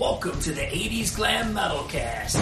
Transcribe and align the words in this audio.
Welcome 0.00 0.40
to 0.40 0.52
the 0.52 0.62
80s 0.62 1.14
Glam 1.14 1.52
Metal 1.52 1.84
Cast. 1.84 2.38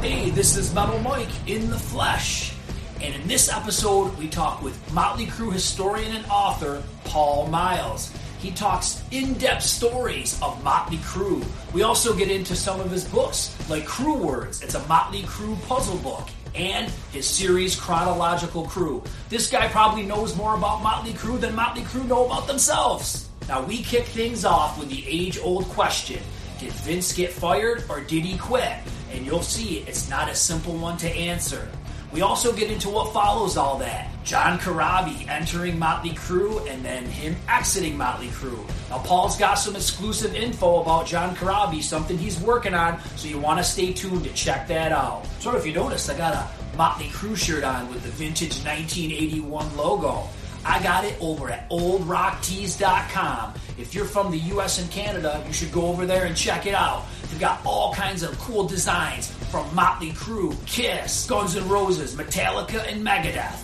Hey, 0.00 0.30
this 0.30 0.56
is 0.56 0.72
Metal 0.72 1.00
Mike 1.00 1.48
in 1.48 1.70
the 1.70 1.76
flesh. 1.76 2.54
And 3.00 3.12
in 3.12 3.26
this 3.26 3.50
episode, 3.50 4.16
we 4.16 4.28
talk 4.28 4.62
with 4.62 4.78
Motley 4.92 5.26
Crue 5.26 5.52
historian 5.52 6.14
and 6.14 6.24
author 6.26 6.84
Paul 7.06 7.48
Miles. 7.48 8.14
He 8.38 8.52
talks 8.52 9.02
in 9.10 9.34
depth 9.34 9.64
stories 9.64 10.40
of 10.40 10.62
Motley 10.62 10.98
Crue. 10.98 11.44
We 11.72 11.82
also 11.82 12.14
get 12.14 12.30
into 12.30 12.54
some 12.54 12.78
of 12.78 12.88
his 12.88 13.04
books, 13.04 13.52
like 13.68 13.84
Crue 13.84 14.20
Words. 14.20 14.62
It's 14.62 14.76
a 14.76 14.86
Motley 14.86 15.22
Crue 15.22 15.60
puzzle 15.66 15.98
book. 15.98 16.28
And 16.54 16.92
his 17.10 17.26
series 17.26 17.74
Chronological 17.74 18.66
Crue. 18.66 19.04
This 19.30 19.50
guy 19.50 19.66
probably 19.66 20.04
knows 20.04 20.36
more 20.36 20.54
about 20.54 20.80
Motley 20.84 21.12
Crue 21.14 21.40
than 21.40 21.56
Motley 21.56 21.82
Crue 21.82 22.06
know 22.06 22.26
about 22.26 22.46
themselves. 22.46 23.28
Now, 23.48 23.62
we 23.62 23.82
kick 23.82 24.06
things 24.06 24.44
off 24.44 24.78
with 24.78 24.88
the 24.88 25.04
age 25.06 25.38
old 25.38 25.64
question 25.66 26.20
Did 26.58 26.72
Vince 26.72 27.12
get 27.12 27.32
fired 27.32 27.84
or 27.88 28.00
did 28.00 28.24
he 28.24 28.38
quit? 28.38 28.72
And 29.12 29.26
you'll 29.26 29.42
see 29.42 29.78
it's 29.80 30.08
not 30.08 30.30
a 30.30 30.34
simple 30.34 30.74
one 30.74 30.96
to 30.98 31.08
answer. 31.08 31.68
We 32.12 32.20
also 32.20 32.52
get 32.52 32.70
into 32.70 32.90
what 32.90 33.12
follows 33.14 33.56
all 33.56 33.78
that. 33.78 34.08
John 34.22 34.58
Corabi 34.58 35.26
entering 35.28 35.78
Motley 35.78 36.10
Crue 36.10 36.70
and 36.70 36.84
then 36.84 37.04
him 37.06 37.34
exiting 37.48 37.96
Motley 37.96 38.28
Crue. 38.28 38.64
Now, 38.90 38.98
Paul's 38.98 39.36
got 39.38 39.54
some 39.54 39.74
exclusive 39.74 40.34
info 40.34 40.82
about 40.82 41.06
John 41.06 41.34
Corabi, 41.34 41.82
something 41.82 42.18
he's 42.18 42.38
working 42.40 42.74
on, 42.74 43.00
so 43.16 43.28
you 43.28 43.38
want 43.38 43.58
to 43.58 43.64
stay 43.64 43.92
tuned 43.92 44.24
to 44.24 44.32
check 44.34 44.68
that 44.68 44.92
out. 44.92 45.26
So, 45.40 45.56
if 45.56 45.66
you 45.66 45.72
notice, 45.72 46.08
I 46.08 46.16
got 46.16 46.34
a 46.34 46.76
Motley 46.76 47.06
Crue 47.06 47.36
shirt 47.36 47.64
on 47.64 47.88
with 47.88 48.02
the 48.02 48.10
vintage 48.10 48.62
1981 48.64 49.76
logo. 49.76 50.28
I 50.64 50.82
got 50.82 51.04
it 51.04 51.16
over 51.20 51.50
at 51.50 51.68
oldrocktees.com. 51.70 53.54
If 53.78 53.94
you're 53.94 54.04
from 54.04 54.30
the 54.30 54.38
US 54.38 54.80
and 54.80 54.90
Canada, 54.90 55.42
you 55.46 55.52
should 55.52 55.72
go 55.72 55.86
over 55.86 56.06
there 56.06 56.24
and 56.24 56.36
check 56.36 56.66
it 56.66 56.74
out. 56.74 57.04
They've 57.22 57.40
got 57.40 57.64
all 57.64 57.92
kinds 57.94 58.22
of 58.22 58.38
cool 58.38 58.64
designs 58.64 59.30
from 59.50 59.74
Motley 59.74 60.12
Crue, 60.12 60.54
Kiss, 60.66 61.26
Guns 61.26 61.56
N' 61.56 61.68
Roses, 61.68 62.14
Metallica, 62.14 62.86
and 62.90 63.04
Megadeth. 63.04 63.60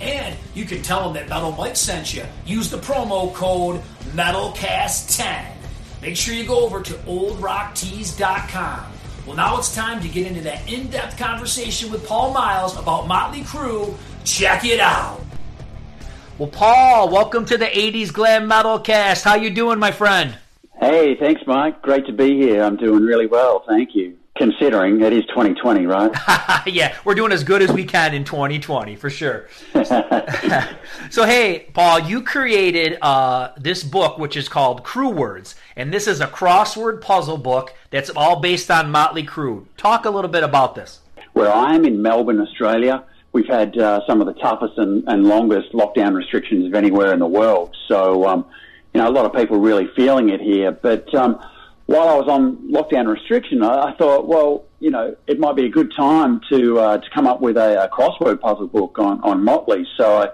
And 0.00 0.36
you 0.54 0.64
can 0.64 0.80
tell 0.82 1.04
them 1.04 1.14
that 1.14 1.28
Metal 1.28 1.52
Mike 1.52 1.76
sent 1.76 2.14
you. 2.14 2.24
Use 2.46 2.70
the 2.70 2.78
promo 2.78 3.34
code 3.34 3.82
METALCAST10. 4.14 5.44
Make 6.00 6.16
sure 6.16 6.34
you 6.34 6.44
go 6.46 6.60
over 6.64 6.80
to 6.80 6.94
oldrocktees.com. 6.94 8.92
Well, 9.26 9.36
now 9.36 9.58
it's 9.58 9.74
time 9.74 10.00
to 10.00 10.08
get 10.08 10.26
into 10.26 10.40
that 10.42 10.72
in-depth 10.72 11.18
conversation 11.18 11.90
with 11.90 12.06
Paul 12.06 12.32
Miles 12.32 12.78
about 12.78 13.08
Motley 13.08 13.42
Crue. 13.42 13.94
Check 14.24 14.64
it 14.64 14.80
out. 14.80 15.20
Well, 16.38 16.48
Paul, 16.48 17.08
welcome 17.08 17.44
to 17.46 17.58
the 17.58 17.66
80s 17.66 18.12
Glam 18.12 18.46
Metal 18.46 18.78
Cast. 18.78 19.24
How 19.24 19.34
you 19.34 19.50
doing, 19.50 19.80
my 19.80 19.90
friend? 19.90 20.38
Hey, 20.78 21.16
thanks, 21.16 21.42
Mike. 21.48 21.82
Great 21.82 22.06
to 22.06 22.12
be 22.12 22.36
here. 22.36 22.62
I'm 22.62 22.76
doing 22.76 23.02
really 23.02 23.26
well, 23.26 23.64
thank 23.66 23.92
you. 23.96 24.16
Considering 24.36 25.00
it 25.00 25.12
is 25.12 25.26
2020, 25.26 25.86
right? 25.86 26.12
yeah, 26.68 26.96
we're 27.04 27.16
doing 27.16 27.32
as 27.32 27.42
good 27.42 27.60
as 27.60 27.72
we 27.72 27.82
can 27.82 28.14
in 28.14 28.22
2020, 28.22 28.94
for 28.94 29.10
sure. 29.10 29.48
so, 31.10 31.24
hey, 31.24 31.66
Paul, 31.74 31.98
you 31.98 32.22
created 32.22 32.98
uh, 33.02 33.50
this 33.56 33.82
book, 33.82 34.18
which 34.18 34.36
is 34.36 34.48
called 34.48 34.84
Crue 34.84 35.12
Words, 35.12 35.56
and 35.74 35.92
this 35.92 36.06
is 36.06 36.20
a 36.20 36.28
crossword 36.28 37.00
puzzle 37.00 37.38
book 37.38 37.74
that's 37.90 38.10
all 38.10 38.38
based 38.38 38.70
on 38.70 38.92
Motley 38.92 39.26
Crue. 39.26 39.66
Talk 39.76 40.04
a 40.04 40.10
little 40.10 40.30
bit 40.30 40.44
about 40.44 40.76
this. 40.76 41.00
Where 41.32 41.52
I 41.52 41.74
am 41.74 41.84
in 41.84 42.00
Melbourne, 42.00 42.40
Australia, 42.40 43.02
we've 43.32 43.46
had 43.46 43.76
uh, 43.78 44.00
some 44.06 44.20
of 44.20 44.26
the 44.26 44.34
toughest 44.34 44.78
and, 44.78 45.04
and, 45.06 45.24
longest 45.24 45.72
lockdown 45.72 46.14
restrictions 46.14 46.66
of 46.66 46.74
anywhere 46.74 47.12
in 47.12 47.18
the 47.18 47.26
world. 47.26 47.76
So, 47.86 48.26
um, 48.26 48.46
you 48.94 49.00
know, 49.00 49.08
a 49.08 49.12
lot 49.12 49.26
of 49.26 49.34
people 49.34 49.58
really 49.58 49.88
feeling 49.94 50.30
it 50.30 50.40
here. 50.40 50.72
But 50.72 51.14
um, 51.14 51.38
while 51.86 52.08
I 52.08 52.14
was 52.14 52.28
on 52.28 52.56
lockdown 52.70 53.06
restriction, 53.06 53.62
I, 53.62 53.90
I, 53.90 53.94
thought, 53.96 54.26
well, 54.26 54.64
you 54.80 54.90
know, 54.90 55.16
it 55.26 55.38
might 55.38 55.56
be 55.56 55.66
a 55.66 55.70
good 55.70 55.92
time 55.96 56.40
to 56.50 56.78
uh, 56.78 56.98
to 56.98 57.10
come 57.14 57.26
up 57.26 57.40
with 57.40 57.56
a, 57.56 57.84
a, 57.84 57.88
crossword 57.88 58.40
puzzle 58.40 58.68
book 58.68 58.98
on, 58.98 59.20
on 59.22 59.44
Motley. 59.44 59.86
So 59.96 60.22
I, 60.22 60.28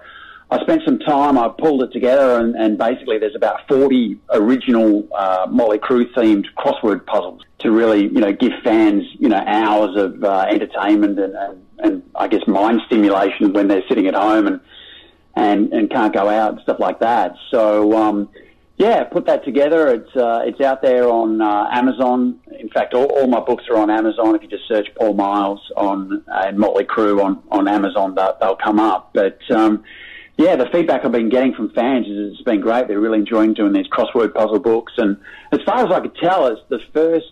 I 0.55 0.61
spent 0.61 0.83
some 0.85 0.99
time, 0.99 1.37
I 1.37 1.49
pulled 1.49 1.81
it 1.83 1.91
together, 1.91 2.39
and, 2.39 2.55
and 2.55 2.77
basically 2.77 3.17
there's 3.17 3.35
about 3.35 3.67
40 3.67 4.19
original 4.31 5.07
uh, 5.13 5.47
Motley 5.49 5.79
Crue 5.79 6.13
themed 6.13 6.45
crossword 6.57 7.05
puzzles 7.05 7.41
to 7.59 7.71
really, 7.71 8.03
you 8.03 8.19
know, 8.19 8.31
give 8.31 8.51
fans, 8.63 9.03
you 9.17 9.27
know, 9.27 9.43
hours 9.45 9.95
of 9.97 10.23
uh, 10.23 10.45
entertainment 10.49 11.19
and, 11.19 11.35
and 11.35 11.64
and 11.79 12.03
I 12.15 12.27
guess 12.27 12.47
mind 12.47 12.81
stimulation 12.85 13.53
when 13.53 13.67
they're 13.67 13.87
sitting 13.87 14.07
at 14.07 14.15
home 14.15 14.47
and 14.47 14.59
and 15.35 15.73
and 15.73 15.89
can't 15.89 16.13
go 16.13 16.29
out 16.29 16.53
and 16.53 16.61
stuff 16.61 16.79
like 16.79 16.99
that. 16.99 17.35
So 17.51 17.93
um, 17.97 18.29
yeah, 18.77 19.03
put 19.05 19.25
that 19.27 19.45
together. 19.45 19.87
It's 19.87 20.15
uh, 20.15 20.41
it's 20.45 20.61
out 20.61 20.81
there 20.81 21.07
on 21.09 21.41
uh, 21.41 21.69
Amazon. 21.71 22.39
In 22.59 22.69
fact, 22.69 22.93
all, 22.93 23.05
all, 23.05 23.27
my 23.27 23.39
books 23.39 23.65
are 23.69 23.77
on 23.77 23.89
Amazon. 23.89 24.35
If 24.35 24.43
you 24.43 24.47
just 24.47 24.67
search 24.67 24.87
Paul 24.95 25.13
Miles 25.13 25.61
on 25.77 26.23
uh, 26.27 26.43
and 26.45 26.57
Motley 26.57 26.85
Crue 26.85 27.23
on 27.23 27.41
on 27.51 27.67
Amazon, 27.67 28.15
they'll, 28.15 28.37
they'll 28.39 28.57
come 28.57 28.79
up. 28.79 29.11
But 29.13 29.39
um, 29.51 29.83
yeah, 30.37 30.57
the 30.57 30.67
feedback 30.71 31.05
I've 31.05 31.11
been 31.11 31.29
getting 31.29 31.53
from 31.53 31.69
fans 31.69 32.07
is 32.07 32.33
it's 32.33 32.41
been 32.41 32.59
great. 32.59 32.87
They're 32.87 32.99
really 32.99 33.19
enjoying 33.19 33.53
doing 33.53 33.71
these 33.71 33.87
crossword 33.87 34.33
puzzle 34.33 34.59
books. 34.59 34.93
And 34.97 35.17
as 35.53 35.61
far 35.65 35.85
as 35.85 35.91
I 35.91 36.01
could 36.01 36.15
tell, 36.17 36.47
it's 36.47 36.61
the 36.67 36.79
first 36.91 37.31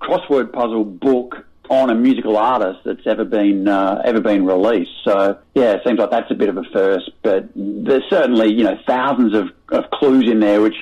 crossword 0.00 0.52
puzzle 0.52 0.84
book 0.84 1.44
on 1.68 1.90
a 1.90 1.94
musical 1.94 2.36
artist 2.36 2.80
that's 2.84 3.06
ever 3.06 3.24
been 3.24 3.68
uh, 3.68 4.02
ever 4.04 4.20
been 4.20 4.44
released. 4.44 4.92
So 5.04 5.38
yeah, 5.54 5.72
it 5.72 5.82
seems 5.86 5.98
like 5.98 6.10
that's 6.10 6.30
a 6.30 6.34
bit 6.34 6.48
of 6.48 6.56
a 6.56 6.64
first. 6.72 7.10
But 7.22 7.48
there's 7.54 8.04
certainly 8.10 8.52
you 8.52 8.64
know 8.64 8.78
thousands 8.86 9.34
of, 9.34 9.50
of 9.68 9.90
clues 9.90 10.30
in 10.30 10.40
there, 10.40 10.60
which 10.60 10.76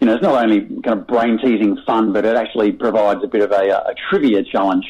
you 0.00 0.06
know 0.06 0.14
it's 0.14 0.22
not 0.22 0.42
only 0.42 0.60
kind 0.82 1.00
of 1.00 1.06
brain 1.06 1.38
teasing 1.38 1.78
fun, 1.86 2.12
but 2.12 2.24
it 2.24 2.36
actually 2.36 2.72
provides 2.72 3.22
a 3.24 3.28
bit 3.28 3.42
of 3.42 3.52
a, 3.52 3.70
a 3.70 3.94
trivia 4.08 4.42
challenge 4.42 4.86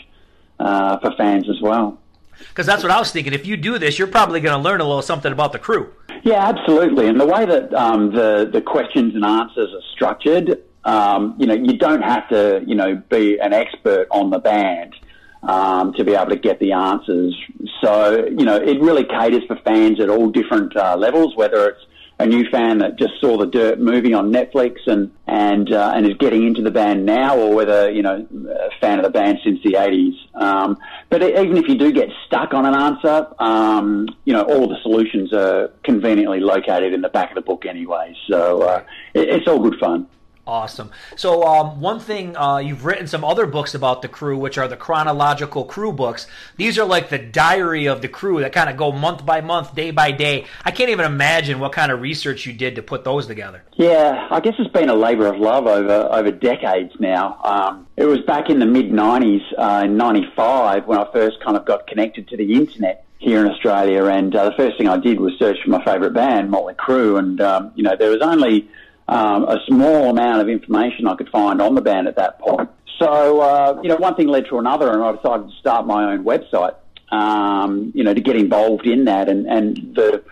uh, 0.59 0.99
for 0.99 1.13
fans 1.17 1.49
as 1.49 1.61
well. 1.61 1.99
Because 2.39 2.67
that's 2.67 2.83
what 2.83 2.91
I 2.91 2.99
was 2.99 3.13
thinking. 3.13 3.33
If 3.33 3.47
you 3.47 3.57
do 3.57 3.79
this, 3.79 3.99
you're 3.99 4.09
probably 4.09 4.41
going 4.41 4.57
to 4.57 4.63
learn 4.63 4.81
a 4.81 4.85
little 4.85 5.03
something 5.03 5.31
about 5.31 5.53
the 5.53 5.59
crew. 5.59 5.93
Yeah, 6.23 6.49
absolutely. 6.49 7.07
And 7.07 7.21
the 7.21 7.27
way 7.27 7.45
that 7.45 7.73
um, 7.75 8.13
the 8.15 8.49
the 8.51 8.61
questions 8.61 9.15
and 9.15 9.25
answers 9.25 9.73
are 9.73 9.83
structured, 9.93 10.63
um, 10.85 11.35
you 11.39 11.47
know, 11.47 11.55
you 11.55 11.77
don't 11.77 12.03
have 12.03 12.29
to, 12.31 12.63
you 12.67 12.75
know, 12.75 12.97
be 13.11 13.39
an 13.39 13.53
expert 13.53 14.09
on 14.11 14.31
the 14.31 14.39
band 14.39 14.95
um, 15.43 15.93
to 15.95 16.05
be 16.05 16.15
able 16.15 16.31
to 16.31 16.37
get 16.37 16.59
the 16.61 16.73
answers. 16.73 17.37
So, 17.83 18.27
you 18.27 18.45
know, 18.45 18.57
it 18.57 18.81
really 18.81 19.05
caters 19.05 19.45
for 19.47 19.57
fans 19.57 20.01
at 20.01 20.09
all 20.09 20.31
different 20.31 20.77
uh, 20.77 20.97
levels, 20.97 21.37
whether 21.37 21.69
it's 21.69 21.85
a 22.21 22.27
new 22.27 22.49
fan 22.51 22.79
that 22.79 22.99
just 22.99 23.19
saw 23.19 23.39
the 23.39 23.47
Dirt 23.47 23.81
movie 23.81 24.13
on 24.13 24.31
Netflix 24.31 24.87
and 24.87 25.11
and 25.27 25.73
uh, 25.73 25.93
and 25.95 26.07
is 26.07 26.17
getting 26.19 26.47
into 26.47 26.61
the 26.61 26.71
band 26.71 27.07
now, 27.07 27.39
or 27.39 27.55
whether 27.55 27.91
you 27.91 28.03
know 28.03 28.27
a 28.51 28.71
fan 28.79 28.99
of 28.99 29.05
the 29.05 29.11
band 29.11 29.39
since 29.43 29.59
the 29.65 29.73
'80s. 29.73 30.13
Um, 30.35 30.77
but 31.09 31.23
even 31.23 31.57
if 31.57 31.67
you 31.67 31.77
do 31.77 31.91
get 31.93 32.11
stuck 32.27 32.53
on 32.53 32.67
an 32.67 32.75
answer, 32.75 33.27
um, 33.39 34.07
you 34.27 34.35
know 34.35 34.43
all 34.43 34.69
the 34.69 34.77
solutions 34.83 35.33
are 35.33 35.69
conveniently 35.83 36.41
located 36.41 36.93
in 36.93 37.01
the 37.01 37.09
back 37.09 37.31
of 37.31 37.37
the 37.37 37.41
book 37.41 37.65
anyway. 37.65 38.15
So 38.29 38.63
uh, 38.63 38.85
it, 39.15 39.29
it's 39.31 39.49
all 39.49 39.59
good 39.59 39.79
fun. 39.81 40.07
Awesome. 40.51 40.91
So, 41.15 41.45
um, 41.45 41.81
one 41.81 42.01
thing 42.01 42.37
uh, 42.37 42.57
you've 42.57 42.85
written 42.85 43.07
some 43.07 43.23
other 43.23 43.47
books 43.47 43.73
about 43.73 44.03
the 44.03 44.09
crew, 44.09 44.37
which 44.37 44.59
are 44.59 44.67
the 44.67 44.77
Chronological 44.77 45.65
Crue 45.65 45.95
books. 45.95 46.27
These 46.57 46.77
are 46.77 46.85
like 46.85 47.09
the 47.09 47.21
diary 47.21 47.87
of 47.87 48.03
the 48.03 48.09
crew 48.09 48.41
that 48.41 48.53
kind 48.53 48.69
of 48.69 48.77
go 48.77 48.91
month 48.91 49.25
by 49.25 49.43
month, 49.43 49.77
day 49.77 49.93
by 49.93 50.11
day. 50.11 50.47
I 50.65 50.73
can't 50.73 50.91
even 50.91 51.07
imagine 51.07 51.61
what 51.61 51.71
kind 51.71 51.93
of 51.93 52.01
research 52.01 52.47
you 52.47 52.53
did 52.53 52.75
to 52.75 52.83
put 52.83 53.05
those 53.05 53.29
together. 53.29 53.63
Yeah, 53.75 54.27
I 54.29 54.41
guess 54.41 54.55
it's 54.59 54.73
been 54.73 54.89
a 54.89 54.95
labour 54.95 55.27
of 55.27 55.39
love 55.39 55.69
over 55.69 56.09
over 56.11 56.33
decades 56.33 56.95
now. 56.99 57.39
Um, 57.45 57.87
it 57.97 58.07
was 58.07 58.19
back 58.23 58.51
in 58.51 58.59
the 58.59 58.67
mid 58.67 58.91
'90s, 58.91 59.43
uh, 59.57 59.85
in 59.85 59.97
'95, 59.97 60.89
when 60.89 60.99
I 60.99 61.07
first 61.13 61.37
kind 61.45 61.57
of 61.57 61.65
got 61.65 61.87
connected 61.87 62.27
to 62.27 62.37
the 62.37 62.55
internet 62.55 63.05
here 63.19 63.45
in 63.45 63.53
Australia, 63.53 64.07
and 64.07 64.35
uh, 64.35 64.47
the 64.47 64.57
first 64.57 64.79
thing 64.79 64.89
I 64.89 64.97
did 64.97 65.21
was 65.21 65.35
search 65.39 65.59
for 65.63 65.71
my 65.71 65.85
favourite 65.85 66.15
band, 66.15 66.51
Motley 66.51 66.75
Crue, 66.75 67.21
and 67.21 67.41
um, 67.41 67.71
you 67.77 67.85
know 67.85 67.95
there 67.95 68.11
was 68.11 68.21
only 68.21 68.69
um, 69.11 69.43
a 69.45 69.59
small 69.67 70.11
amount 70.11 70.41
of 70.41 70.49
information 70.49 71.09
I 71.09 71.17
could 71.17 71.29
find 71.31 71.61
on 71.61 71.75
the 71.75 71.81
band 71.81 72.07
at 72.07 72.15
that 72.17 72.39
point. 72.39 72.71
So, 73.01 73.41
uh, 73.41 73.81
you 73.83 73.89
know, 73.89 73.97
one 73.97 74.15
thing 74.15 74.29
led 74.29 74.47
to 74.51 74.59
another, 74.59 74.93
and 74.93 75.03
I 75.03 75.13
decided 75.13 75.51
to 75.51 75.57
start 75.59 75.85
my 75.87 76.13
own 76.13 76.25
website, 76.25 76.77
um, 77.11 77.91
you 77.93 78.05
know, 78.05 78.15
to 78.15 78.21
get 78.21 78.37
involved 78.37 78.87
in 78.87 79.07
that. 79.07 79.29
And, 79.29 79.47
and 79.47 79.77
the, 79.97 80.23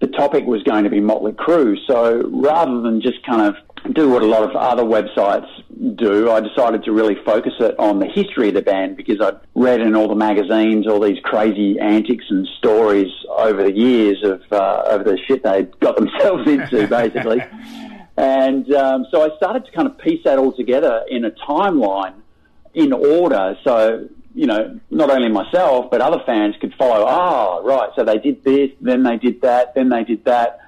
the 0.00 0.06
topic 0.06 0.46
was 0.46 0.62
going 0.62 0.84
to 0.84 0.90
be 0.90 0.98
Motley 0.98 1.32
Crue. 1.32 1.76
So 1.86 2.22
rather 2.30 2.80
than 2.80 3.02
just 3.02 3.22
kind 3.26 3.54
of 3.54 3.94
do 3.94 4.08
what 4.08 4.22
a 4.22 4.26
lot 4.26 4.44
of 4.44 4.56
other 4.56 4.84
websites 4.84 5.48
do, 5.96 6.30
I 6.30 6.40
decided 6.40 6.84
to 6.84 6.92
really 6.92 7.16
focus 7.26 7.52
it 7.60 7.78
on 7.78 7.98
the 7.98 8.06
history 8.06 8.48
of 8.48 8.54
the 8.54 8.62
band 8.62 8.96
because 8.96 9.20
I'd 9.20 9.40
read 9.54 9.80
in 9.80 9.94
all 9.94 10.08
the 10.08 10.14
magazines 10.14 10.86
all 10.86 11.00
these 11.00 11.18
crazy 11.22 11.78
antics 11.80 12.24
and 12.30 12.48
stories 12.56 13.12
over 13.28 13.62
the 13.62 13.72
years 13.72 14.22
of 14.22 14.40
uh, 14.52 14.84
over 14.86 15.04
the 15.04 15.18
shit 15.26 15.42
they'd 15.42 15.78
got 15.80 15.96
themselves 16.00 16.48
into, 16.48 16.86
basically. 16.86 17.42
And 18.22 18.72
um, 18.72 19.06
so 19.10 19.20
I 19.20 19.36
started 19.36 19.66
to 19.66 19.72
kind 19.72 19.88
of 19.88 19.98
piece 19.98 20.22
that 20.22 20.38
all 20.38 20.52
together 20.52 21.04
in 21.10 21.24
a 21.24 21.32
timeline 21.32 22.14
in 22.72 22.92
order. 22.92 23.58
So, 23.64 24.08
you 24.32 24.46
know, 24.46 24.78
not 24.90 25.10
only 25.10 25.28
myself, 25.28 25.90
but 25.90 26.00
other 26.00 26.22
fans 26.24 26.54
could 26.60 26.72
follow, 26.78 27.04
ah, 27.04 27.58
oh, 27.58 27.64
right, 27.64 27.90
so 27.96 28.04
they 28.04 28.18
did 28.18 28.44
this, 28.44 28.70
then 28.80 29.02
they 29.02 29.16
did 29.16 29.40
that, 29.40 29.74
then 29.74 29.88
they 29.88 30.04
did 30.04 30.24
that. 30.24 30.60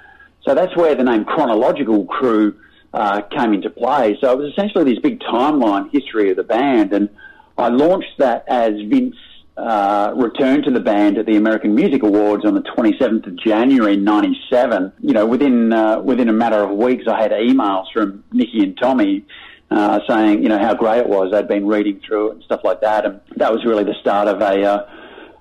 So 0.43 0.57
that's 0.57 0.77
where 0.77 0.97
the 0.97 1.05
name 1.05 1.25
Chronological 1.25 2.07
Crue 2.07 2.57
uh, 2.93 3.23
came 3.23 3.53
into 3.53 3.71
play. 3.71 4.19
So 4.21 4.33
it 4.33 4.37
was 4.37 4.51
essentially 4.51 4.93
this 4.93 4.99
big 4.99 5.21
timeline 5.21 5.93
history 5.93 6.33
of 6.33 6.37
the 6.37 6.43
band, 6.43 6.93
and 6.93 7.09
I 7.57 7.69
launched 7.69 8.19
that 8.19 8.47
as 8.49 8.73
Vince 8.89 9.15
uh, 9.57 10.13
returned 10.17 10.65
to 10.65 10.71
the 10.71 10.81
band 10.81 11.17
at 11.17 11.27
the 11.27 11.37
American 11.37 11.75
Music 11.75 12.03
Awards 12.03 12.45
on 12.45 12.55
the 12.55 12.63
27th 12.63 13.27
of 13.27 13.37
January 13.37 13.97
'97. 13.97 14.93
You 15.01 15.13
know, 15.13 15.27
within 15.27 15.73
uh, 15.73 16.01
within 16.01 16.29
a 16.29 16.33
matter 16.33 16.63
of 16.63 16.71
weeks, 16.71 17.05
I 17.09 17.23
had 17.23 17.31
emails 17.31 17.85
from 17.93 18.25
Nikki 18.33 18.63
and 18.63 18.77
Tommy. 18.77 19.25
Uh, 19.71 19.99
saying, 20.07 20.43
you 20.43 20.49
know, 20.49 20.59
how 20.59 20.75
great 20.75 20.99
it 20.99 21.09
was. 21.09 21.33
They'd 21.33 21.49
been 21.49 21.67
reading 21.67 22.01
through 22.07 22.29
it 22.29 22.35
and 22.35 22.43
stuff 22.45 22.61
like 22.63 22.83
that. 22.83 23.05
And 23.07 23.21
that 23.37 23.51
was 23.51 23.65
really 23.65 23.83
the 23.83 23.95
start 24.01 24.29
of 24.29 24.41
a, 24.41 24.63
uh, 24.63 24.87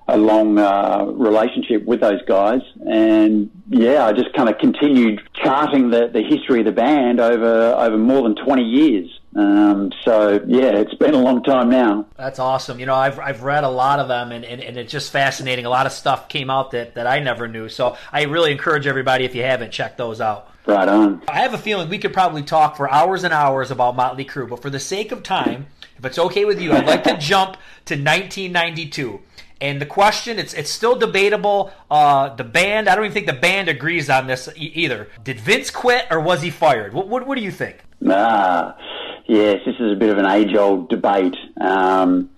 a 0.08 0.18
long 0.18 0.58
uh, 0.58 1.06
relationship 1.06 1.86
with 1.86 2.02
those 2.02 2.22
guys. 2.24 2.62
And 2.80 3.52
yeah, 3.70 4.06
I 4.06 4.14
just 4.14 4.34
kind 4.34 4.50
of 4.50 4.58
continued 4.58 5.22
charting 5.36 5.90
the, 5.92 6.08
the 6.08 6.24
history 6.24 6.62
of 6.62 6.66
the 6.66 6.72
band 6.72 7.20
over, 7.20 7.76
over 7.78 7.98
more 7.98 8.24
than 8.24 8.36
20 8.36 8.64
years. 8.64 9.20
Um, 9.36 9.92
so 10.04 10.44
yeah, 10.46 10.78
it's 10.78 10.94
been 10.94 11.14
a 11.14 11.20
long 11.20 11.42
time 11.44 11.70
now. 11.70 12.06
That's 12.18 12.40
awesome. 12.40 12.80
You 12.80 12.86
know, 12.86 12.94
I've, 12.94 13.20
I've 13.20 13.44
read 13.44 13.64
a 13.64 13.70
lot 13.70 14.00
of 14.00 14.08
them 14.08 14.32
and, 14.32 14.46
and, 14.46 14.62
and, 14.62 14.78
it's 14.78 14.92
just 14.92 15.12
fascinating. 15.12 15.66
A 15.66 15.70
lot 15.70 15.88
of 15.88 15.92
stuff 15.92 16.30
came 16.30 16.50
out 16.52 16.72
that, 16.72 16.96
that 16.96 17.08
I 17.08 17.20
never 17.20 17.48
knew. 17.48 17.68
So 17.68 17.98
I 18.12 18.24
really 18.24 18.52
encourage 18.52 18.86
everybody, 18.86 19.26
if 19.26 19.34
you 19.34 19.42
haven't, 19.42 19.72
check 19.72 19.98
those 19.98 20.22
out. 20.22 20.52
Right 20.68 20.88
on. 20.88 21.24
I 21.28 21.42
have 21.42 21.54
a 21.54 21.58
feeling 21.58 21.90
we 21.90 21.98
could 21.98 22.14
probably 22.14 22.44
talk 22.44 22.78
for 22.78 22.90
hours 22.90 23.24
and 23.24 23.34
hours 23.34 23.72
about 23.72 23.96
Motley 23.96 24.24
Crue, 24.24 24.48
but 24.48 24.62
for 24.62 24.70
the 24.70 24.80
sake 24.80 25.12
of 25.12 25.24
time, 25.24 25.68
if 25.98 26.06
it's 26.06 26.20
okay 26.20 26.46
with 26.46 26.62
you, 26.62 26.72
I'd 26.72 26.86
like 26.86 27.04
to 27.06 27.18
jump 27.20 27.58
to 27.86 27.96
1992. 27.96 29.20
And 29.62 29.80
the 29.80 29.86
question, 29.86 30.40
it's 30.40 30.54
it's 30.54 30.70
still 30.70 30.98
debatable. 30.98 31.72
Uh, 31.90 32.36
the 32.36 32.44
band, 32.44 32.90
I 32.90 32.96
don't 32.96 33.06
even 33.06 33.14
think 33.14 33.28
the 33.28 33.34
band 33.34 33.70
agrees 33.70 34.10
on 34.10 34.28
this 34.28 34.50
e- 34.58 34.72
either. 34.76 35.08
Did 35.24 35.40
Vince 35.40 35.70
quit 35.70 36.06
or 36.12 36.20
was 36.20 36.42
he 36.42 36.50
fired? 36.50 36.94
What, 36.94 37.08
what, 37.08 37.26
what 37.26 37.38
do 37.38 37.44
you 37.44 37.52
think? 37.52 37.78
Ah, 38.10 38.76
yes, 39.26 39.62
this 39.66 39.76
is 39.80 39.92
a 39.92 39.96
bit 39.96 40.10
of 40.10 40.18
an 40.18 40.26
age-old 40.26 40.90
debate. 40.90 41.36
Um, 41.60 42.30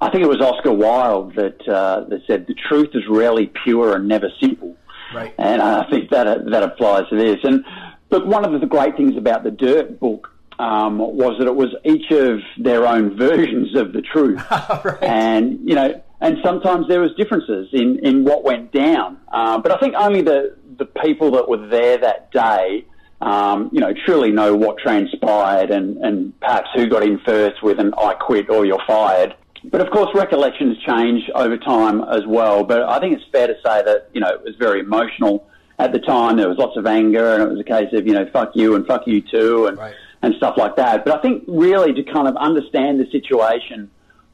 I 0.00 0.10
think 0.10 0.24
it 0.24 0.28
was 0.28 0.40
Oscar 0.40 0.72
Wilde 0.72 1.34
that 1.36 1.68
uh, 1.68 2.04
that 2.08 2.22
said 2.26 2.46
the 2.46 2.54
truth 2.54 2.90
is 2.94 3.02
rarely 3.08 3.52
pure 3.64 3.94
and 3.94 4.08
never 4.08 4.28
simple. 4.40 4.76
Right. 5.14 5.34
And 5.38 5.62
I 5.62 5.88
think 5.90 6.10
that 6.10 6.50
that 6.50 6.62
applies 6.62 7.08
to 7.10 7.16
this. 7.16 7.38
And 7.44 7.64
look, 8.10 8.26
one 8.26 8.44
of 8.44 8.60
the 8.60 8.66
great 8.66 8.96
things 8.96 9.16
about 9.16 9.44
the 9.44 9.50
Dirt 9.50 10.00
book 10.00 10.28
um, 10.58 10.98
was 10.98 11.36
that 11.38 11.46
it 11.46 11.54
was 11.54 11.74
each 11.84 12.10
of 12.10 12.40
their 12.58 12.86
own 12.86 13.16
versions 13.18 13.76
of 13.76 13.92
the 13.92 14.02
truth. 14.02 14.40
right. 14.50 15.02
And 15.02 15.60
you 15.68 15.74
know, 15.74 16.02
and 16.22 16.38
sometimes 16.44 16.86
there 16.88 17.00
was 17.00 17.10
differences 17.16 17.68
in, 17.72 17.98
in 18.04 18.24
what 18.24 18.44
went 18.44 18.72
down. 18.72 19.18
Uh, 19.26 19.58
but 19.58 19.72
I 19.72 19.78
think 19.78 19.94
only 19.98 20.22
the, 20.22 20.56
the 20.78 20.84
people 20.84 21.32
that 21.32 21.48
were 21.48 21.66
there 21.66 21.98
that 21.98 22.30
day, 22.30 22.84
um, 23.22 23.70
you 23.72 23.80
know, 23.80 23.94
truly 24.04 24.32
know 24.32 24.54
what 24.54 24.78
transpired 24.78 25.70
and, 25.70 25.96
and 25.98 26.38
perhaps 26.40 26.68
who 26.74 26.88
got 26.88 27.04
in 27.04 27.20
first 27.20 27.62
with 27.62 27.78
an 27.78 27.94
I 27.96 28.14
quit 28.14 28.50
or 28.50 28.66
you're 28.66 28.82
fired. 28.86 29.34
But 29.64 29.80
of 29.80 29.90
course, 29.92 30.08
recollections 30.12 30.76
change 30.78 31.30
over 31.36 31.56
time 31.56 32.02
as 32.02 32.26
well. 32.26 32.64
But 32.64 32.82
I 32.82 32.98
think 32.98 33.14
it's 33.14 33.24
fair 33.30 33.46
to 33.46 33.54
say 33.64 33.82
that, 33.84 34.08
you 34.12 34.20
know, 34.20 34.28
it 34.28 34.42
was 34.42 34.56
very 34.56 34.80
emotional 34.80 35.46
at 35.78 35.92
the 35.92 36.00
time. 36.00 36.36
There 36.36 36.48
was 36.48 36.58
lots 36.58 36.76
of 36.76 36.84
anger 36.84 37.34
and 37.34 37.42
it 37.44 37.48
was 37.48 37.60
a 37.60 37.64
case 37.64 37.92
of, 37.92 38.08
you 38.08 38.12
know, 38.12 38.28
fuck 38.32 38.50
you 38.54 38.74
and 38.74 38.84
fuck 38.86 39.06
you 39.06 39.20
too 39.20 39.66
and, 39.66 39.78
right. 39.78 39.94
and 40.22 40.34
stuff 40.34 40.56
like 40.56 40.74
that. 40.76 41.04
But 41.04 41.16
I 41.16 41.22
think 41.22 41.44
really 41.46 41.92
to 41.92 42.02
kind 42.02 42.26
of 42.26 42.34
understand 42.36 42.98
the 42.98 43.08
situation 43.12 43.88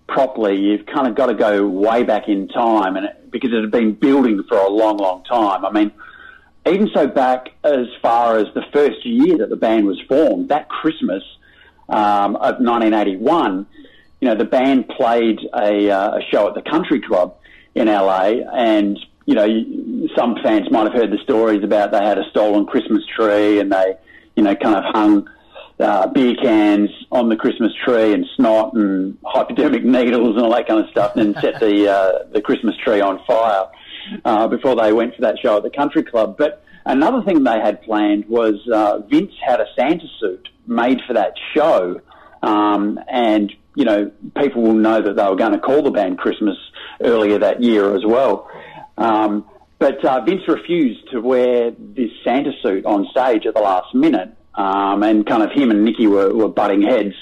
properly, 0.06 0.58
you've 0.58 0.86
kind 0.86 1.06
of 1.06 1.14
got 1.14 1.26
to 1.26 1.34
go 1.34 1.68
way 1.68 2.04
back 2.04 2.28
in 2.28 2.48
time, 2.48 2.96
and 2.96 3.04
it, 3.04 3.30
because 3.30 3.52
it 3.52 3.60
had 3.60 3.70
been 3.70 3.92
building 3.92 4.42
for 4.48 4.56
a 4.56 4.70
long, 4.70 4.96
long 4.96 5.22
time. 5.24 5.66
I 5.66 5.70
mean, 5.70 5.92
even 6.72 6.88
so 6.94 7.06
back 7.06 7.50
as 7.64 7.86
far 8.00 8.38
as 8.38 8.46
the 8.54 8.62
first 8.72 9.04
year 9.04 9.38
that 9.38 9.50
the 9.50 9.56
band 9.56 9.86
was 9.86 10.00
formed, 10.08 10.48
that 10.48 10.68
Christmas 10.68 11.22
um, 11.88 12.36
of 12.36 12.60
1981, 12.60 13.66
you 14.20 14.28
know, 14.28 14.34
the 14.34 14.44
band 14.44 14.88
played 14.88 15.40
a, 15.54 15.90
uh, 15.90 16.16
a 16.16 16.20
show 16.30 16.48
at 16.48 16.54
the 16.54 16.62
Country 16.62 17.00
Club 17.00 17.36
in 17.74 17.86
LA, 17.86 18.40
and 18.52 18.98
you 19.26 19.34
know, 19.34 20.08
some 20.16 20.36
fans 20.42 20.70
might 20.70 20.84
have 20.84 20.94
heard 20.94 21.10
the 21.10 21.18
stories 21.18 21.62
about 21.62 21.92
they 21.92 22.02
had 22.02 22.18
a 22.18 22.24
stolen 22.30 22.64
Christmas 22.64 23.04
tree 23.14 23.60
and 23.60 23.70
they, 23.70 23.94
you 24.36 24.42
know, 24.42 24.56
kind 24.56 24.74
of 24.74 24.84
hung 24.94 25.28
uh, 25.78 26.06
beer 26.06 26.34
cans 26.42 26.88
on 27.12 27.28
the 27.28 27.36
Christmas 27.36 27.70
tree 27.84 28.14
and 28.14 28.24
snot 28.36 28.72
and 28.72 29.18
hypodermic 29.24 29.84
needles 29.98 30.36
and 30.36 30.44
all 30.46 30.50
that 30.52 30.66
kind 30.66 30.82
of 30.82 30.90
stuff, 30.90 31.16
and 31.16 31.34
set 31.36 31.60
the 31.60 31.90
uh, 31.90 32.26
the 32.32 32.40
Christmas 32.40 32.74
tree 32.78 33.00
on 33.00 33.22
fire 33.26 33.68
uh, 34.24 34.48
before 34.48 34.76
they 34.76 34.92
went 34.92 35.14
for 35.14 35.22
that 35.22 35.38
show 35.42 35.56
at 35.56 35.62
the 35.62 35.70
country 35.70 36.02
club. 36.02 36.36
But 36.38 36.62
another 36.84 37.22
thing 37.22 37.44
they 37.44 37.60
had 37.60 37.82
planned 37.82 38.26
was 38.28 38.54
uh, 38.72 38.98
Vince 39.08 39.32
had 39.46 39.60
a 39.60 39.66
Santa 39.78 40.06
suit 40.20 40.48
made 40.66 41.00
for 41.06 41.14
that 41.14 41.34
show, 41.54 42.00
um, 42.42 42.98
and 43.08 43.52
you 43.74 43.84
know 43.84 44.10
people 44.36 44.62
will 44.62 44.74
know 44.74 45.00
that 45.00 45.16
they 45.16 45.24
were 45.24 45.36
going 45.36 45.52
to 45.52 45.58
call 45.58 45.82
the 45.82 45.90
band 45.90 46.18
Christmas 46.18 46.56
earlier 47.00 47.38
that 47.38 47.62
year 47.62 47.94
as 47.94 48.04
well. 48.04 48.50
Um, 48.96 49.44
but 49.78 50.04
uh, 50.04 50.22
Vince 50.24 50.42
refused 50.48 51.10
to 51.12 51.20
wear 51.20 51.70
this 51.70 52.10
Santa 52.24 52.50
suit 52.62 52.84
on 52.84 53.06
stage 53.12 53.46
at 53.46 53.54
the 53.54 53.60
last 53.60 53.94
minute, 53.94 54.30
um, 54.54 55.04
and 55.04 55.24
kind 55.24 55.42
of 55.42 55.52
him 55.52 55.70
and 55.70 55.84
Nikki 55.84 56.08
were, 56.08 56.34
were 56.34 56.48
butting 56.48 56.82
heads 56.82 57.14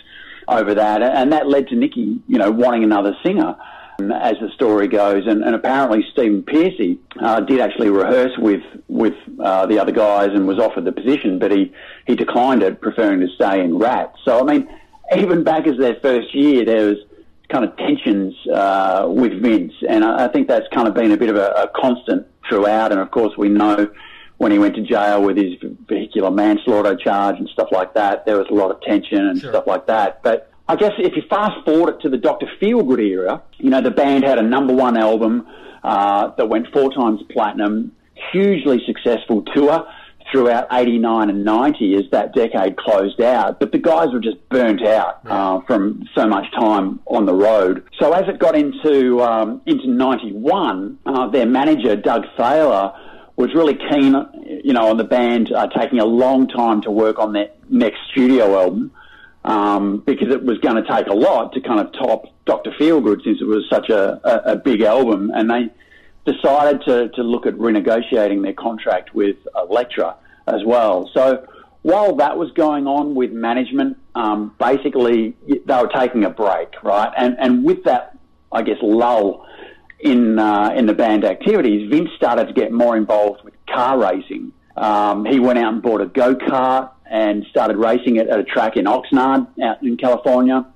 over 0.49 0.75
that, 0.75 1.03
and 1.03 1.33
that 1.33 1.49
led 1.49 1.69
to 1.69 1.77
Nikki, 1.77 2.21
you 2.27 2.39
know, 2.39 2.51
wanting 2.51 2.85
another 2.85 3.15
singer. 3.25 3.57
As 3.99 4.35
the 4.41 4.51
story 4.55 4.89
goes, 4.89 5.27
and, 5.27 5.43
and 5.43 5.55
apparently 5.55 6.05
Stephen 6.13 6.43
Pearcy 6.43 6.99
uh, 7.19 7.41
did 7.41 7.61
actually 7.61 7.89
rehearse 7.91 8.37
with 8.39 8.63
with 8.89 9.15
uh, 9.41 9.65
the 9.67 9.79
other 9.79 9.93
guys 9.93 10.31
and 10.35 10.47
was 10.47 10.59
offered 10.59 10.85
the 10.85 10.93
position, 10.93 11.39
but 11.39 11.51
he 11.51 11.73
he 12.07 12.15
declined 12.15 12.63
it, 12.63 12.81
preferring 12.83 13.21
to 13.21 13.29
stay 13.35 13.61
in 13.65 13.79
Ratt. 13.79 14.13
So 14.25 14.39
I 14.41 14.43
mean, 14.53 14.69
even 15.17 15.45
back 15.45 15.67
as 15.67 15.79
their 15.79 15.95
first 16.03 16.35
year, 16.35 16.65
there 16.67 16.89
was 16.89 16.99
kind 17.49 17.65
of 17.65 17.75
tensions 17.79 18.35
uh, 18.49 19.07
with 19.09 19.41
Vince, 19.41 19.73
and 19.89 20.05
I, 20.05 20.27
I 20.27 20.29
think 20.29 20.47
that's 20.49 20.67
kind 20.75 20.87
of 20.89 20.93
been 20.95 21.13
a 21.13 21.17
bit 21.17 21.31
of 21.31 21.37
a, 21.37 21.49
a 21.53 21.71
constant 21.75 22.27
throughout. 22.49 22.93
And 22.93 23.01
of 23.01 23.11
course, 23.11 23.33
we 23.39 23.49
know 23.49 23.89
when 24.37 24.53
he 24.53 24.59
went 24.59 24.75
to 24.75 24.83
jail 24.83 25.23
with 25.23 25.39
his 25.39 25.55
vehicular 25.89 26.31
manslaughter 26.31 26.97
charge 26.97 27.39
and 27.39 27.49
stuff 27.49 27.69
like 27.73 27.95
that, 27.95 28.27
there 28.27 28.37
was 28.37 28.47
a 28.51 28.55
lot 28.55 28.71
of 28.71 28.83
tension 28.83 29.27
and 29.27 29.41
Sure. 29.41 29.53
stuff 29.53 29.67
like 29.67 29.87
that. 29.87 30.23
But 30.23 30.51
I 30.69 30.75
guess 30.77 30.93
if 30.99 31.15
you 31.15 31.23
fast 31.31 31.65
forward 31.65 31.95
it 31.95 32.01
to 32.03 32.09
the 32.09 32.17
Dr. 32.17 32.47
Feelgood 32.61 32.99
era, 32.99 33.43
you 33.59 33.71
know, 33.71 33.81
the 33.81 33.91
band 33.91 34.25
had 34.25 34.39
a 34.39 34.43
number 34.43 34.75
one 34.75 34.97
album 34.97 35.47
uh, 35.85 36.35
that 36.37 36.49
went 36.49 36.67
four 36.73 36.93
times 36.93 37.21
platinum, 37.31 37.93
hugely 38.33 38.83
successful 38.85 39.43
tour 39.55 39.87
throughout 40.33 40.67
89 40.73 41.31
and 41.31 41.45
90 41.45 41.95
as 41.95 42.11
that 42.11 42.35
decade 42.35 42.77
closed 42.77 43.21
out. 43.21 43.61
But 43.61 43.71
the 43.71 43.79
guys 43.79 44.09
were 44.13 44.19
just 44.19 44.37
burnt 44.49 44.85
out 44.85 45.21
uh, 45.25 45.61
from 45.69 46.03
so 46.17 46.27
much 46.27 46.51
time 46.53 46.99
on 47.07 47.27
the 47.27 47.35
road. 47.35 47.89
So 48.01 48.13
as 48.13 48.29
it 48.29 48.41
got 48.41 48.57
into, 48.57 49.23
um, 49.23 49.63
into 49.67 49.89
91, 49.89 50.99
uh, 51.07 51.29
their 51.29 51.47
manager, 51.47 51.95
Doug 51.95 52.25
Thaler, 52.37 52.93
was 53.37 53.55
really 53.55 53.75
keen, 53.75 54.17
you 54.65 54.73
know, 54.73 54.89
on 54.89 54.97
the 54.97 55.05
band 55.05 55.53
uh, 55.53 55.69
taking 55.69 56.01
a 56.01 56.05
long 56.05 56.49
time 56.49 56.81
to 56.83 56.91
work 56.91 57.21
on 57.21 57.35
their 57.35 57.51
next 57.69 57.99
studio 58.11 58.61
album 58.61 58.91
um, 59.47 59.99
because 60.05 60.29
it 60.29 60.45
was 60.45 60.59
going 60.59 60.75
to 60.75 60.91
take 60.91 61.07
a 61.07 61.15
lot 61.15 61.53
to 61.53 61.61
kind 61.61 61.81
of 61.81 61.93
top 61.93 62.25
Dr. 62.47 62.73
Feelgood 62.73 63.23
since 63.23 63.41
it 63.41 63.47
was 63.47 63.65
such 63.71 63.89
a, 63.89 64.21
a, 64.25 64.53
a 64.53 64.57
big 64.57 64.83
album. 64.83 65.31
And 65.33 65.49
they 65.49 65.71
decided 66.31 66.83
to, 66.87 67.09
to 67.11 67.23
look 67.23 67.47
at 67.47 67.55
renegotiating 67.55 68.43
their 68.43 68.53
contract 68.53 69.15
with 69.15 69.37
Elektra 69.55 70.17
as 70.49 70.65
well. 70.65 71.09
So 71.15 71.47
while 71.83 72.17
that 72.17 72.37
was 72.37 72.51
going 72.53 72.89
on 72.89 73.15
with 73.15 73.31
management, 73.31 73.99
um, 74.17 74.53
basically 74.59 75.37
they 75.47 75.77
were 75.77 75.91
taking 75.95 76.25
a 76.25 76.31
break, 76.31 76.83
right? 76.83 77.13
And, 77.17 77.37
and 77.39 77.65
with 77.65 77.85
that, 77.85 78.19
I 78.51 78.63
guess, 78.63 78.79
lull 78.83 79.47
in 80.01 80.39
uh, 80.39 80.73
in 80.77 80.87
the 80.87 80.95
band 80.95 81.25
activities, 81.25 81.89
Vince 81.91 82.11
started 82.17 82.49
to 82.49 82.53
get 82.53 82.73
more 82.73 82.97
involved 82.97 83.45
with 83.45 83.55
car 83.67 83.99
racing. 83.99 84.53
Um, 84.77 85.25
he 85.25 85.39
went 85.39 85.59
out 85.59 85.73
and 85.73 85.83
bought 85.83 86.01
a 86.01 86.07
go 86.07 86.35
kart 86.35 86.91
and 87.11 87.45
started 87.51 87.77
racing 87.77 88.17
it 88.17 88.29
at 88.29 88.39
a 88.39 88.45
track 88.45 88.77
in 88.77 88.87
Oxnard 88.87 89.47
out 89.63 89.83
in 89.83 89.97
California. 89.97 90.67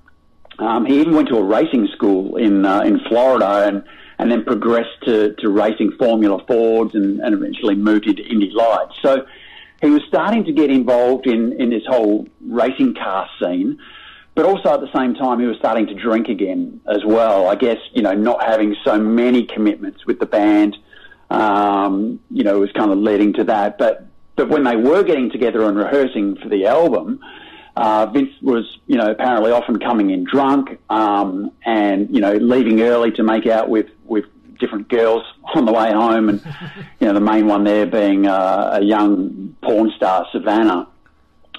Um, 0.59 0.85
he 0.85 0.99
even 1.01 1.15
went 1.15 1.29
to 1.29 1.37
a 1.37 1.43
racing 1.43 1.87
school 1.95 2.35
in 2.37 2.65
uh, 2.65 2.81
in 2.81 2.99
Florida 3.07 3.67
and 3.67 3.83
and 4.19 4.31
then 4.31 4.43
progressed 4.43 5.01
to, 5.05 5.33
to 5.39 5.49
racing 5.49 5.93
Formula 5.97 6.43
Fords 6.45 6.93
and, 6.93 7.19
and 7.21 7.33
eventually 7.33 7.73
moved 7.73 8.05
into 8.05 8.23
Indy 8.23 8.51
Lights. 8.51 8.93
So 9.01 9.25
he 9.81 9.89
was 9.89 10.03
starting 10.07 10.43
to 10.43 10.51
get 10.51 10.69
involved 10.69 11.25
in, 11.25 11.59
in 11.59 11.71
this 11.71 11.81
whole 11.87 12.27
racing 12.39 12.93
car 12.93 13.27
scene, 13.39 13.79
but 14.35 14.45
also 14.45 14.75
at 14.75 14.79
the 14.79 14.91
same 14.95 15.15
time 15.15 15.39
he 15.39 15.47
was 15.47 15.57
starting 15.57 15.87
to 15.87 15.95
drink 15.95 16.27
again 16.27 16.81
as 16.87 17.03
well. 17.03 17.47
I 17.47 17.55
guess, 17.55 17.79
you 17.93 18.03
know, 18.03 18.13
not 18.13 18.43
having 18.43 18.75
so 18.83 18.99
many 18.99 19.43
commitments 19.43 20.05
with 20.05 20.19
the 20.19 20.27
band, 20.27 20.77
um, 21.31 22.19
you 22.29 22.43
know, 22.43 22.59
was 22.59 22.71
kind 22.73 22.91
of 22.91 22.99
leading 22.99 23.33
to 23.33 23.43
that. 23.45 23.79
But, 23.79 24.05
but 24.41 24.49
when 24.49 24.63
they 24.63 24.75
were 24.75 25.03
getting 25.03 25.29
together 25.29 25.63
and 25.63 25.77
rehearsing 25.77 26.35
for 26.35 26.49
the 26.49 26.65
album, 26.65 27.19
uh, 27.75 28.07
Vince 28.07 28.33
was, 28.41 28.79
you 28.87 28.97
know, 28.97 29.11
apparently 29.11 29.51
often 29.51 29.79
coming 29.79 30.09
in 30.09 30.23
drunk 30.23 30.79
um, 30.89 31.51
and, 31.63 32.09
you 32.13 32.19
know, 32.19 32.33
leaving 32.33 32.81
early 32.81 33.11
to 33.11 33.23
make 33.23 33.45
out 33.45 33.69
with, 33.69 33.85
with 34.05 34.25
different 34.59 34.89
girls 34.89 35.23
on 35.55 35.65
the 35.65 35.71
way 35.71 35.91
home. 35.91 36.29
And, 36.29 36.41
you 36.99 37.07
know, 37.07 37.13
the 37.13 37.21
main 37.21 37.45
one 37.45 37.63
there 37.63 37.85
being 37.85 38.25
uh, 38.25 38.79
a 38.81 38.83
young 38.83 39.55
porn 39.61 39.91
star, 39.95 40.25
Savannah. 40.31 40.87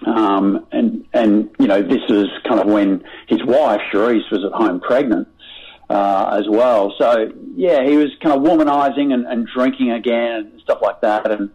Um, 0.05 0.67
and, 0.73 1.07
and, 1.13 1.51
you 1.61 1.69
know, 1.69 1.81
this 1.81 2.03
was 2.09 2.27
kind 2.49 2.61
of 2.61 2.67
when 2.67 3.05
his 3.29 3.45
wife, 3.45 3.81
Sharise, 3.93 4.29
was 4.33 4.45
at 4.45 4.53
home 4.53 4.81
pregnant, 4.81 5.29
uh, 5.89 6.37
as 6.41 6.49
well. 6.49 6.93
So, 6.99 7.31
yeah, 7.55 7.85
he 7.85 7.97
was 7.97 8.09
kind 8.21 8.37
of 8.37 8.43
womanizing 8.43 9.15
and, 9.15 9.25
and 9.27 9.47
drinking 9.47 9.93
again 9.93 10.33
and 10.33 10.61
stuff 10.61 10.81
like 10.83 11.03
that. 11.03 11.31
And, 11.31 11.51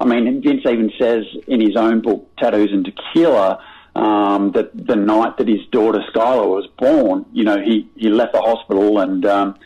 I 0.00 0.04
mean, 0.04 0.42
Vince 0.42 0.62
even 0.64 0.92
says 0.98 1.24
in 1.46 1.60
his 1.60 1.76
own 1.76 2.00
book, 2.00 2.28
Tattoos 2.36 2.70
and 2.72 2.84
Tequila, 2.84 3.62
um, 3.96 4.52
that 4.52 4.70
the 4.86 4.94
night 4.94 5.38
that 5.38 5.48
his 5.48 5.66
daughter 5.72 6.02
Skylar 6.14 6.46
was 6.48 6.68
born, 6.78 7.26
you 7.32 7.44
know, 7.44 7.58
he, 7.60 7.88
he 7.96 8.08
left 8.08 8.32
the 8.32 8.40
hospital 8.40 9.00
and, 9.00 9.26
um, 9.26 9.58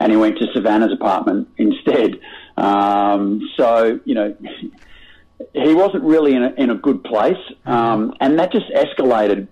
and 0.00 0.10
he 0.10 0.16
went 0.16 0.38
to 0.38 0.46
Savannah's 0.54 0.92
apartment 0.92 1.48
instead. 1.58 2.20
Um, 2.56 3.42
so, 3.56 4.00
you 4.04 4.14
know, 4.14 4.34
he 5.52 5.74
wasn't 5.74 6.04
really 6.04 6.34
in 6.34 6.42
a, 6.42 6.54
in 6.56 6.70
a 6.70 6.74
good 6.74 7.04
place. 7.04 7.36
Um, 7.66 8.14
and 8.20 8.38
that 8.38 8.52
just 8.52 8.70
escalated, 8.70 9.48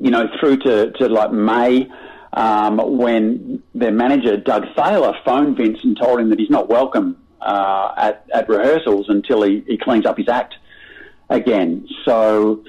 you 0.00 0.10
know, 0.10 0.28
through 0.40 0.56
to, 0.58 0.90
to 0.90 1.08
like 1.08 1.30
May, 1.30 1.88
um, 2.32 2.98
when 2.98 3.62
their 3.74 3.92
manager, 3.92 4.36
Doug 4.36 4.64
Thaler, 4.76 5.14
phoned 5.24 5.56
Vince 5.56 5.78
and 5.84 5.96
told 5.96 6.18
him 6.18 6.30
that 6.30 6.40
he's 6.40 6.50
not 6.50 6.68
welcome 6.68 7.16
uh, 7.40 7.92
at, 7.96 8.26
at 8.32 8.48
rehearsals 8.48 9.06
until 9.08 9.42
he, 9.42 9.64
he 9.66 9.78
cleans 9.78 10.06
up 10.06 10.16
his 10.16 10.28
act 10.28 10.54
again. 11.28 11.88
So, 12.04 12.64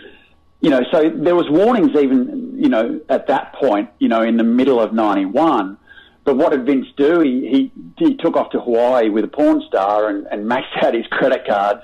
you 0.61 0.69
know, 0.69 0.81
so 0.91 1.09
there 1.09 1.35
was 1.35 1.49
warnings 1.49 1.91
even, 1.95 2.55
you 2.57 2.69
know, 2.69 2.99
at 3.09 3.27
that 3.27 3.53
point, 3.53 3.89
you 3.99 4.07
know, 4.07 4.21
in 4.21 4.37
the 4.37 4.43
middle 4.43 4.79
of 4.79 4.93
91. 4.93 5.77
But 6.23 6.35
what 6.35 6.51
did 6.51 6.65
Vince 6.65 6.87
do? 6.97 7.21
He, 7.21 7.47
he, 7.47 8.05
he 8.05 8.17
took 8.17 8.35
off 8.35 8.51
to 8.51 8.59
Hawaii 8.59 9.09
with 9.09 9.23
a 9.23 9.29
porn 9.29 9.61
star 9.67 10.09
and, 10.09 10.27
and 10.27 10.45
maxed 10.45 10.83
out 10.83 10.93
his 10.93 11.07
credit 11.07 11.45
cards. 11.47 11.81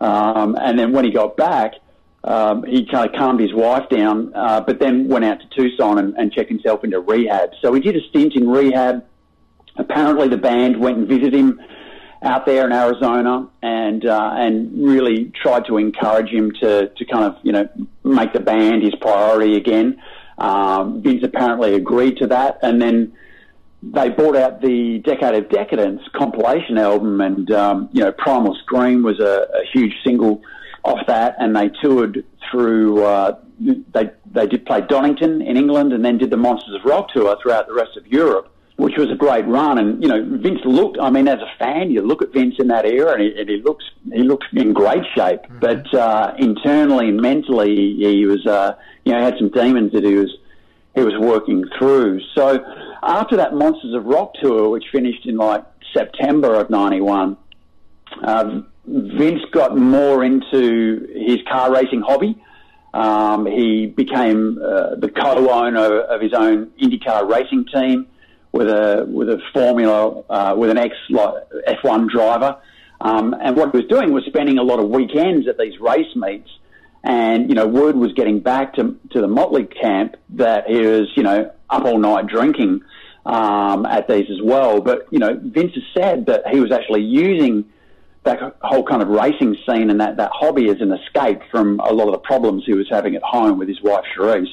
Um, 0.00 0.56
and 0.60 0.78
then 0.78 0.92
when 0.92 1.04
he 1.04 1.10
got 1.10 1.36
back, 1.36 1.74
um, 2.22 2.64
he 2.64 2.86
kind 2.86 3.08
of 3.08 3.16
calmed 3.16 3.40
his 3.40 3.52
wife 3.52 3.88
down, 3.88 4.32
uh, 4.34 4.60
but 4.60 4.78
then 4.78 5.08
went 5.08 5.24
out 5.24 5.40
to 5.40 5.48
Tucson 5.48 5.98
and, 5.98 6.14
and 6.16 6.32
checked 6.32 6.50
himself 6.50 6.84
into 6.84 7.00
rehab. 7.00 7.50
So 7.62 7.72
he 7.72 7.80
did 7.80 7.96
a 7.96 8.00
stint 8.10 8.34
in 8.36 8.48
rehab. 8.48 9.04
Apparently, 9.76 10.28
the 10.28 10.36
band 10.36 10.78
went 10.78 10.98
and 10.98 11.08
visited 11.08 11.34
him 11.34 11.60
out 12.22 12.44
there 12.44 12.66
in 12.66 12.72
Arizona 12.72 13.48
and 13.62 14.04
uh, 14.04 14.32
and 14.34 14.86
really 14.86 15.32
tried 15.42 15.66
to 15.66 15.78
encourage 15.78 16.28
him 16.28 16.52
to 16.60 16.88
to 16.88 17.04
kind 17.06 17.24
of 17.24 17.36
you 17.42 17.52
know 17.52 17.68
make 18.04 18.32
the 18.32 18.40
band 18.40 18.82
his 18.82 18.94
priority 18.96 19.56
again. 19.56 20.00
Um, 20.38 21.02
Vince 21.02 21.22
apparently 21.22 21.74
agreed 21.74 22.16
to 22.18 22.26
that, 22.28 22.58
and 22.62 22.80
then 22.80 23.12
they 23.82 24.10
brought 24.10 24.36
out 24.36 24.60
the 24.60 24.98
Decade 24.98 25.34
of 25.34 25.48
Decadence 25.48 26.02
compilation 26.14 26.78
album, 26.78 27.20
and 27.20 27.50
um, 27.50 27.88
you 27.92 28.02
know 28.02 28.12
Primal 28.12 28.54
Scream 28.56 29.02
was 29.02 29.18
a, 29.20 29.46
a, 29.54 29.64
huge 29.72 29.94
single 30.04 30.42
off 30.84 31.06
that, 31.06 31.36
and 31.38 31.56
they 31.56 31.70
toured 31.82 32.24
through. 32.50 33.02
Uh, 33.02 33.38
they 33.58 34.10
they 34.30 34.46
did 34.46 34.66
play 34.66 34.82
Donington 34.82 35.40
in 35.42 35.56
England, 35.56 35.92
and 35.92 36.04
then 36.04 36.18
did 36.18 36.30
the 36.30 36.36
Monsters 36.36 36.74
of 36.74 36.84
Rock 36.84 37.08
tour 37.12 37.36
throughout 37.42 37.66
the 37.66 37.74
rest 37.74 37.96
of 37.96 38.06
Europe 38.06 38.54
which 38.80 38.96
was 38.96 39.10
a 39.10 39.14
great 39.14 39.46
run. 39.46 39.78
And 39.78 40.02
you 40.02 40.08
know, 40.08 40.24
Vince 40.38 40.60
looked. 40.64 40.98
I 41.00 41.10
mean, 41.10 41.28
as 41.28 41.38
a 41.40 41.58
fan, 41.58 41.90
you 41.90 42.00
look 42.00 42.22
at 42.22 42.32
Vince 42.32 42.54
in 42.58 42.68
that 42.68 42.86
era, 42.86 43.12
and 43.12 43.22
he, 43.22 43.38
and 43.38 43.48
he 43.48 43.58
looks 43.58 43.84
he 44.12 44.22
looks 44.22 44.46
in 44.52 44.72
great 44.72 45.04
shape. 45.14 45.42
Mm-hmm. 45.42 45.58
But 45.60 45.94
uh, 45.94 46.34
internally, 46.38 47.08
and 47.10 47.20
mentally, 47.20 47.96
he 47.96 48.24
was 48.26 48.44
uh, 48.46 48.76
you 49.04 49.12
know 49.12 49.20
had 49.20 49.34
some 49.38 49.50
demons 49.50 49.92
that 49.92 50.04
he 50.04 50.14
was 50.14 50.34
he 50.94 51.02
was 51.02 51.14
working 51.20 51.64
through. 51.78 52.20
So 52.34 52.64
after 53.02 53.36
that 53.36 53.54
Monsters 53.54 53.94
of 53.94 54.06
Rock 54.06 54.32
tour, 54.40 54.70
which 54.70 54.84
finished 54.90 55.26
in 55.26 55.36
like 55.36 55.64
September 55.92 56.54
of 56.54 56.70
'91. 56.70 57.36
Um, 58.24 58.66
Vince 58.86 59.42
got 59.52 59.76
more 59.76 60.24
into 60.24 61.06
his 61.14 61.38
car 61.48 61.72
racing 61.72 62.00
hobby. 62.00 62.42
Um, 62.92 63.46
he 63.46 63.86
became 63.86 64.58
uh, 64.58 64.96
the 64.96 65.08
co-owner 65.08 66.00
of 66.00 66.20
his 66.20 66.32
own 66.32 66.72
IndyCar 66.82 67.30
racing 67.30 67.66
team 67.66 68.08
with 68.52 68.68
a 68.68 69.06
with 69.08 69.28
a 69.28 69.40
Formula 69.52 70.22
uh, 70.28 70.54
with 70.56 70.70
an 70.70 70.78
ex 70.78 70.94
F1 71.10 72.08
driver, 72.08 72.56
um, 73.00 73.34
and 73.40 73.56
what 73.56 73.70
he 73.70 73.78
was 73.78 73.86
doing 73.86 74.12
was 74.12 74.24
spending 74.26 74.58
a 74.58 74.62
lot 74.62 74.78
of 74.78 74.88
weekends 74.88 75.48
at 75.48 75.58
these 75.58 75.78
race 75.80 76.14
meets. 76.14 76.50
And 77.02 77.48
you 77.48 77.54
know, 77.54 77.66
word 77.66 77.96
was 77.96 78.12
getting 78.12 78.40
back 78.40 78.74
to 78.74 78.96
to 79.12 79.20
the 79.20 79.28
Motley 79.28 79.64
camp 79.64 80.16
that 80.30 80.66
he 80.68 80.80
was 80.80 81.08
you 81.16 81.22
know 81.22 81.52
up 81.70 81.84
all 81.84 81.98
night 81.98 82.26
drinking 82.26 82.82
um, 83.24 83.86
at 83.86 84.08
these 84.08 84.30
as 84.30 84.42
well. 84.42 84.80
But 84.80 85.06
you 85.10 85.18
know, 85.18 85.38
Vince 85.42 85.72
has 85.74 85.84
said 85.96 86.26
that 86.26 86.48
he 86.48 86.60
was 86.60 86.72
actually 86.72 87.02
using 87.02 87.70
that 88.24 88.56
whole 88.60 88.84
kind 88.84 89.02
of 89.02 89.08
racing 89.08 89.56
scene 89.66 89.88
and 89.88 90.00
that, 90.00 90.18
that 90.18 90.30
hobby 90.32 90.68
as 90.68 90.80
an 90.80 90.92
escape 90.92 91.40
from 91.50 91.80
a 91.80 91.92
lot 91.92 92.06
of 92.06 92.12
the 92.12 92.18
problems 92.18 92.64
he 92.66 92.74
was 92.74 92.86
having 92.90 93.14
at 93.14 93.22
home 93.22 93.58
with 93.58 93.68
his 93.68 93.80
wife 93.82 94.04
Sharise. 94.16 94.44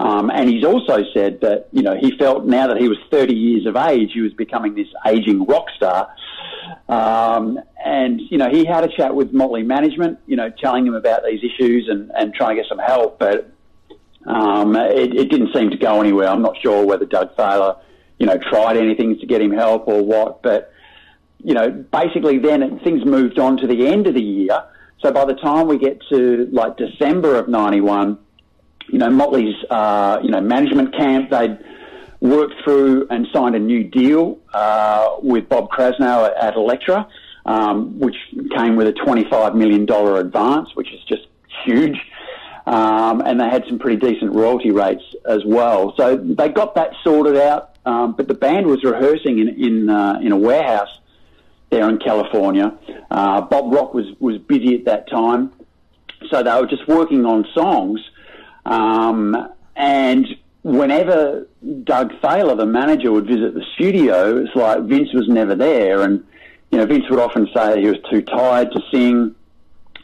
Um, 0.00 0.30
and 0.30 0.48
he's 0.48 0.64
also 0.64 1.04
said 1.14 1.40
that, 1.42 1.68
you 1.72 1.82
know, 1.82 1.96
he 1.96 2.16
felt 2.18 2.44
now 2.44 2.66
that 2.68 2.78
he 2.78 2.88
was 2.88 2.98
30 3.10 3.34
years 3.34 3.66
of 3.66 3.76
age, 3.76 4.10
he 4.12 4.20
was 4.20 4.32
becoming 4.32 4.74
this 4.74 4.88
aging 5.06 5.44
rock 5.44 5.66
star. 5.76 6.12
Um, 6.88 7.60
and, 7.84 8.20
you 8.30 8.38
know, 8.38 8.50
he 8.50 8.64
had 8.64 8.84
a 8.84 8.88
chat 8.88 9.14
with 9.14 9.32
Motley 9.32 9.62
management, 9.62 10.18
you 10.26 10.36
know, 10.36 10.50
telling 10.50 10.86
him 10.86 10.94
about 10.94 11.22
these 11.24 11.40
issues 11.44 11.88
and, 11.88 12.10
and 12.14 12.34
trying 12.34 12.56
to 12.56 12.62
get 12.62 12.68
some 12.68 12.78
help. 12.78 13.18
But 13.18 13.52
um, 14.26 14.76
it, 14.76 15.14
it 15.14 15.30
didn't 15.30 15.54
seem 15.54 15.70
to 15.70 15.76
go 15.76 16.00
anywhere. 16.00 16.28
I'm 16.28 16.42
not 16.42 16.56
sure 16.60 16.84
whether 16.84 17.06
Doug 17.06 17.36
Thaler, 17.36 17.76
you 18.18 18.26
know, 18.26 18.38
tried 18.38 18.76
anything 18.76 19.18
to 19.18 19.26
get 19.26 19.40
him 19.40 19.52
help 19.52 19.86
or 19.88 20.02
what. 20.02 20.42
But, 20.42 20.72
you 21.38 21.54
know, 21.54 21.70
basically 21.70 22.38
then 22.38 22.80
things 22.80 23.04
moved 23.04 23.38
on 23.38 23.56
to 23.58 23.66
the 23.66 23.86
end 23.86 24.06
of 24.06 24.14
the 24.14 24.22
year. 24.22 24.64
So 25.00 25.12
by 25.12 25.24
the 25.24 25.34
time 25.34 25.66
we 25.66 25.78
get 25.78 26.00
to 26.10 26.48
like 26.52 26.76
December 26.76 27.36
of 27.36 27.48
91, 27.48 28.18
you 28.88 28.98
know, 28.98 29.10
Motley's, 29.10 29.56
uh, 29.70 30.20
you 30.22 30.30
know, 30.30 30.40
management 30.40 30.94
camp, 30.94 31.30
they'd 31.30 31.58
worked 32.20 32.54
through 32.62 33.06
and 33.10 33.26
signed 33.32 33.54
a 33.54 33.58
new 33.58 33.84
deal 33.84 34.38
uh, 34.54 35.16
with 35.22 35.48
Bob 35.48 35.70
Krasnow 35.70 36.26
at, 36.26 36.36
at 36.36 36.56
Elektra, 36.56 37.08
um, 37.46 37.98
which 37.98 38.16
came 38.56 38.76
with 38.76 38.86
a 38.86 38.92
$25 38.92 39.54
million 39.54 39.90
advance, 39.90 40.74
which 40.74 40.92
is 40.92 41.00
just 41.04 41.26
huge. 41.64 41.98
Um, 42.66 43.20
and 43.22 43.40
they 43.40 43.48
had 43.48 43.64
some 43.66 43.78
pretty 43.78 43.96
decent 43.96 44.34
royalty 44.34 44.70
rates 44.70 45.02
as 45.24 45.44
well. 45.44 45.94
So 45.96 46.16
they 46.16 46.48
got 46.48 46.76
that 46.76 46.92
sorted 47.02 47.36
out, 47.36 47.76
um, 47.84 48.12
but 48.12 48.28
the 48.28 48.34
band 48.34 48.66
was 48.66 48.84
rehearsing 48.84 49.40
in 49.40 49.48
in, 49.48 49.90
uh, 49.90 50.20
in 50.22 50.30
a 50.30 50.36
warehouse 50.36 51.00
there 51.70 51.88
in 51.88 51.98
California. 51.98 52.72
Uh, 53.10 53.40
Bob 53.40 53.72
Rock 53.72 53.94
was 53.94 54.06
was 54.20 54.38
busy 54.38 54.76
at 54.76 54.84
that 54.84 55.10
time, 55.10 55.52
so 56.30 56.44
they 56.44 56.52
were 56.52 56.68
just 56.68 56.86
working 56.86 57.26
on 57.26 57.44
songs. 57.52 58.00
Um, 58.64 59.52
and 59.76 60.26
whenever 60.62 61.46
Doug 61.84 62.12
Thaler, 62.20 62.54
the 62.54 62.66
manager, 62.66 63.12
would 63.12 63.26
visit 63.26 63.54
the 63.54 63.64
studio, 63.74 64.38
it's 64.38 64.54
like 64.54 64.82
Vince 64.84 65.12
was 65.12 65.28
never 65.28 65.54
there. 65.54 66.02
And, 66.02 66.24
you 66.70 66.78
know, 66.78 66.86
Vince 66.86 67.04
would 67.10 67.18
often 67.18 67.48
say 67.54 67.80
he 67.80 67.88
was 67.88 67.98
too 68.10 68.22
tired 68.22 68.72
to 68.72 68.80
sing. 68.90 69.34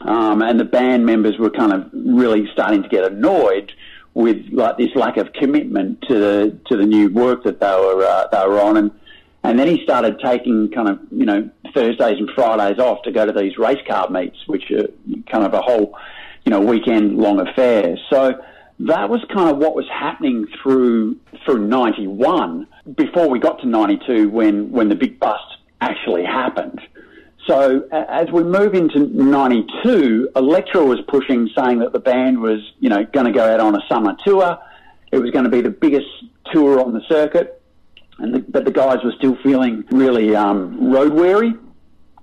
Um, 0.01 0.41
and 0.41 0.59
the 0.59 0.65
band 0.65 1.05
members 1.05 1.37
were 1.37 1.49
kind 1.49 1.73
of 1.73 1.89
really 1.93 2.47
starting 2.53 2.83
to 2.83 2.89
get 2.89 3.03
annoyed 3.03 3.73
with 4.13 4.37
like 4.51 4.77
this 4.77 4.89
lack 4.95 5.17
of 5.17 5.31
commitment 5.33 6.01
to 6.07 6.13
the 6.13 6.59
to 6.67 6.77
the 6.77 6.85
new 6.85 7.09
work 7.09 7.43
that 7.43 7.59
they 7.59 7.67
were 7.67 8.03
uh, 8.03 8.27
they 8.31 8.47
were 8.47 8.59
on, 8.59 8.77
and 8.77 8.91
and 9.43 9.59
then 9.59 9.67
he 9.67 9.83
started 9.83 10.19
taking 10.19 10.69
kind 10.71 10.89
of 10.89 10.99
you 11.11 11.25
know 11.25 11.49
Thursdays 11.73 12.17
and 12.17 12.29
Fridays 12.33 12.79
off 12.79 13.03
to 13.03 13.11
go 13.11 13.25
to 13.25 13.31
these 13.31 13.57
race 13.57 13.81
car 13.87 14.09
meets, 14.09 14.37
which 14.47 14.71
are 14.71 14.87
kind 15.31 15.45
of 15.45 15.53
a 15.53 15.61
whole 15.61 15.97
you 16.45 16.49
know 16.49 16.59
weekend 16.59 17.17
long 17.17 17.39
affair. 17.39 17.97
So 18.09 18.41
that 18.79 19.09
was 19.09 19.23
kind 19.33 19.49
of 19.49 19.57
what 19.57 19.75
was 19.75 19.85
happening 19.89 20.47
through 20.61 21.17
through 21.45 21.67
91 21.67 22.67
before 22.95 23.29
we 23.29 23.39
got 23.39 23.59
to 23.59 23.67
92 23.67 24.29
when 24.29 24.71
when 24.71 24.89
the 24.89 24.95
big 24.95 25.19
bust 25.19 25.57
actually 25.81 26.23
happened. 26.23 26.79
So 27.45 27.87
as 27.91 28.29
we 28.31 28.43
move 28.43 28.73
into 28.75 28.99
92 28.99 30.29
Elektra 30.35 30.83
was 30.85 30.99
pushing 31.07 31.49
saying 31.57 31.79
that 31.79 31.93
the 31.93 31.99
band 31.99 32.39
was 32.39 32.59
you 32.79 32.89
know 32.89 33.03
going 33.05 33.25
to 33.25 33.31
go 33.31 33.43
out 33.43 33.59
on 33.59 33.75
a 33.75 33.81
summer 33.89 34.15
tour. 34.25 34.57
It 35.11 35.17
was 35.17 35.31
going 35.31 35.45
to 35.45 35.49
be 35.49 35.61
the 35.61 35.71
biggest 35.71 36.07
tour 36.51 36.79
on 36.79 36.93
the 36.93 37.01
circuit. 37.09 37.61
And 38.19 38.35
the, 38.35 38.39
but 38.39 38.65
the 38.65 38.71
guys 38.71 38.97
were 39.03 39.13
still 39.17 39.35
feeling 39.41 39.83
really 39.91 40.35
um, 40.35 40.91
road 40.91 41.13
weary 41.13 41.53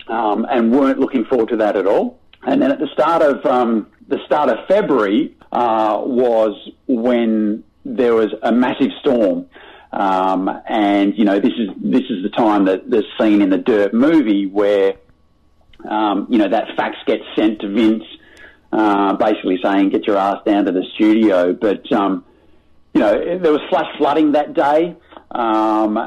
um, 0.08 0.46
and 0.48 0.70
weren't 0.70 1.00
looking 1.00 1.25
forward 1.25 1.48
to 1.48 1.56
that 1.56 1.76
at 1.76 1.86
all 1.86 2.20
and 2.47 2.62
then 2.62 2.71
at 2.71 2.79
the 2.79 2.88
start 2.93 3.23
of 3.23 3.45
um, 3.45 3.88
the 4.09 4.19
start 4.25 4.49
of 4.49 4.67
February 4.69 5.37
uh, 5.53 6.00
was 6.05 6.71
when 6.87 7.65
there 7.85 8.15
was 8.15 8.29
a 8.43 8.53
massive 8.53 8.91
storm. 9.00 9.47
Um, 9.93 10.50
and 10.69 11.17
you 11.17 11.25
know 11.25 11.41
this 11.41 11.53
is 11.59 11.71
this 11.83 12.03
is 12.11 12.23
the 12.23 12.31
time 12.31 12.67
that 12.67 12.88
the 12.91 13.03
scene 13.19 13.41
in 13.43 13.50
the 13.50 13.59
Dirt 13.59 13.95
movie 13.95 14.47
where 14.47 14.95
um, 15.88 16.26
you 16.29 16.38
know 16.38 16.49
that 16.49 16.76
fax 16.76 16.97
gets 17.07 17.23
sent 17.35 17.61
to 17.61 17.69
Vince, 17.69 18.05
uh, 18.73 19.15
basically 19.15 19.59
saying 19.62 19.91
get 19.91 20.07
your 20.07 20.17
ass 20.17 20.43
down 20.45 20.67
to 20.67 20.73
the 20.73 20.85
studio. 20.95 21.53
But 21.53 21.91
um, 21.93 22.25
you 22.95 23.00
know 23.00 23.38
there 23.38 23.53
was 23.53 23.61
flash 23.71 23.87
flooding 23.97 24.33
that 24.33 24.55
day, 24.55 24.97
um, 25.31 25.99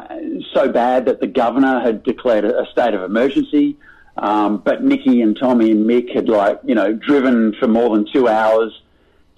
so 0.53 0.71
bad 0.71 1.05
that 1.05 1.19
the 1.19 1.27
governor 1.27 1.79
had 1.79 2.03
declared 2.03 2.45
a 2.45 2.65
state 2.71 2.93
of 2.93 3.01
emergency. 3.01 3.77
Um, 4.19 4.57
but 4.57 4.83
Nikki 4.83 5.21
and 5.21 5.37
Tommy 5.37 5.71
and 5.71 5.85
Mick 5.85 6.13
had 6.13 6.29
like 6.29 6.59
you 6.63 6.75
know 6.75 6.93
driven 6.93 7.53
for 7.59 7.67
more 7.67 7.95
than 7.95 8.05
two 8.11 8.27
hours 8.27 8.81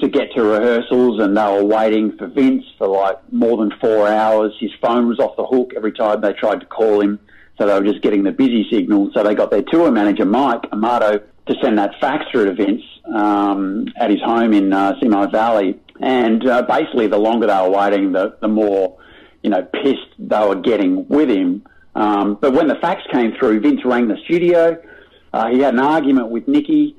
to 0.01 0.09
get 0.09 0.33
to 0.33 0.43
rehearsals 0.43 1.21
and 1.21 1.37
they 1.37 1.43
were 1.43 1.63
waiting 1.63 2.17
for 2.17 2.27
Vince 2.27 2.65
for 2.77 2.87
like 2.87 3.17
more 3.31 3.57
than 3.57 3.71
four 3.79 4.07
hours. 4.07 4.53
His 4.59 4.71
phone 4.81 5.07
was 5.07 5.19
off 5.19 5.35
the 5.37 5.45
hook 5.45 5.73
every 5.75 5.91
time 5.91 6.21
they 6.21 6.33
tried 6.33 6.59
to 6.59 6.65
call 6.65 7.01
him. 7.01 7.19
So 7.57 7.67
they 7.67 7.73
were 7.79 7.85
just 7.85 8.01
getting 8.01 8.23
the 8.23 8.31
busy 8.31 8.67
signal. 8.71 9.11
So 9.13 9.23
they 9.23 9.35
got 9.35 9.51
their 9.51 9.61
tour 9.61 9.91
manager, 9.91 10.25
Mike 10.25 10.63
Amato, 10.71 11.19
to 11.19 11.55
send 11.61 11.77
that 11.77 11.91
fax 11.99 12.25
through 12.31 12.45
to 12.45 12.53
Vince 12.53 12.81
um, 13.13 13.85
at 13.97 14.09
his 14.09 14.21
home 14.21 14.53
in 14.53 14.73
uh, 14.73 14.99
Simi 14.99 15.27
Valley. 15.27 15.79
And 15.99 16.47
uh, 16.47 16.63
basically, 16.63 17.05
the 17.05 17.19
longer 17.19 17.45
they 17.45 17.53
were 17.53 17.69
waiting, 17.69 18.11
the, 18.13 18.35
the 18.41 18.47
more, 18.47 18.97
you 19.43 19.51
know, 19.51 19.61
pissed 19.61 20.15
they 20.17 20.39
were 20.39 20.55
getting 20.55 21.07
with 21.07 21.29
him. 21.29 21.63
Um, 21.95 22.37
but 22.39 22.53
when 22.53 22.67
the 22.67 22.75
fax 22.75 23.01
came 23.11 23.33
through, 23.37 23.59
Vince 23.59 23.83
rang 23.83 24.07
the 24.07 24.17
studio. 24.25 24.81
Uh, 25.33 25.47
he 25.49 25.59
had 25.59 25.73
an 25.73 25.79
argument 25.79 26.29
with 26.29 26.47
Nikki 26.47 26.95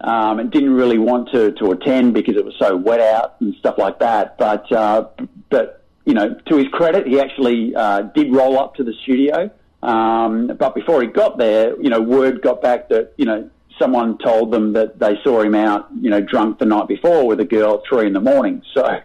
um, 0.00 0.38
and 0.38 0.50
didn't 0.50 0.74
really 0.74 0.98
want 0.98 1.30
to, 1.32 1.52
to 1.52 1.70
attend 1.72 2.14
because 2.14 2.36
it 2.36 2.44
was 2.44 2.54
so 2.58 2.76
wet 2.76 3.00
out 3.00 3.36
and 3.40 3.54
stuff 3.56 3.76
like 3.78 3.98
that. 4.00 4.36
But, 4.38 4.70
uh, 4.72 5.08
but 5.50 5.84
you 6.04 6.14
know, 6.14 6.34
to 6.34 6.56
his 6.56 6.68
credit, 6.68 7.06
he 7.06 7.20
actually 7.20 7.74
uh, 7.74 8.02
did 8.02 8.32
roll 8.32 8.58
up 8.58 8.74
to 8.76 8.84
the 8.84 8.92
studio. 9.02 9.50
Um, 9.82 10.48
but 10.58 10.74
before 10.74 11.02
he 11.02 11.08
got 11.08 11.36
there, 11.38 11.80
you 11.80 11.90
know, 11.90 12.00
word 12.00 12.42
got 12.42 12.62
back 12.62 12.88
that, 12.88 13.12
you 13.16 13.26
know, 13.26 13.50
someone 13.78 14.18
told 14.18 14.50
them 14.50 14.72
that 14.74 14.98
they 14.98 15.18
saw 15.24 15.42
him 15.42 15.54
out, 15.54 15.88
you 16.00 16.10
know, 16.10 16.20
drunk 16.20 16.58
the 16.58 16.64
night 16.64 16.88
before 16.88 17.26
with 17.26 17.40
a 17.40 17.44
girl 17.44 17.74
at 17.74 17.80
three 17.88 18.06
in 18.06 18.12
the 18.12 18.20
morning. 18.20 18.62
So, 18.72 19.00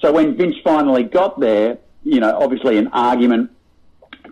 so 0.00 0.12
when 0.12 0.36
Vince 0.36 0.56
finally 0.62 1.02
got 1.02 1.40
there, 1.40 1.78
you 2.04 2.20
know, 2.20 2.38
obviously 2.38 2.78
an 2.78 2.88
argument 2.88 3.50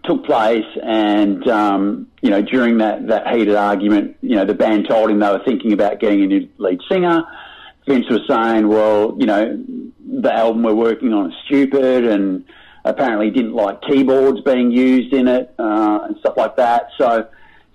took 0.07 0.25
place, 0.25 0.65
and 0.83 1.47
um, 1.49 2.09
you 2.23 2.31
know, 2.31 2.43
during 2.43 2.79
that 2.79 3.07
that 3.09 3.29
heated 3.29 3.55
argument, 3.55 4.17
you 4.23 4.37
know, 4.37 4.45
the 4.45 4.55
band 4.55 4.87
told 4.89 5.11
him 5.11 5.19
they 5.21 5.29
were 5.29 5.45
thinking 5.45 5.73
about 5.73 6.01
getting 6.01 6.23
a 6.23 6.27
new 6.27 6.49
lead 6.59 6.81
singer. 6.91 7.25
Vince 7.87 8.07
was 8.09 8.21
saying, 8.29 8.69
"Well, 8.69 9.17
you 9.19 9.27
know, 9.27 9.63
the 10.07 10.33
album 10.33 10.63
we're 10.63 10.75
working 10.75 11.13
on 11.13 11.31
is 11.31 11.37
stupid," 11.47 12.07
and 12.07 12.45
apparently 12.87 13.31
didn't 13.31 13.55
like 13.55 13.83
keyboards 13.83 14.41
being 14.43 14.71
used 14.71 15.13
in 15.13 15.29
it 15.29 15.53
uh, 15.59 16.01
and 16.07 16.17
stuff 16.19 16.37
like 16.37 16.57
that. 16.57 16.89
So, 16.97 17.27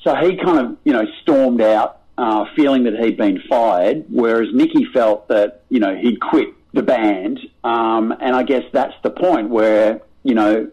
so 0.03 0.15
he 0.15 0.37
kind 0.37 0.65
of, 0.65 0.77
you 0.83 0.93
know, 0.93 1.05
stormed 1.21 1.61
out, 1.61 1.99
uh, 2.17 2.45
feeling 2.55 2.85
that 2.85 2.97
he'd 2.97 3.17
been 3.17 3.41
fired, 3.49 4.05
whereas 4.09 4.47
Nikki 4.53 4.85
felt 4.93 5.27
that, 5.27 5.63
you 5.69 5.79
know, 5.79 5.95
he'd 5.95 6.19
quit 6.21 6.47
the 6.73 6.81
band. 6.81 7.39
Um, 7.63 8.13
and 8.19 8.35
I 8.35 8.43
guess 8.43 8.63
that's 8.71 8.93
the 9.03 9.09
point 9.09 9.49
where, 9.49 10.01
you 10.23 10.33
know, 10.33 10.71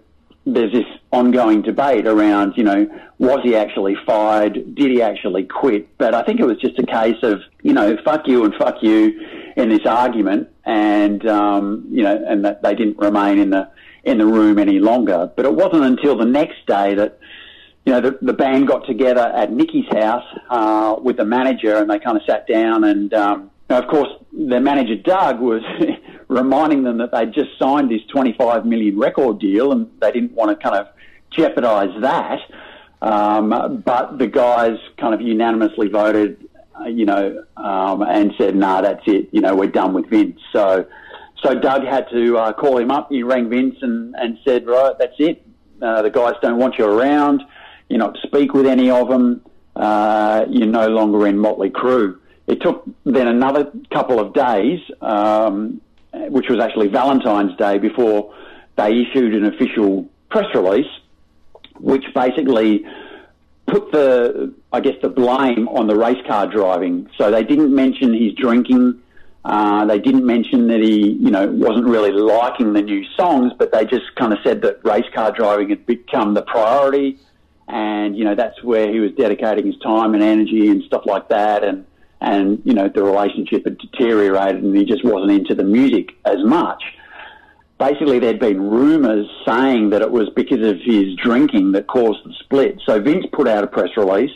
there's 0.55 0.73
this 0.73 0.87
ongoing 1.13 1.63
debate 1.63 2.07
around, 2.07 2.55
you 2.57 2.65
know, 2.65 2.87
was 3.19 3.41
he 3.43 3.57
actually 3.57 3.97
fired? 4.07 4.75
Did 4.75 4.91
he 4.91 5.03
actually 5.03 5.45
quit? 5.45 5.97
But 5.99 6.15
I 6.15 6.23
think 6.23 6.41
it 6.41 6.45
was 6.45 6.59
just 6.59 6.79
a 6.79 6.87
case 6.87 7.17
of, 7.23 7.41
you 7.63 7.73
know, 7.73 7.97
fuck 8.05 8.27
you 8.27 8.45
and 8.45 8.55
fuck 8.55 8.77
you 8.83 9.21
in 9.57 9.69
this 9.69 9.85
argument, 9.87 10.49
and 10.65 11.27
um, 11.27 11.87
you 11.91 12.03
know, 12.03 12.25
and 12.29 12.45
that 12.45 12.63
they 12.63 12.75
didn't 12.75 12.99
remain 12.99 13.39
in 13.39 13.51
the 13.51 13.69
in 14.05 14.19
the 14.19 14.27
room 14.27 14.59
any 14.59 14.79
longer. 14.79 15.31
But 15.35 15.47
it 15.47 15.55
wasn't 15.55 15.85
until 15.85 16.17
the 16.17 16.25
next 16.25 16.65
day 16.67 16.95
that, 16.95 17.19
you 17.85 17.93
know, 17.93 18.01
the, 18.01 18.19
the 18.23 18.33
band 18.33 18.69
got 18.69 18.87
together 18.87 19.27
at 19.35 19.53
Nikki's 19.53 19.89
house 19.91 20.25
uh, 20.49 20.97
with 21.03 21.17
the 21.17 21.25
manager, 21.25 21.77
and 21.77 21.91
they 21.91 21.99
kind 21.99 22.17
of 22.17 22.23
sat 22.27 22.47
down 22.47 22.85
and. 22.85 23.13
Um, 23.15 23.51
now, 23.71 23.81
of 23.81 23.89
course, 23.89 24.09
their 24.33 24.61
manager 24.61 24.95
Doug 24.97 25.41
was 25.41 25.63
reminding 26.39 26.85
them 26.85 26.99
that 26.99 27.13
they'd 27.13 27.33
just 27.33 27.51
signed 27.59 27.91
this 27.91 28.03
25 28.13 28.65
million 28.65 28.99
record 28.99 29.39
deal, 29.39 29.73
and 29.73 29.91
they 30.01 30.11
didn't 30.13 30.33
want 30.33 30.51
to 30.51 30.63
kind 30.63 30.77
of 30.77 30.89
jeopardise 31.31 32.01
that. 32.01 32.41
Um, 33.01 33.83
but 33.85 34.19
the 34.19 34.27
guys 34.27 34.79
kind 34.97 35.15
of 35.15 35.21
unanimously 35.21 35.89
voted, 35.89 36.49
uh, 36.81 36.87
you 36.87 37.05
know, 37.05 37.45
um, 37.57 38.03
and 38.03 38.33
said, 38.39 38.57
"Nah, 38.57 38.81
that's 38.81 39.03
it. 39.07 39.29
You 39.33 39.41
know, 39.41 39.55
we're 39.55 39.71
done 39.71 39.93
with 39.93 40.07
Vince." 40.07 40.41
So, 40.53 40.87
so 41.43 41.55
Doug 41.55 41.85
had 41.85 42.09
to 42.11 42.39
uh, 42.39 42.53
call 42.53 42.79
him 42.79 42.91
up. 42.91 43.09
He 43.11 43.23
rang 43.23 43.49
Vince 43.49 43.77
and, 43.83 44.15
and 44.17 44.39
said, 44.45 44.67
"Right, 44.67 44.95
that's 44.99 45.15
it. 45.19 45.47
Uh, 45.81 46.03
the 46.03 46.11
guys 46.11 46.35
don't 46.43 46.59
want 46.59 46.79
you 46.79 46.87
around. 46.87 47.43
You're 47.89 48.01
not 48.01 48.15
to 48.15 48.21
speak 48.27 48.53
with 48.53 48.67
any 48.67 48.91
of 48.91 49.09
them. 49.09 49.43
Uh, 49.77 50.45
you're 50.49 50.67
no 50.67 50.89
longer 50.89 51.27
in 51.27 51.39
Motley 51.39 51.71
Crue." 51.71 52.19
It 52.49 52.63
took 52.63 52.85
then 53.05 53.29
another 53.29 53.71
couple 53.93 54.19
of 54.19 54.33
days, 54.33 54.81
um, 55.03 55.83
which 56.13 56.49
was 56.49 56.61
actually 56.61 56.89
Valentine's 56.89 57.57
Day, 57.57 57.79
before 57.79 58.35
they 58.77 59.03
issued 59.03 59.35
an 59.35 59.45
official 59.45 60.09
press 60.31 60.47
release, 60.55 60.91
which 61.79 62.05
basically 62.15 62.85
put 63.67 63.93
the, 63.93 64.55
I 64.73 64.81
guess, 64.81 64.95
the 65.03 65.09
blame 65.09 65.69
on 65.69 65.87
the 65.87 65.97
race 65.97 66.25
car 66.27 66.47
driving. 66.47 67.09
So 67.17 67.31
they 67.31 67.45
didn't 67.45 67.75
mention 67.75 68.15
his 68.15 68.33
drinking. 68.35 69.03
Uh, 69.45 69.85
they 69.87 69.99
didn't 69.99 70.27
mention 70.27 70.67
that 70.69 70.81
he, 70.81 71.11
you 71.11 71.31
know, 71.31 71.47
wasn't 71.47 71.87
really 71.87 72.11
liking 72.11 72.73
the 72.73 72.83
new 72.83 73.05
songs, 73.17 73.53
but 73.59 73.73
they 73.73 73.85
just 73.85 74.15
kind 74.17 74.33
of 74.33 74.39
said 74.43 74.63
that 74.63 74.85
race 74.85 75.07
car 75.15 75.33
driving 75.33 75.69
had 75.71 75.87
become 75.87 76.35
the 76.35 76.43
priority, 76.43 77.19
and 77.69 78.17
you 78.17 78.25
know 78.25 78.35
that's 78.35 78.63
where 78.63 78.91
he 78.91 78.99
was 78.99 79.13
dedicating 79.13 79.67
his 79.67 79.79
time 79.79 80.15
and 80.15 80.23
energy 80.23 80.69
and 80.69 80.83
stuff 80.85 81.03
like 81.07 81.29
that. 81.29 81.63
And 81.65 81.87
and 82.21 82.61
you 82.65 82.75
know 82.75 82.89
the 82.89 83.03
relationship 83.03 83.65
had 83.65 83.79
deteriorated 83.79 84.63
and 84.63 84.77
he 84.77 84.85
just 84.85 85.05
wasn't 85.05 85.31
into 85.31 85.55
the 85.55 85.65
music 85.65 86.11
as 86.25 86.43
much. 86.45 86.83
Basically, 87.79 88.19
there'd 88.19 88.41
been 88.41 88.61
rumours 88.61 89.29
saying 89.47 89.91
that 89.91 90.03
it 90.03 90.11
was 90.11 90.29
because 90.35 90.67
of 90.67 90.81
his 90.81 91.15
drinking 91.15 91.73
that 91.73 91.87
caused 91.87 92.25
the 92.25 92.35
split. 92.41 92.81
So 92.85 93.01
Vince 93.01 93.27
put 93.33 93.47
out 93.47 93.63
a 93.63 93.69
press 93.69 93.91
release 93.97 94.33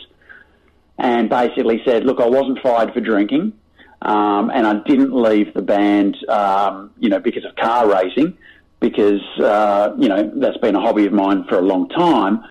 and 0.97 1.29
basically 1.29 1.81
said, 1.83 2.05
"Look, 2.05 2.21
I 2.21 2.27
wasn't 2.27 2.59
fired 2.59 2.93
for 2.93 3.01
drinking, 3.01 3.53
um, 4.01 4.49
and 4.49 4.65
I 4.65 4.75
didn't 4.85 5.13
leave 5.13 5.53
the 5.53 5.61
band, 5.61 6.17
um, 6.29 6.91
you 6.99 7.09
know, 7.09 7.19
because 7.19 7.43
of 7.43 7.55
car 7.55 7.89
racing." 7.89 8.37
Because 8.79 9.21
uh, 9.39 9.93
you 9.97 10.09
know 10.09 10.31
that's 10.35 10.57
been 10.57 10.75
a 10.75 10.81
hobby 10.81 11.05
of 11.05 11.13
mine 11.13 11.45
for 11.45 11.57
a 11.57 11.61
long 11.61 11.87
time 11.89 12.43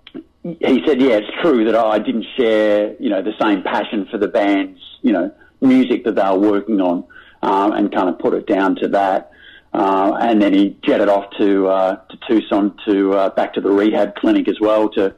he 0.42 0.82
said, 0.86 1.00
yeah, 1.00 1.18
it's 1.18 1.30
true 1.40 1.64
that 1.66 1.76
I 1.76 1.98
didn't 1.98 2.26
share, 2.36 2.96
you 2.98 3.10
know, 3.10 3.22
the 3.22 3.32
same 3.40 3.62
passion 3.62 4.08
for 4.10 4.18
the 4.18 4.28
band's, 4.28 4.80
you 5.02 5.12
know, 5.12 5.32
music 5.60 6.04
that 6.04 6.16
they 6.16 6.22
were 6.22 6.38
working 6.38 6.80
on, 6.80 7.04
um, 7.42 7.72
and 7.72 7.92
kind 7.94 8.08
of 8.08 8.18
put 8.18 8.34
it 8.34 8.46
down 8.46 8.74
to 8.76 8.88
that. 8.88 9.30
Uh, 9.72 10.18
and 10.20 10.42
then 10.42 10.52
he 10.52 10.76
jetted 10.84 11.08
off 11.08 11.24
to 11.38 11.66
uh, 11.68 11.96
to 11.96 12.18
Tucson 12.28 12.76
to 12.86 13.12
uh, 13.14 13.30
back 13.30 13.54
to 13.54 13.60
the 13.60 13.70
rehab 13.70 14.16
clinic 14.16 14.48
as 14.48 14.60
well 14.60 14.88
to 14.90 15.14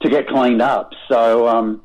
to 0.00 0.08
get 0.08 0.26
cleaned 0.26 0.60
up. 0.60 0.92
So 1.08 1.46
um, 1.46 1.82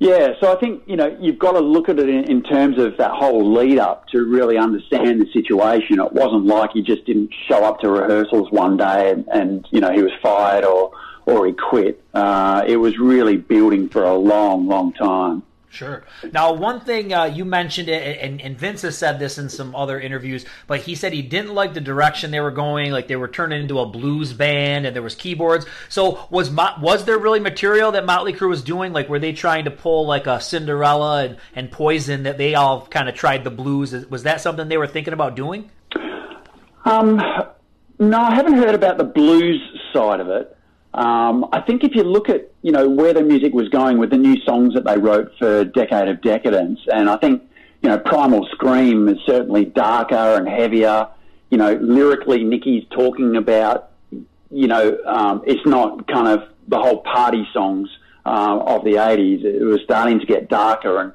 yeah, 0.00 0.30
so 0.40 0.52
I 0.52 0.58
think 0.58 0.82
you 0.86 0.96
know 0.96 1.16
you've 1.20 1.38
got 1.38 1.52
to 1.52 1.60
look 1.60 1.88
at 1.88 2.00
it 2.00 2.08
in, 2.08 2.24
in, 2.24 2.42
terms 2.42 2.78
of 2.78 2.96
that 2.96 3.12
whole 3.12 3.52
lead 3.52 3.78
up 3.78 4.08
to 4.08 4.24
really 4.24 4.56
understand 4.56 5.20
the 5.20 5.30
situation. 5.32 6.00
It 6.00 6.12
wasn't 6.12 6.46
like 6.46 6.70
he 6.72 6.82
just 6.82 7.04
didn't 7.04 7.32
show 7.46 7.62
up 7.62 7.78
to 7.80 7.90
rehearsals 7.90 8.50
one 8.50 8.76
day 8.76 9.12
and, 9.12 9.28
and 9.28 9.68
you 9.70 9.80
know 9.80 9.92
he 9.92 10.02
was 10.02 10.12
fired 10.20 10.64
or 10.64 10.90
or 11.30 11.46
he 11.46 11.52
quit. 11.52 12.02
Uh, 12.12 12.62
it 12.66 12.76
was 12.76 12.98
really 12.98 13.36
building 13.36 13.88
for 13.88 14.04
a 14.04 14.14
long, 14.14 14.66
long 14.66 14.92
time. 14.92 15.42
Sure. 15.72 16.04
Now, 16.32 16.52
one 16.52 16.80
thing 16.80 17.14
uh, 17.14 17.26
you 17.26 17.44
mentioned, 17.44 17.88
it, 17.88 18.18
and, 18.20 18.40
and 18.40 18.58
Vince 18.58 18.82
has 18.82 18.98
said 18.98 19.20
this 19.20 19.38
in 19.38 19.48
some 19.48 19.72
other 19.76 20.00
interviews, 20.00 20.44
but 20.66 20.80
he 20.80 20.96
said 20.96 21.12
he 21.12 21.22
didn't 21.22 21.54
like 21.54 21.74
the 21.74 21.80
direction 21.80 22.32
they 22.32 22.40
were 22.40 22.50
going. 22.50 22.90
Like 22.90 23.06
they 23.06 23.14
were 23.14 23.28
turning 23.28 23.62
into 23.62 23.78
a 23.78 23.86
blues 23.86 24.32
band, 24.32 24.84
and 24.84 24.96
there 24.96 25.02
was 25.02 25.14
keyboards. 25.14 25.66
So 25.88 26.26
was 26.28 26.50
was 26.50 27.04
there 27.04 27.18
really 27.18 27.38
material 27.38 27.92
that 27.92 28.04
Motley 28.04 28.32
Crue 28.32 28.48
was 28.48 28.62
doing? 28.62 28.92
Like 28.92 29.08
were 29.08 29.20
they 29.20 29.32
trying 29.32 29.66
to 29.66 29.70
pull 29.70 30.08
like 30.08 30.26
a 30.26 30.40
Cinderella 30.40 31.24
and, 31.24 31.36
and 31.54 31.70
Poison 31.70 32.24
that 32.24 32.36
they 32.36 32.56
all 32.56 32.84
kind 32.86 33.08
of 33.08 33.14
tried 33.14 33.44
the 33.44 33.50
blues? 33.50 33.92
Was 34.08 34.24
that 34.24 34.40
something 34.40 34.66
they 34.66 34.78
were 34.78 34.88
thinking 34.88 35.14
about 35.14 35.36
doing? 35.36 35.70
Um, 36.84 37.22
no, 38.00 38.18
I 38.18 38.34
haven't 38.34 38.54
heard 38.54 38.74
about 38.74 38.98
the 38.98 39.04
blues 39.04 39.62
side 39.92 40.18
of 40.18 40.28
it. 40.30 40.56
Um, 40.92 41.48
I 41.52 41.60
think 41.60 41.84
if 41.84 41.94
you 41.94 42.02
look 42.02 42.28
at 42.28 42.50
you 42.62 42.72
know 42.72 42.88
where 42.88 43.14
the 43.14 43.22
music 43.22 43.54
was 43.54 43.68
going 43.68 43.98
with 43.98 44.10
the 44.10 44.18
new 44.18 44.40
songs 44.42 44.74
that 44.74 44.84
they 44.84 44.98
wrote 44.98 45.32
for 45.38 45.64
Decade 45.64 46.08
of 46.08 46.20
Decadence, 46.20 46.80
and 46.92 47.08
I 47.08 47.16
think 47.16 47.42
you 47.82 47.88
know 47.88 47.98
Primal 47.98 48.46
Scream 48.52 49.08
is 49.08 49.18
certainly 49.24 49.64
darker 49.64 50.14
and 50.14 50.48
heavier. 50.48 51.08
You 51.50 51.58
know, 51.58 51.74
lyrically, 51.74 52.42
Nikki's 52.42 52.84
talking 52.90 53.36
about 53.36 53.90
you 54.50 54.66
know 54.66 54.98
um, 55.06 55.42
it's 55.46 55.64
not 55.64 56.08
kind 56.08 56.26
of 56.26 56.48
the 56.66 56.78
whole 56.78 57.02
party 57.02 57.46
songs 57.52 57.88
uh, 58.26 58.58
of 58.58 58.82
the 58.84 58.94
'80s. 58.94 59.44
It 59.44 59.64
was 59.64 59.80
starting 59.84 60.18
to 60.18 60.26
get 60.26 60.48
darker, 60.48 61.00
and 61.00 61.12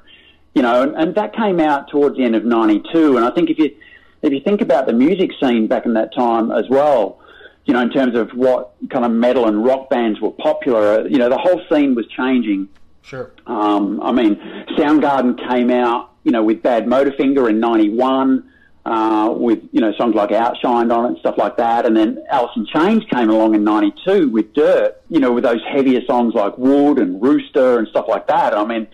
you 0.54 0.62
know, 0.62 0.82
and, 0.82 0.96
and 0.96 1.14
that 1.16 1.36
came 1.36 1.60
out 1.60 1.90
towards 1.90 2.16
the 2.16 2.24
end 2.24 2.34
of 2.34 2.46
'92. 2.46 3.18
And 3.18 3.26
I 3.26 3.30
think 3.30 3.50
if 3.50 3.58
you 3.58 3.76
if 4.22 4.32
you 4.32 4.40
think 4.40 4.62
about 4.62 4.86
the 4.86 4.94
music 4.94 5.32
scene 5.38 5.66
back 5.66 5.84
in 5.84 5.92
that 5.94 6.14
time 6.14 6.50
as 6.50 6.64
well 6.70 7.20
you 7.66 7.74
know, 7.74 7.80
in 7.80 7.90
terms 7.90 8.16
of 8.16 8.30
what 8.30 8.74
kind 8.90 9.04
of 9.04 9.10
metal 9.10 9.46
and 9.46 9.64
rock 9.64 9.90
bands 9.90 10.20
were 10.20 10.30
popular, 10.30 11.06
you 11.08 11.18
know, 11.18 11.28
the 11.28 11.36
whole 11.36 11.60
scene 11.70 11.94
was 11.94 12.06
changing. 12.06 12.68
Sure. 13.02 13.32
Um, 13.46 14.00
I 14.00 14.12
mean, 14.12 14.36
Soundgarden 14.78 15.36
came 15.50 15.70
out, 15.70 16.12
you 16.22 16.32
know, 16.32 16.42
with 16.42 16.62
Badmotorfinger 16.62 17.50
in 17.50 17.60
'91, 17.60 18.50
uh, 18.84 19.34
with 19.36 19.60
you 19.72 19.80
know 19.80 19.92
songs 19.94 20.14
like 20.14 20.30
Outshined 20.30 20.92
on 20.92 21.04
it 21.04 21.08
and 21.08 21.18
stuff 21.18 21.36
like 21.38 21.56
that, 21.56 21.86
and 21.86 21.96
then 21.96 22.24
Alice 22.30 22.52
in 22.56 22.66
Chains 22.66 23.04
came 23.12 23.30
along 23.30 23.54
in 23.56 23.64
'92 23.64 24.28
with 24.28 24.52
Dirt, 24.54 25.00
you 25.08 25.18
know, 25.18 25.32
with 25.32 25.44
those 25.44 25.60
heavier 25.68 26.00
songs 26.06 26.34
like 26.34 26.56
Would 26.58 26.98
and 26.98 27.20
Rooster 27.20 27.78
and 27.78 27.88
stuff 27.88 28.06
like 28.08 28.28
that. 28.28 28.56
I 28.56 28.64
mean, 28.64 28.86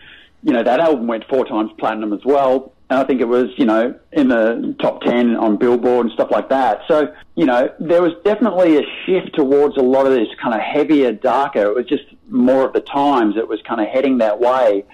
you 0.42 0.52
know, 0.52 0.62
that 0.62 0.80
album 0.80 1.06
went 1.06 1.24
four 1.28 1.44
times 1.44 1.70
platinum 1.78 2.12
as 2.14 2.24
well. 2.24 2.72
And 2.92 3.00
I 3.00 3.04
think 3.04 3.22
it 3.22 3.28
was, 3.28 3.48
you 3.56 3.64
know, 3.64 3.98
in 4.12 4.28
the 4.28 4.76
top 4.78 5.00
10 5.00 5.34
on 5.36 5.56
Billboard 5.56 6.04
and 6.04 6.12
stuff 6.12 6.30
like 6.30 6.50
that. 6.50 6.82
So, 6.88 7.10
you 7.36 7.46
know, 7.46 7.72
there 7.80 8.02
was 8.02 8.12
definitely 8.22 8.76
a 8.76 8.82
shift 9.06 9.34
towards 9.34 9.78
a 9.78 9.80
lot 9.80 10.04
of 10.04 10.12
this 10.12 10.28
kind 10.42 10.54
of 10.54 10.60
heavier, 10.60 11.10
darker. 11.10 11.62
It 11.62 11.74
was 11.74 11.86
just 11.86 12.04
more 12.28 12.66
of 12.66 12.74
the 12.74 12.82
times 12.82 13.38
it 13.38 13.48
was 13.48 13.60
kind 13.66 13.80
of 13.80 13.88
heading 13.88 14.18
that 14.18 14.38
way. 14.38 14.84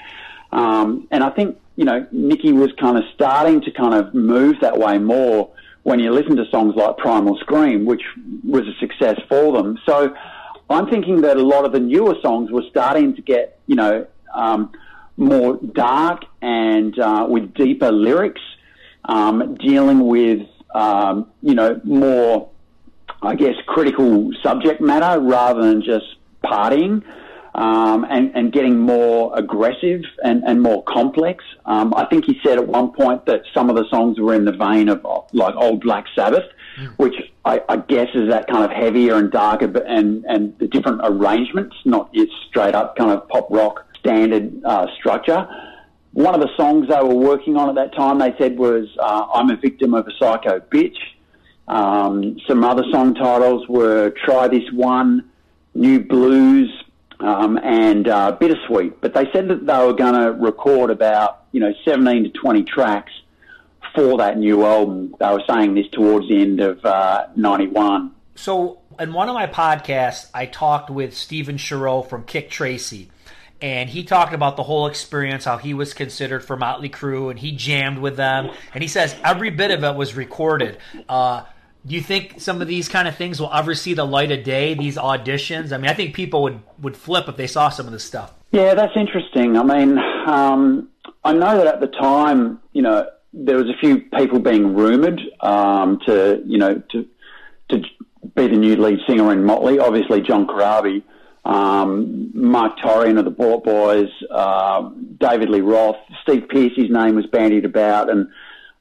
Um, 0.53 1.09
and 1.11 1.25
I 1.25 1.31
think, 1.31 1.59
you 1.75 1.85
know, 1.85 2.07
Nikki 2.13 2.53
was 2.53 2.71
kind 2.79 2.97
of 2.97 3.03
starting 3.17 3.63
to 3.63 3.73
kind 3.73 3.95
of 3.95 4.15
move 4.15 4.61
that 4.61 4.79
way 4.79 4.99
more 4.99 5.51
when 5.83 5.99
you 5.99 6.13
listen 6.13 6.37
to 6.37 6.49
songs 6.53 6.77
like 6.77 6.99
Primal 6.99 7.37
Scream, 7.39 7.85
which 7.85 8.03
was 8.45 8.63
a 8.69 8.79
success 8.79 9.19
for 9.29 9.53
them. 9.55 9.77
So 9.87 10.15
I'm 10.71 10.89
thinking 10.89 11.23
that 11.23 11.37
a 11.37 11.43
lot 11.43 11.65
of 11.65 11.73
the 11.73 11.81
newer 11.81 12.15
songs 12.23 12.53
were 12.53 12.63
starting 12.71 13.17
to 13.17 13.23
get, 13.23 13.59
you 13.67 13.75
know, 13.75 14.07
um, 14.33 14.71
more 15.19 15.59
dark 15.73 16.23
and 16.41 16.99
uh, 16.99 17.27
with 17.29 17.53
deeper 17.55 17.93
lyrics, 17.93 18.41
um, 19.05 19.57
dealing 19.57 20.07
with, 20.07 20.47
um, 20.75 21.31
you 21.43 21.55
know, 21.55 21.81
more, 21.85 22.49
I 23.21 23.35
guess, 23.35 23.55
critical 23.67 24.31
subject 24.43 24.81
matter 24.81 25.21
rather 25.21 25.63
than 25.63 25.83
just 25.83 26.07
partying. 26.43 27.03
Um, 27.55 28.07
and, 28.09 28.31
and, 28.37 28.53
getting 28.53 28.79
more 28.79 29.37
aggressive 29.37 30.03
and, 30.23 30.45
and 30.45 30.63
more 30.63 30.85
complex. 30.85 31.43
Um, 31.65 31.93
I 31.97 32.05
think 32.05 32.27
he 32.27 32.39
said 32.45 32.57
at 32.57 32.69
one 32.69 32.93
point 32.93 33.27
that 33.27 33.43
some 33.53 33.69
of 33.69 33.75
the 33.75 33.85
songs 33.91 34.21
were 34.21 34.35
in 34.35 34.45
the 34.45 34.53
vein 34.53 34.89
of 34.89 35.05
like 35.33 35.57
old 35.57 35.81
Black 35.81 36.05
Sabbath, 36.15 36.45
which 36.99 37.17
I, 37.45 37.61
I, 37.69 37.79
guess 37.79 38.09
is 38.15 38.31
that 38.31 38.47
kind 38.47 38.65
of 38.65 38.71
heavier 38.71 39.17
and 39.17 39.33
darker 39.33 39.77
and, 39.79 40.25
and 40.27 40.57
the 40.59 40.69
different 40.69 41.01
arrangements, 41.03 41.75
not 41.85 42.15
just 42.15 42.31
straight 42.49 42.77
up 42.77 42.95
kind 42.95 43.11
of 43.11 43.27
pop 43.29 43.51
rock 43.51 43.88
standard 44.09 44.65
uh, 44.65 44.87
structure. 44.99 45.47
One 46.13 46.35
of 46.35 46.41
the 46.41 46.49
songs 46.57 46.89
they 46.89 47.01
were 47.01 47.15
working 47.15 47.57
on 47.57 47.69
at 47.69 47.75
that 47.75 47.95
time, 47.95 48.19
they 48.19 48.35
said, 48.39 48.59
was 48.59 48.89
uh, 48.99 49.27
I'm 49.35 49.51
a 49.51 49.57
Victim 49.57 49.95
of 49.95 50.07
a 50.07 50.11
Psycho 50.19 50.61
Bitch. 50.61 50.97
Um, 51.69 52.39
some 52.47 52.65
other 52.65 52.85
song 52.91 53.15
titles 53.15 53.69
were 53.69 54.11
Try 54.25 54.49
This 54.49 54.65
One, 54.73 55.31
New 55.75 56.01
Blues, 56.01 56.73
um, 57.21 57.59
and 57.59 58.09
uh, 58.09 58.33
Bittersweet. 58.33 59.01
But 59.01 59.13
they 59.13 59.31
said 59.33 59.49
that 59.49 59.67
they 59.67 59.79
were 59.87 59.93
going 59.93 60.15
to 60.15 60.33
record 60.33 60.91
about, 60.91 61.45
you 61.53 61.61
know, 61.61 61.75
17 61.85 62.25
to 62.25 62.31
20 62.31 62.63
tracks 62.65 63.13
for 63.95 64.17
that 64.19 64.39
new 64.39 64.65
album. 64.65 65.15
They 65.21 65.27
were 65.27 65.43
saying 65.47 65.75
this 65.75 65.89
towards 65.93 66.29
the 66.29 66.41
end 66.41 66.61
of 66.61 66.83
uh, 66.85 67.27
91. 67.37 68.13
So, 68.35 68.79
in 68.99 69.13
one 69.13 69.29
of 69.29 69.35
my 69.35 69.47
podcasts, 69.47 70.31
I 70.33 70.47
talked 70.47 70.91
with 70.91 71.15
Stephen 71.15 71.59
Shareaux 71.59 72.03
from 72.03 72.25
Kik 72.25 72.51
Tracee. 72.51 73.11
And 73.61 73.91
he 73.91 74.05
talked 74.05 74.35
about 74.35 74.57
the 74.57 74.63
whole 74.63 74.87
experience, 74.87 75.45
how 75.45 75.57
he 75.57 75.75
was 75.75 75.93
considered 75.93 76.45
for 76.45 76.57
Motley 76.57 76.89
Crue, 76.89 77.31
and 77.31 77.39
he 77.39 77.53
jammed 77.53 77.99
with 77.99 78.17
them. 78.17 78.51
And 78.73 78.83
he 78.83 78.89
says 78.89 79.17
every 79.25 79.51
bit 79.51 79.71
of 79.73 79.83
it 79.83 79.97
was 79.97 80.15
recorded. 80.15 80.79
Uh, 81.09 81.45
do 81.87 81.95
you 81.95 82.01
think 82.01 82.41
some 82.41 82.61
of 82.61 82.69
these 82.69 82.89
kind 82.89 83.09
of 83.09 83.17
things 83.17 83.41
will 83.41 83.53
ever 83.53 83.75
see 83.75 83.95
the 83.95 84.05
light 84.05 84.31
of 84.31 84.45
day? 84.45 84.75
These 84.75 84.97
auditions. 84.97 85.73
I 85.73 85.79
mean, 85.79 85.91
I 85.91 85.95
think 85.95 86.15
people 86.15 86.43
would 86.43 86.61
would 86.81 86.97
flip 86.97 87.29
if 87.29 87.37
they 87.37 87.47
saw 87.47 87.69
some 87.69 87.87
of 87.87 87.93
this 87.93 88.05
stuff. 88.05 88.33
Yeah, 88.53 88.75
that's 88.75 88.93
interesting. 88.97 89.57
I 89.57 89.63
mean, 89.63 89.99
um, 90.27 90.89
I 91.25 91.33
know 91.33 91.57
that 91.57 91.67
at 91.67 91.81
the 91.81 91.87
time, 91.89 92.61
you 92.73 92.83
know, 92.83 93.09
there 93.33 93.57
was 93.57 93.69
a 93.69 93.77
few 93.79 94.01
people 94.01 94.39
being 94.39 94.75
rumored 94.75 95.21
um, 95.41 96.01
to, 96.07 96.43
you 96.47 96.59
know, 96.59 96.83
to 96.91 97.07
to 97.71 97.83
be 98.35 98.49
the 98.49 98.57
new 98.57 98.77
lead 98.77 98.99
singer 99.07 99.33
in 99.33 99.45
Motley. 99.45 99.79
Obviously, 99.79 100.21
John 100.21 100.47
Corabi, 100.47 101.03
um, 101.49 102.31
Marq 102.35 102.79
Torien 102.79 103.19
of 103.19 103.25
the 103.25 103.31
Bullet 103.31 103.65
Boys, 103.65 104.11
uh, 104.31 104.91
David 105.19 105.49
Lee 105.49 105.63
Roth, 105.63 105.97
Steve 106.23 106.47
Pearcy's 106.49 106.91
name 106.91 107.17
was 107.17 107.27
bandied 107.27 107.65
about, 107.65 108.11
and 108.11 108.29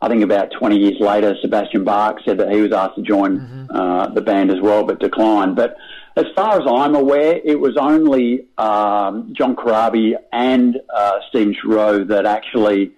I 0.02 0.10
think 0.10 0.22
about 0.22 0.52
20 0.52 0.78
years 0.78 1.00
later, 1.00 1.34
Sebastian 1.42 1.86
Bach 1.86 2.18
said 2.26 2.38
that 2.40 2.52
he 2.52 2.62
was 2.62 2.74
asked 2.74 2.96
to 2.96 3.02
join 3.02 3.40
mm-hmm. 3.40 3.72
uh, 3.72 4.08
the 4.10 4.22
band 4.22 4.52
as 4.52 4.60
well, 4.62 4.84
but 4.84 5.00
declined. 5.00 5.56
But 5.56 5.78
as 6.18 6.26
far 6.36 6.60
as 6.60 6.68
I'm 6.70 6.94
aware, 6.94 7.40
it 7.44 7.58
was 7.58 7.78
only 7.78 8.48
um, 8.58 9.34
John 9.34 9.56
Corabi 9.56 10.16
and 10.34 10.78
uh, 10.94 11.20
Stephen 11.30 11.56
Shareaux 11.56 12.04
that 12.04 12.26
actually 12.26 12.92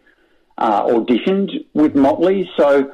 uh, 0.57 0.87
auditioned 0.87 1.51
with 1.75 1.95
Motley. 1.95 2.49
So 2.57 2.91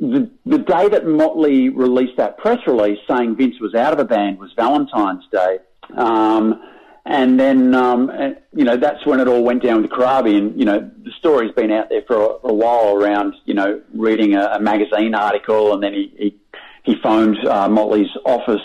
the, 0.00 0.28
the 0.44 0.58
day 0.58 0.88
that 0.88 1.06
Motley 1.06 1.68
released 1.68 2.16
that 2.16 2.36
press 2.36 2.58
release 2.66 2.98
saying 3.08 3.36
Vince 3.36 3.60
was 3.60 3.76
out 3.76 3.92
of 3.92 3.98
the 3.98 4.04
band 4.04 4.40
was 4.40 4.50
Valentine's 4.56 5.24
Day. 5.30 5.58
Um, 5.96 6.62
and 7.06 7.40
then, 7.40 7.74
um, 7.74 8.10
you 8.54 8.64
know, 8.64 8.76
that's 8.76 9.04
when 9.06 9.20
it 9.20 9.28
all 9.28 9.42
went 9.42 9.62
down 9.62 9.82
with 9.82 9.90
Corabi. 9.90 10.36
And, 10.36 10.58
you 10.58 10.66
know, 10.66 10.90
the 11.02 11.10
story's 11.18 11.52
been 11.52 11.72
out 11.72 11.88
there 11.88 12.02
for 12.06 12.16
a, 12.16 12.48
a 12.48 12.52
while 12.52 12.94
around, 12.94 13.34
you 13.46 13.54
know, 13.54 13.80
reading 13.94 14.34
a, 14.34 14.44
a 14.54 14.60
magazine 14.60 15.14
article. 15.14 15.72
And 15.72 15.82
then 15.82 15.94
he, 15.94 16.12
he, 16.16 16.36
he 16.84 17.00
phoned 17.02 17.38
uh, 17.46 17.68
Motley's 17.68 18.10
office, 18.24 18.62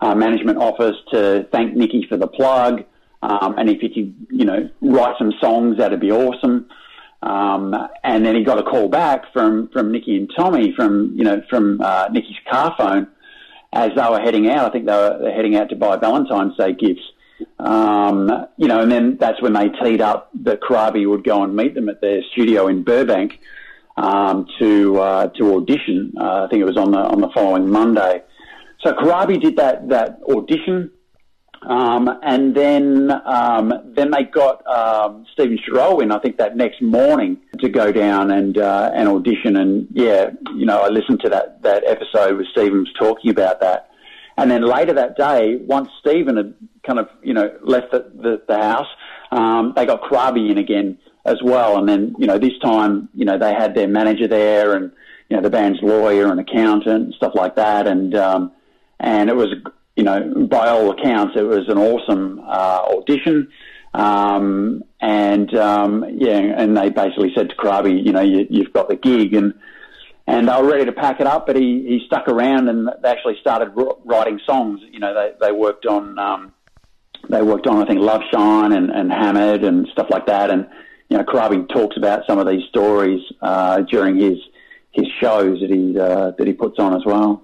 uh, 0.00 0.14
management 0.14 0.58
office, 0.58 0.96
to 1.12 1.46
thank 1.52 1.74
Nikki 1.74 2.04
for 2.08 2.16
the 2.16 2.26
plug. 2.26 2.84
Um, 3.22 3.58
and 3.58 3.68
if 3.68 3.80
he 3.80 3.88
could, 3.88 4.14
you 4.30 4.44
know, 4.44 4.68
write 4.80 5.16
some 5.18 5.32
songs, 5.40 5.78
that'd 5.78 6.00
be 6.00 6.12
awesome. 6.12 6.68
Um, 7.22 7.74
and 8.04 8.24
then 8.24 8.36
he 8.36 8.44
got 8.44 8.58
a 8.58 8.62
call 8.62 8.88
back 8.88 9.32
from, 9.32 9.68
from 9.68 9.90
Nikki 9.90 10.16
and 10.16 10.30
Tommy 10.36 10.72
from, 10.76 11.12
you 11.16 11.24
know, 11.24 11.42
from 11.48 11.80
uh, 11.80 12.08
car 12.48 12.74
phone 12.78 13.08
as 13.72 13.90
they 13.94 14.08
were 14.08 14.20
heading 14.20 14.48
out. 14.48 14.66
I 14.66 14.70
think 14.70 14.86
they 14.86 14.92
were 14.92 15.30
heading 15.34 15.56
out 15.56 15.70
to 15.70 15.76
buy 15.76 15.96
Valentine's 15.96 16.56
Day 16.56 16.72
gifts. 16.72 17.02
Um, 17.58 18.46
you 18.56 18.66
know, 18.66 18.80
and 18.80 18.90
then 18.90 19.16
that's 19.16 19.40
when 19.40 19.52
they 19.52 19.68
teed 19.68 20.00
up 20.00 20.30
that 20.42 20.60
Corabi 20.60 21.08
would 21.08 21.24
go 21.24 21.42
and 21.44 21.54
meet 21.54 21.74
them 21.74 21.88
at 21.88 22.00
their 22.00 22.22
studio 22.32 22.66
in 22.66 22.82
Burbank 22.82 23.38
um, 23.96 24.46
to 24.58 24.98
uh, 24.98 25.26
to 25.28 25.56
audition. 25.56 26.12
Uh, 26.18 26.44
I 26.44 26.48
think 26.48 26.60
it 26.60 26.66
was 26.66 26.76
on 26.76 26.90
the 26.90 26.98
on 26.98 27.20
the 27.20 27.30
following 27.34 27.70
Monday. 27.70 28.22
So 28.80 28.92
Corabi 28.92 29.40
did 29.40 29.56
that 29.56 29.88
that 29.88 30.20
audition, 30.28 30.90
um, 31.62 32.08
and 32.22 32.54
then 32.54 33.10
um, 33.24 33.72
then 33.84 34.10
they 34.10 34.24
got 34.24 34.66
um, 34.66 35.26
Stephen 35.32 35.58
Shareaux 35.64 36.00
in. 36.00 36.12
I 36.12 36.18
think 36.18 36.38
that 36.38 36.56
next 36.56 36.80
morning 36.80 37.38
to 37.58 37.68
go 37.68 37.92
down 37.92 38.30
and 38.30 38.56
uh, 38.58 38.90
and 38.94 39.08
audition. 39.08 39.56
And 39.56 39.88
yeah, 39.92 40.30
you 40.54 40.66
know, 40.66 40.80
I 40.80 40.88
listened 40.88 41.20
to 41.20 41.28
that 41.30 41.62
that 41.62 41.84
episode 41.84 42.36
where 42.36 42.46
Stephen 42.52 42.80
was 42.80 42.92
talking 42.98 43.30
about 43.30 43.60
that. 43.60 43.90
And 44.38 44.48
then 44.48 44.62
later 44.62 44.92
that 44.92 45.16
day, 45.16 45.56
once 45.56 45.88
Stephen 45.98 46.36
had 46.36 46.54
kind 46.86 47.00
of, 47.00 47.08
you 47.24 47.34
know, 47.34 47.50
left 47.60 47.90
the, 47.90 48.08
the, 48.14 48.40
the 48.46 48.56
house, 48.56 48.86
um, 49.32 49.72
they 49.74 49.84
got 49.84 50.00
Corabi 50.02 50.48
in 50.48 50.58
again 50.58 50.96
as 51.24 51.42
well. 51.42 51.76
And 51.76 51.88
then, 51.88 52.14
you 52.18 52.28
know, 52.28 52.38
this 52.38 52.56
time, 52.62 53.08
you 53.14 53.24
know, 53.24 53.36
they 53.36 53.52
had 53.52 53.74
their 53.74 53.88
manager 53.88 54.28
there 54.28 54.74
and, 54.74 54.92
you 55.28 55.36
know, 55.36 55.42
the 55.42 55.50
band's 55.50 55.80
lawyer 55.82 56.30
and 56.30 56.38
accountant 56.38 57.06
and 57.06 57.14
stuff 57.14 57.32
like 57.34 57.56
that. 57.56 57.88
And, 57.88 58.14
um, 58.14 58.52
and 59.00 59.28
it 59.28 59.34
was, 59.34 59.48
you 59.98 60.04
know, 60.04 60.46
by 60.46 60.68
all 60.68 60.92
accounts, 60.92 61.34
it 61.36 61.42
was 61.42 61.68
an 61.68 61.76
awesome, 61.76 62.40
uh, 62.46 62.82
audition. 62.96 63.48
Um, 63.92 64.84
and, 65.00 65.52
um, 65.56 66.04
yeah, 66.12 66.38
and 66.38 66.76
they 66.76 66.88
basically 66.88 67.32
said 67.36 67.50
to 67.50 67.56
Corabi, 67.56 68.06
you 68.06 68.12
know, 68.12 68.20
you, 68.20 68.46
you've 68.48 68.72
got 68.72 68.88
the 68.88 68.94
gig. 68.94 69.34
And, 69.34 69.54
and 70.28 70.46
they 70.46 70.52
were 70.62 70.70
ready 70.70 70.84
to 70.84 70.92
pack 70.92 71.20
it 71.20 71.26
up, 71.26 71.48
but 71.48 71.56
he, 71.56 71.84
he 71.88 72.02
stuck 72.06 72.28
around 72.28 72.68
and 72.68 72.88
they 73.02 73.08
actually 73.08 73.38
started 73.40 73.72
writing 74.04 74.38
songs. 74.46 74.80
You 74.88 75.00
know, 75.00 75.12
they, 75.14 75.46
they 75.46 75.52
worked 75.52 75.84
on, 75.84 76.16
um, 76.16 76.52
they 77.28 77.42
worked 77.42 77.66
on, 77.66 77.82
I 77.82 77.86
think, 77.86 77.98
Love 77.98 78.22
Shine 78.32 78.72
and, 78.72 78.90
and 78.90 79.10
Hammered 79.10 79.64
and 79.64 79.88
stuff 79.88 80.06
like 80.10 80.26
that. 80.26 80.52
And, 80.52 80.68
you 81.08 81.18
know, 81.18 81.24
Corabi 81.24 81.68
talks 81.68 81.96
about 81.96 82.22
some 82.28 82.38
of 82.38 82.46
these 82.46 82.68
stories, 82.68 83.20
uh, 83.42 83.80
during 83.80 84.16
his, 84.16 84.38
his 84.92 85.06
shows 85.20 85.58
that 85.60 85.70
he, 85.70 85.98
uh, 85.98 86.30
that 86.38 86.46
he 86.46 86.52
puts 86.52 86.78
on 86.78 86.94
as 86.94 87.02
well. 87.04 87.42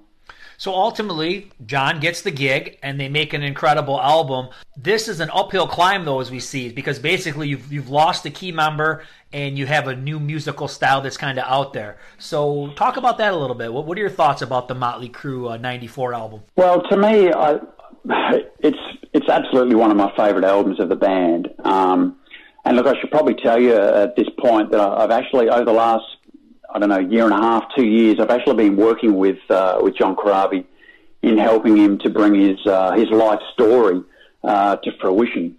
So 0.57 0.73
ultimately, 0.73 1.51
John 1.67 2.01
gets 2.01 2.23
the 2.23 2.31
gig 2.31 2.79
and 2.83 2.99
they 3.01 3.09
make 3.09 3.33
an 3.33 3.43
incredible 3.43 4.01
album. 4.01 4.49
This 4.77 5.09
is 5.09 5.21
an 5.21 5.31
uphill 5.33 5.67
climb, 5.67 6.05
though, 6.05 6.21
as 6.21 6.31
we 6.31 6.41
see, 6.41 6.71
because 6.71 6.99
basically 6.99 7.49
you've, 7.49 7.73
you've 7.73 7.89
lost 7.89 8.25
a 8.27 8.31
key 8.31 8.53
member 8.53 9.05
and 9.33 9.59
you 9.59 9.67
have 9.67 9.89
a 9.89 9.97
new 9.97 10.21
musical 10.21 10.69
style 10.69 11.01
that's 11.01 11.17
kind 11.17 11.39
of 11.39 11.45
out 11.47 11.73
there. 11.73 11.99
So 12.19 12.73
talk 12.77 12.97
about 12.97 13.19
that 13.19 13.33
a 13.33 13.37
little 13.37 13.57
bit. 13.57 13.73
What, 13.73 13.87
what 13.87 13.99
are 13.99 14.01
your 14.01 14.11
thoughts 14.11 14.43
about 14.43 14.69
the 14.69 14.75
Motley 14.75 15.09
Crue 15.09 15.53
uh, 15.53 15.57
94 15.57 16.15
album? 16.15 16.43
Well, 16.57 16.83
to 16.83 16.97
me, 16.97 17.33
I, 17.33 17.59
it's, 18.61 18.79
it's 19.13 19.29
absolutely 19.29 19.75
one 19.75 19.91
of 19.91 19.97
my 19.97 20.15
favorite 20.17 20.45
albums 20.45 20.79
of 20.79 20.89
the 20.89 20.97
band. 20.97 21.49
Um, 21.65 22.19
and 22.65 22.77
look, 22.77 22.87
I 22.87 22.99
should 23.01 23.11
probably 23.11 23.35
tell 23.35 23.61
you 23.61 23.77
at 23.77 24.17
this 24.17 24.29
point 24.39 24.71
that 24.71 24.81
I've 24.81 25.11
actually, 25.11 25.49
over 25.49 25.65
the 25.65 25.73
last 25.73 26.05
I 26.75 26.81
don't 26.81 26.89
know, 26.89 26.99
year 26.99 27.25
and 27.25 27.33
a 27.33 27.37
half, 27.37 27.65
two 27.77 27.85
years, 27.85 28.19
I've 28.19 28.31
actually 28.31 28.57
been 28.57 28.77
working 28.77 29.15
with 29.17 29.39
uh, 29.49 29.79
with 29.81 29.97
John 29.97 30.17
Corabi 30.17 30.65
in 31.23 31.39
helping 31.39 31.77
him 31.77 31.99
to 31.99 32.11
bring 32.11 32.35
his 32.35 32.59
uh, 32.67 32.93
his 32.93 33.09
life 33.11 33.39
story 33.53 34.03
uh, 34.43 34.77
to 34.77 34.91
fruition. 35.01 35.57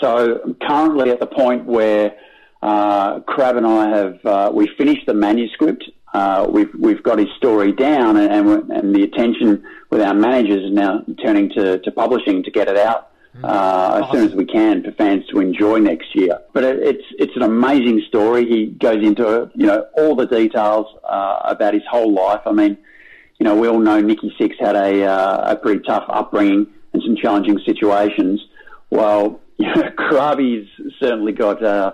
So 0.00 0.56
currently 0.62 1.10
at 1.10 1.20
the 1.20 1.26
point 1.26 1.66
where 1.66 2.16
uh, 2.62 3.20
Crab 3.20 3.56
and 3.56 3.66
I 3.66 3.88
have 3.90 4.24
uh, 4.24 4.50
we 4.52 4.66
finished 4.78 5.04
the 5.06 5.14
manuscript. 5.14 5.84
Uh, 6.14 6.46
we've 6.48 6.74
we've 6.78 7.02
got 7.02 7.18
his 7.18 7.28
story 7.36 7.72
down, 7.72 8.16
and, 8.16 8.32
and, 8.32 8.70
and 8.70 8.94
the 8.96 9.02
attention 9.02 9.62
with 9.90 10.00
our 10.00 10.14
managers 10.14 10.64
is 10.64 10.72
now 10.72 11.04
turning 11.22 11.50
to, 11.50 11.78
to 11.80 11.92
publishing 11.92 12.42
to 12.44 12.50
get 12.50 12.66
it 12.66 12.78
out 12.78 13.09
uh, 13.42 14.02
as 14.04 14.12
soon 14.12 14.28
as 14.28 14.34
we 14.34 14.44
can 14.44 14.82
for 14.82 14.92
fans 14.92 15.24
to 15.28 15.40
enjoy 15.40 15.78
next 15.78 16.14
year. 16.14 16.38
But 16.52 16.64
it, 16.64 16.78
it's 16.80 17.04
it's 17.18 17.36
an 17.36 17.42
amazing 17.42 18.02
story. 18.08 18.46
He 18.46 18.66
goes 18.66 19.04
into 19.04 19.50
you 19.54 19.66
know 19.66 19.86
all 19.96 20.16
the 20.16 20.26
details 20.26 20.86
uh, 21.04 21.40
about 21.44 21.74
his 21.74 21.82
whole 21.90 22.12
life. 22.12 22.40
I 22.44 22.52
mean, 22.52 22.76
you 23.38 23.44
know, 23.44 23.56
we 23.56 23.68
all 23.68 23.78
know 23.78 24.00
Nikki 24.00 24.34
Sixx 24.38 24.54
had 24.58 24.76
a 24.76 25.04
uh, 25.04 25.52
a 25.52 25.56
pretty 25.56 25.82
tough 25.86 26.04
upbringing 26.08 26.66
and 26.92 27.02
some 27.02 27.16
challenging 27.16 27.60
situations. 27.64 28.40
Well, 28.90 29.40
you 29.58 29.66
know, 29.66 30.64
certainly 30.98 31.32
got 31.32 31.62
uh, 31.62 31.92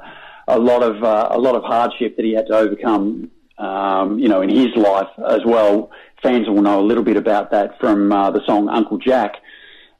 a 0.48 0.58
lot 0.58 0.82
of 0.82 1.02
uh, 1.04 1.28
a 1.30 1.38
lot 1.38 1.54
of 1.54 1.62
hardship 1.64 2.16
that 2.16 2.24
he 2.24 2.34
had 2.34 2.46
to 2.46 2.54
overcome. 2.54 3.30
Um, 3.58 4.18
you 4.18 4.28
know, 4.28 4.42
in 4.42 4.50
his 4.50 4.76
life 4.76 5.08
as 5.30 5.40
well. 5.46 5.90
Fans 6.22 6.46
will 6.46 6.60
know 6.60 6.80
a 6.80 6.84
little 6.84 7.02
bit 7.02 7.16
about 7.16 7.50
that 7.52 7.78
from 7.80 8.12
uh, 8.12 8.30
the 8.30 8.44
song 8.44 8.68
Uncle 8.68 8.98
Jack 8.98 9.36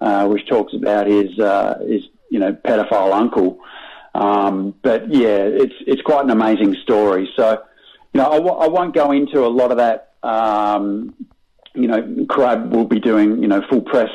uh, 0.01 0.27
which 0.27 0.47
talks 0.49 0.75
about 0.75 1.07
his 1.07 1.39
uh, 1.39 1.79
his 1.87 2.03
you 2.31 2.39
know 2.39 2.53
pedophile 2.53 3.13
uncle. 3.13 3.59
Um, 4.15 4.75
but 4.83 5.13
yeah, 5.13 5.39
it's 5.39 5.75
it's 5.87 6.03
quite 6.03 6.25
an 6.25 6.31
amazing 6.31 6.75
story. 6.83 7.29
So 7.37 7.63
you 8.13 8.21
know, 8.21 8.31
I 8.31 8.39
w- 8.39 8.57
I 8.57 8.69
won't 8.69 8.95
go 8.95 9.13
into 9.13 9.45
a 9.45 9.49
lot 9.49 9.71
of 9.71 9.79
that. 9.79 10.13
Um, 10.23 11.15
you 11.75 11.87
know, 11.89 12.27
Crab 12.29 12.73
will 12.73 12.87
be 12.87 13.01
doing 13.01 13.43
you 13.43 13.49
know 13.49 13.63
full 13.69 13.83
press 13.83 14.11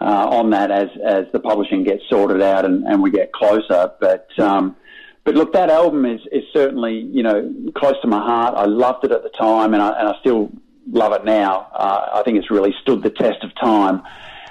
uh, 0.00 0.28
on 0.30 0.50
that 0.50 0.70
as 0.70 0.88
as 1.04 1.24
the 1.32 1.40
publishing 1.40 1.84
gets 1.84 2.02
sorted 2.08 2.42
out 2.42 2.64
and, 2.64 2.84
and 2.84 3.02
we 3.02 3.10
get 3.10 3.32
closer. 3.32 3.92
But 4.00 4.28
um, 4.38 4.76
but 5.24 5.34
look, 5.34 5.52
that 5.52 5.70
album 5.70 6.06
is, 6.06 6.20
is 6.32 6.44
certainly 6.52 6.98
you 6.98 7.22
know 7.22 7.52
close 7.76 8.00
to 8.02 8.08
my 8.08 8.18
heart. 8.18 8.54
I 8.56 8.64
loved 8.64 9.04
it 9.04 9.12
at 9.12 9.22
the 9.22 9.30
time, 9.30 9.74
and 9.74 9.82
I, 9.82 9.98
and 9.98 10.08
I 10.08 10.14
still 10.20 10.50
love 10.90 11.12
it 11.12 11.24
now. 11.24 11.68
Uh, 11.74 12.08
I 12.14 12.22
think 12.22 12.38
it's 12.38 12.50
really 12.50 12.74
stood 12.82 13.02
the 13.02 13.10
test 13.10 13.44
of 13.44 13.54
time. 13.56 14.02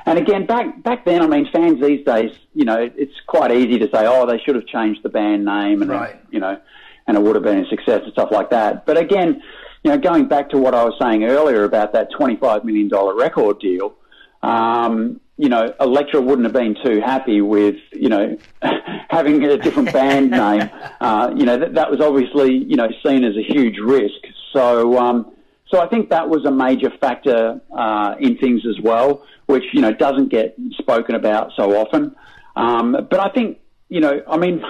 And 0.09 0.17
again, 0.17 0.47
back 0.47 0.81
back 0.81 1.05
then, 1.05 1.21
I 1.21 1.27
mean, 1.27 1.47
fans 1.53 1.79
these 1.79 2.03
days, 2.03 2.31
you 2.55 2.65
know, 2.65 2.89
it's 2.95 3.13
quite 3.27 3.51
easy 3.51 3.77
to 3.77 3.85
say, 3.93 4.07
oh, 4.07 4.25
they 4.25 4.39
should 4.39 4.55
have 4.55 4.65
changed 4.65 5.03
the 5.03 5.09
band 5.09 5.45
name, 5.45 5.83
and 5.83 5.91
right. 5.91 6.19
you 6.31 6.39
know, 6.39 6.59
and 7.05 7.15
it 7.15 7.21
would 7.21 7.35
have 7.35 7.43
been 7.43 7.63
a 7.63 7.69
success 7.69 8.01
and 8.03 8.11
stuff 8.13 8.29
like 8.31 8.49
that. 8.49 8.87
But 8.87 8.97
again, 8.97 9.39
you 9.83 9.91
know, 9.91 9.99
going 9.99 10.27
back 10.27 10.49
to 10.49 10.57
what 10.57 10.73
I 10.73 10.83
was 10.83 10.95
saying 10.99 11.25
earlier 11.25 11.63
about 11.63 11.93
that 11.93 12.09
twenty-five 12.17 12.65
million 12.65 12.87
dollar 12.87 13.15
record 13.15 13.59
deal, 13.59 13.97
um, 14.41 15.21
you 15.37 15.47
know, 15.47 15.75
Elektra 15.79 16.19
wouldn't 16.19 16.45
have 16.45 16.53
been 16.53 16.75
too 16.83 17.01
happy 17.01 17.41
with, 17.41 17.75
you 17.93 18.09
know, 18.09 18.35
having 19.09 19.43
a 19.43 19.57
different 19.57 19.93
band 19.93 20.31
name. 20.31 20.71
Uh, 20.99 21.31
you 21.35 21.45
know, 21.45 21.55
that, 21.55 21.75
that 21.75 21.91
was 21.91 22.01
obviously, 22.01 22.51
you 22.55 22.77
know, 22.77 22.87
seen 23.05 23.23
as 23.23 23.37
a 23.37 23.43
huge 23.43 23.77
risk. 23.77 24.25
So, 24.53 24.97
um, 24.97 25.31
so 25.69 25.79
I 25.79 25.87
think 25.87 26.09
that 26.09 26.29
was 26.29 26.45
a 26.45 26.51
major 26.51 26.89
factor 26.99 27.61
uh, 27.71 28.15
in 28.19 28.37
things 28.37 28.63
as 28.67 28.79
well, 28.81 29.23
which 29.45 29.63
you 29.73 29.81
know 29.81 29.93
doesn't 29.93 30.29
get 30.29 30.55
spoken 30.77 31.15
about 31.15 31.51
so 31.55 31.75
often. 31.77 32.15
Um, 32.55 33.07
but 33.09 33.19
I 33.19 33.29
think 33.29 33.59
you 33.89 33.99
know, 33.99 34.21
I 34.27 34.37
mean, 34.37 34.63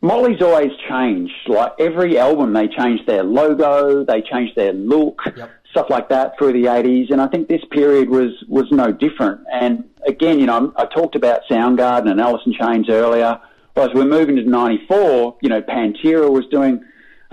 Motley's 0.00 0.42
always 0.42 0.70
changed. 0.88 1.34
Like 1.46 1.72
every 1.78 2.18
album, 2.18 2.52
they 2.52 2.68
changed 2.68 3.06
their 3.06 3.22
logo, 3.22 4.04
they 4.04 4.22
changed 4.22 4.56
their 4.56 4.72
look, 4.72 5.22
yep. 5.36 5.50
stuff 5.70 5.86
like 5.88 6.08
that 6.08 6.36
through 6.36 6.52
the 6.52 6.64
'80s, 6.64 7.12
and 7.12 7.20
I 7.20 7.28
think 7.28 7.48
this 7.48 7.64
period 7.70 8.08
was 8.08 8.32
was 8.48 8.66
no 8.72 8.90
different. 8.90 9.40
And 9.52 9.84
again, 10.06 10.40
you 10.40 10.46
know, 10.46 10.72
I 10.76 10.86
talked 10.86 11.14
about 11.14 11.42
Soundgarden 11.50 12.10
and 12.10 12.20
Alice 12.20 12.42
in 12.44 12.54
Chains 12.54 12.88
earlier. 12.88 13.40
Well, 13.76 13.88
as 13.88 13.94
we're 13.94 14.04
moving 14.04 14.36
to 14.36 14.42
'94, 14.42 15.36
you 15.42 15.48
know, 15.48 15.62
Pantera 15.62 16.28
was 16.28 16.44
doing 16.50 16.84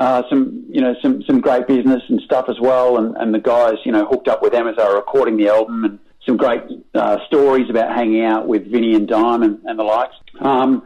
uh, 0.02 0.24
some 0.30 0.66
you 0.68 0.82
know 0.82 0.96
some 1.00 1.22
some 1.28 1.40
great 1.40 1.68
business 1.68 2.02
and 2.10 2.20
stuff 2.22 2.46
as 2.50 2.60
well, 2.60 2.98
and, 2.98 3.16
and 3.18 3.36
the 3.36 3.40
guys 3.40 3.76
you 3.86 3.92
know 3.92 4.04
hooked 4.08 4.28
up 4.28 4.42
with 4.42 4.54
were 4.54 4.96
recording 4.96 5.38
the 5.38 5.48
album, 5.48 5.86
and 5.86 6.00
some 6.26 6.38
great 6.38 6.64
uh, 6.96 7.18
stories 7.28 7.70
about 7.70 7.96
hanging 7.96 8.26
out 8.26 8.48
with 8.48 8.66
Vinnie 8.72 8.96
and 8.96 9.08
Dime 9.08 9.44
and, 9.44 9.60
and 9.64 9.78
the 9.78 9.84
likes. 9.84 10.16
Um, 10.40 10.82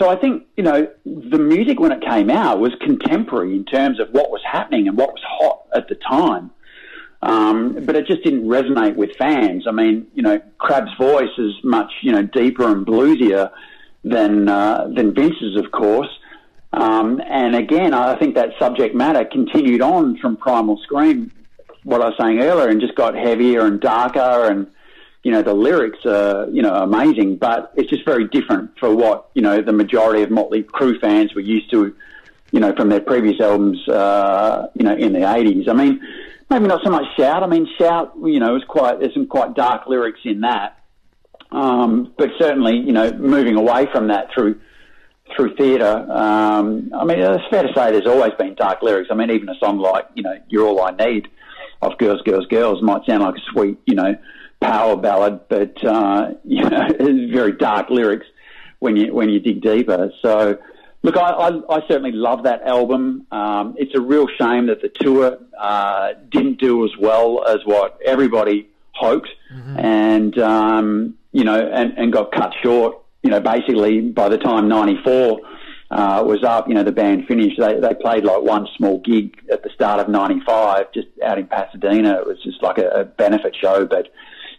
so 0.00 0.08
I 0.08 0.16
think 0.16 0.48
you 0.56 0.64
know 0.64 0.88
the 1.04 1.38
music 1.38 1.78
when 1.78 1.92
it 1.92 2.02
came 2.02 2.28
out 2.28 2.58
was 2.58 2.72
contemporary 2.80 3.54
in 3.54 3.64
terms 3.66 4.00
of 4.00 4.08
what 4.10 4.30
was 4.32 4.40
happening 4.44 4.88
and 4.88 4.98
what 4.98 5.10
was 5.10 5.22
hot 5.24 5.62
at 5.72 5.88
the 5.88 5.94
time. 5.94 6.50
Um, 7.22 7.84
but 7.84 7.94
it 7.94 8.08
just 8.08 8.24
didn't 8.24 8.48
resonate 8.48 8.96
with 8.96 9.14
fans. 9.16 9.66
I 9.68 9.70
mean, 9.70 10.08
you 10.14 10.22
know, 10.22 10.40
Crab's 10.58 10.92
voice 10.98 11.38
is 11.38 11.52
much, 11.62 11.92
you 12.02 12.10
know, 12.10 12.22
deeper 12.22 12.68
and 12.68 12.84
bluesier 12.84 13.52
than 14.02 14.48
uh, 14.48 14.88
than 14.92 15.14
Vince's, 15.14 15.56
of 15.56 15.70
course. 15.70 16.10
Um, 16.72 17.20
and 17.26 17.54
again, 17.54 17.94
I 17.94 18.18
think 18.18 18.34
that 18.34 18.50
subject 18.58 18.94
matter 18.94 19.24
continued 19.24 19.80
on 19.80 20.18
from 20.18 20.36
Primal 20.36 20.78
Scream, 20.82 21.32
what 21.84 22.02
I 22.02 22.06
was 22.06 22.14
saying 22.20 22.40
earlier, 22.40 22.68
and 22.68 22.80
just 22.80 22.94
got 22.94 23.14
heavier 23.14 23.64
and 23.64 23.80
darker. 23.80 24.50
And, 24.50 24.66
you 25.22 25.32
know, 25.32 25.42
the 25.42 25.54
lyrics 25.54 26.04
are, 26.04 26.48
you 26.50 26.62
know, 26.62 26.74
amazing, 26.74 27.36
but 27.36 27.72
it's 27.76 27.88
just 27.88 28.04
very 28.04 28.28
different 28.28 28.78
for 28.78 28.94
what, 28.94 29.30
you 29.34 29.42
know, 29.42 29.62
the 29.62 29.72
majority 29.72 30.22
of 30.22 30.30
Motley 30.30 30.62
Crue 30.62 31.00
fans 31.00 31.34
were 31.34 31.40
used 31.40 31.70
to, 31.70 31.94
you 32.50 32.60
know, 32.60 32.74
from 32.74 32.88
their 32.88 33.00
previous 33.00 33.40
albums, 33.40 33.88
uh, 33.88 34.68
you 34.74 34.84
know, 34.84 34.94
in 34.94 35.12
the 35.12 35.20
80s. 35.20 35.68
I 35.68 35.72
mean, 35.72 36.00
maybe 36.50 36.66
not 36.66 36.82
so 36.84 36.90
much 36.90 37.04
Shout. 37.16 37.42
I 37.42 37.46
mean, 37.46 37.66
Shout, 37.78 38.14
you 38.22 38.40
know, 38.40 38.56
is 38.56 38.64
quite, 38.64 39.00
there's 39.00 39.14
some 39.14 39.26
quite 39.26 39.54
dark 39.54 39.86
lyrics 39.86 40.20
in 40.24 40.40
that. 40.40 40.78
Um, 41.52 42.12
but 42.18 42.30
certainly, 42.38 42.76
you 42.76 42.92
know, 42.92 43.12
moving 43.12 43.56
away 43.56 43.86
from 43.92 44.08
that 44.08 44.32
through 44.34 44.60
through 45.34 45.54
theatre, 45.56 46.06
um, 46.10 46.90
I 46.94 47.04
mean, 47.04 47.18
it's 47.18 47.44
fair 47.50 47.62
to 47.62 47.72
say 47.74 47.90
there's 47.90 48.06
always 48.06 48.32
been 48.38 48.54
dark 48.54 48.82
lyrics. 48.82 49.08
I 49.10 49.14
mean, 49.14 49.30
even 49.30 49.48
a 49.48 49.58
song 49.58 49.78
like, 49.78 50.06
you 50.14 50.22
know, 50.22 50.38
You're 50.48 50.66
All 50.66 50.82
I 50.82 50.92
Need 50.92 51.28
of 51.82 51.98
Girls, 51.98 52.22
Girls, 52.22 52.46
Girls 52.46 52.82
might 52.82 53.04
sound 53.06 53.22
like 53.22 53.36
a 53.36 53.52
sweet, 53.52 53.78
you 53.86 53.94
know, 53.94 54.16
power 54.60 54.96
ballad, 54.96 55.40
but, 55.48 55.84
uh, 55.84 56.32
you 56.44 56.62
know, 56.68 56.86
it's 56.88 57.32
very 57.32 57.52
dark 57.52 57.90
lyrics 57.90 58.26
when 58.78 58.96
you, 58.96 59.12
when 59.12 59.28
you 59.28 59.40
dig 59.40 59.62
deeper. 59.62 60.10
So, 60.22 60.58
look, 61.02 61.16
I, 61.16 61.30
I, 61.30 61.76
I 61.76 61.80
certainly 61.88 62.12
love 62.12 62.44
that 62.44 62.62
album. 62.62 63.26
Um, 63.30 63.74
it's 63.78 63.94
a 63.94 64.00
real 64.00 64.28
shame 64.38 64.66
that 64.66 64.80
the 64.80 64.88
tour, 64.88 65.38
uh, 65.58 66.14
didn't 66.30 66.60
do 66.60 66.84
as 66.84 66.96
well 66.98 67.44
as 67.46 67.58
what 67.64 67.98
everybody 68.04 68.68
hoped 68.92 69.28
mm-hmm. 69.52 69.78
and, 69.78 70.38
um, 70.38 71.14
you 71.32 71.44
know, 71.44 71.58
and, 71.58 71.98
and 71.98 72.12
got 72.12 72.32
cut 72.32 72.54
short 72.62 73.02
you 73.26 73.32
know, 73.32 73.40
basically 73.40 74.00
by 74.00 74.28
the 74.28 74.38
time 74.38 74.68
94 74.68 75.40
uh, 75.90 76.22
was 76.24 76.44
up, 76.44 76.68
you 76.68 76.74
know, 76.74 76.84
the 76.84 76.92
band 76.92 77.26
finished, 77.26 77.58
they, 77.58 77.80
they 77.80 77.92
played 77.94 78.24
like 78.24 78.40
one 78.40 78.68
small 78.76 79.00
gig 79.00 79.36
at 79.50 79.64
the 79.64 79.70
start 79.70 79.98
of 79.98 80.08
95 80.08 80.92
just 80.92 81.08
out 81.24 81.36
in 81.36 81.48
Pasadena. 81.48 82.20
It 82.20 82.26
was 82.28 82.40
just 82.44 82.62
like 82.62 82.78
a, 82.78 82.88
a 82.90 83.04
benefit 83.04 83.56
show. 83.60 83.84
But, 83.84 84.12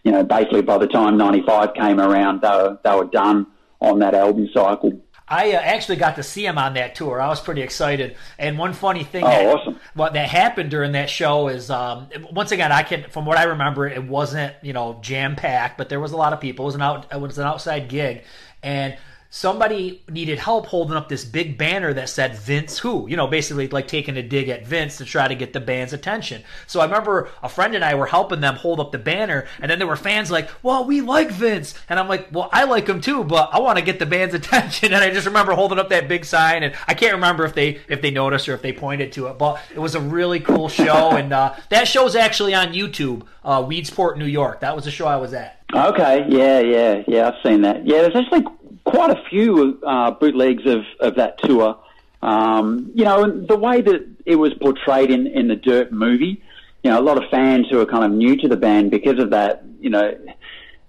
you 0.04 0.12
know, 0.12 0.22
basically 0.22 0.60
by 0.60 0.76
the 0.76 0.86
time 0.86 1.16
95 1.16 1.72
came 1.72 1.98
around, 1.98 2.42
they 2.42 2.48
were, 2.48 2.78
they 2.84 2.94
were 2.94 3.06
done 3.06 3.46
on 3.80 4.00
that 4.00 4.14
album 4.14 4.50
cycle. 4.52 5.00
I 5.30 5.52
uh, 5.52 5.60
actually 5.60 5.96
got 5.96 6.16
to 6.16 6.22
see 6.22 6.46
him 6.46 6.56
on 6.56 6.74
that 6.74 6.94
tour. 6.94 7.20
I 7.20 7.28
was 7.28 7.40
pretty 7.40 7.60
excited. 7.60 8.16
And 8.38 8.58
one 8.58 8.72
funny 8.72 9.04
thing 9.04 9.24
oh, 9.24 9.28
that, 9.28 9.46
awesome. 9.46 9.80
what 9.94 10.14
that 10.14 10.28
happened 10.28 10.70
during 10.70 10.92
that 10.92 11.10
show 11.10 11.48
is, 11.48 11.70
um, 11.70 12.08
once 12.32 12.50
again, 12.50 12.72
I 12.72 12.82
can, 12.82 13.04
from 13.10 13.26
what 13.26 13.36
I 13.36 13.44
remember, 13.44 13.86
it 13.86 14.02
wasn't 14.02 14.54
you 14.62 14.72
know 14.72 14.98
jam 15.02 15.36
packed, 15.36 15.76
but 15.76 15.88
there 15.90 16.00
was 16.00 16.12
a 16.12 16.16
lot 16.16 16.32
of 16.32 16.40
people. 16.40 16.64
It 16.64 16.68
was 16.68 16.74
an 16.76 16.82
out, 16.82 17.06
it 17.12 17.20
was 17.20 17.38
an 17.38 17.46
outside 17.46 17.88
gig, 17.88 18.24
and 18.62 18.96
somebody 19.30 20.02
needed 20.08 20.38
help 20.38 20.66
holding 20.66 20.96
up 20.96 21.08
this 21.08 21.24
big 21.24 21.58
banner 21.58 21.92
that 21.92 22.08
said 22.08 22.34
Vince 22.34 22.78
Who, 22.78 23.06
you 23.08 23.16
know, 23.16 23.26
basically 23.26 23.68
like 23.68 23.86
taking 23.86 24.16
a 24.16 24.22
dig 24.22 24.48
at 24.48 24.66
Vince 24.66 24.96
to 24.98 25.04
try 25.04 25.28
to 25.28 25.34
get 25.34 25.52
the 25.52 25.60
band's 25.60 25.92
attention. 25.92 26.42
So 26.66 26.80
I 26.80 26.84
remember 26.84 27.28
a 27.42 27.48
friend 27.48 27.74
and 27.74 27.84
I 27.84 27.94
were 27.94 28.06
helping 28.06 28.40
them 28.40 28.56
hold 28.56 28.80
up 28.80 28.90
the 28.90 28.98
banner, 28.98 29.46
and 29.60 29.70
then 29.70 29.78
there 29.78 29.88
were 29.88 29.96
fans 29.96 30.30
like, 30.30 30.48
well, 30.62 30.84
we 30.84 31.00
like 31.00 31.30
Vince. 31.30 31.74
And 31.88 31.98
I'm 31.98 32.08
like, 32.08 32.28
well, 32.32 32.48
I 32.52 32.64
like 32.64 32.88
him 32.88 33.00
too, 33.00 33.22
but 33.24 33.50
I 33.52 33.60
want 33.60 33.78
to 33.78 33.84
get 33.84 33.98
the 33.98 34.06
band's 34.06 34.34
attention. 34.40 34.92
And 34.92 35.04
I 35.04 35.10
just 35.10 35.26
remember 35.26 35.52
holding 35.52 35.78
up 35.78 35.90
that 35.90 36.08
big 36.08 36.24
sign, 36.24 36.62
and 36.62 36.74
I 36.86 36.94
can't 36.94 37.14
remember 37.14 37.44
if 37.44 37.54
they 37.54 37.80
if 37.88 38.00
they 38.00 38.10
noticed 38.10 38.48
or 38.48 38.54
if 38.54 38.62
they 38.62 38.72
pointed 38.72 39.12
to 39.12 39.26
it, 39.26 39.38
but 39.38 39.60
it 39.74 39.78
was 39.78 39.94
a 39.94 40.00
really 40.00 40.40
cool 40.40 40.68
show. 40.68 41.10
and 41.10 41.32
uh, 41.32 41.54
that 41.68 41.86
show's 41.86 42.16
actually 42.16 42.54
on 42.54 42.68
YouTube, 42.68 43.24
uh, 43.44 43.62
Weedsport, 43.62 44.16
New 44.16 44.26
York. 44.26 44.60
That 44.60 44.74
was 44.74 44.84
the 44.84 44.90
show 44.90 45.06
I 45.06 45.16
was 45.16 45.34
at. 45.34 45.57
Okay, 45.74 46.24
yeah, 46.30 46.60
yeah, 46.60 47.02
yeah, 47.06 47.28
I've 47.28 47.42
seen 47.42 47.62
that. 47.62 47.86
Yeah, 47.86 48.02
there's 48.02 48.16
actually 48.16 48.44
quite 48.84 49.10
a 49.10 49.22
few 49.28 49.78
uh, 49.86 50.12
bootlegs 50.12 50.64
of, 50.66 50.84
of 51.00 51.16
that 51.16 51.38
tour. 51.42 51.78
Um, 52.22 52.90
you 52.94 53.04
know, 53.04 53.22
and 53.22 53.46
the 53.46 53.56
way 53.56 53.82
that 53.82 54.08
it 54.24 54.36
was 54.36 54.54
portrayed 54.54 55.10
in, 55.10 55.26
in 55.26 55.48
the 55.48 55.56
Dirt 55.56 55.92
movie, 55.92 56.42
you 56.82 56.90
know, 56.90 56.98
a 56.98 57.02
lot 57.02 57.22
of 57.22 57.28
fans 57.30 57.66
who 57.70 57.80
are 57.80 57.86
kind 57.86 58.04
of 58.04 58.12
new 58.12 58.36
to 58.36 58.48
the 58.48 58.56
band 58.56 58.90
because 58.90 59.18
of 59.18 59.30
that, 59.30 59.62
you 59.78 59.90
know, 59.90 60.06
it, 60.06 60.28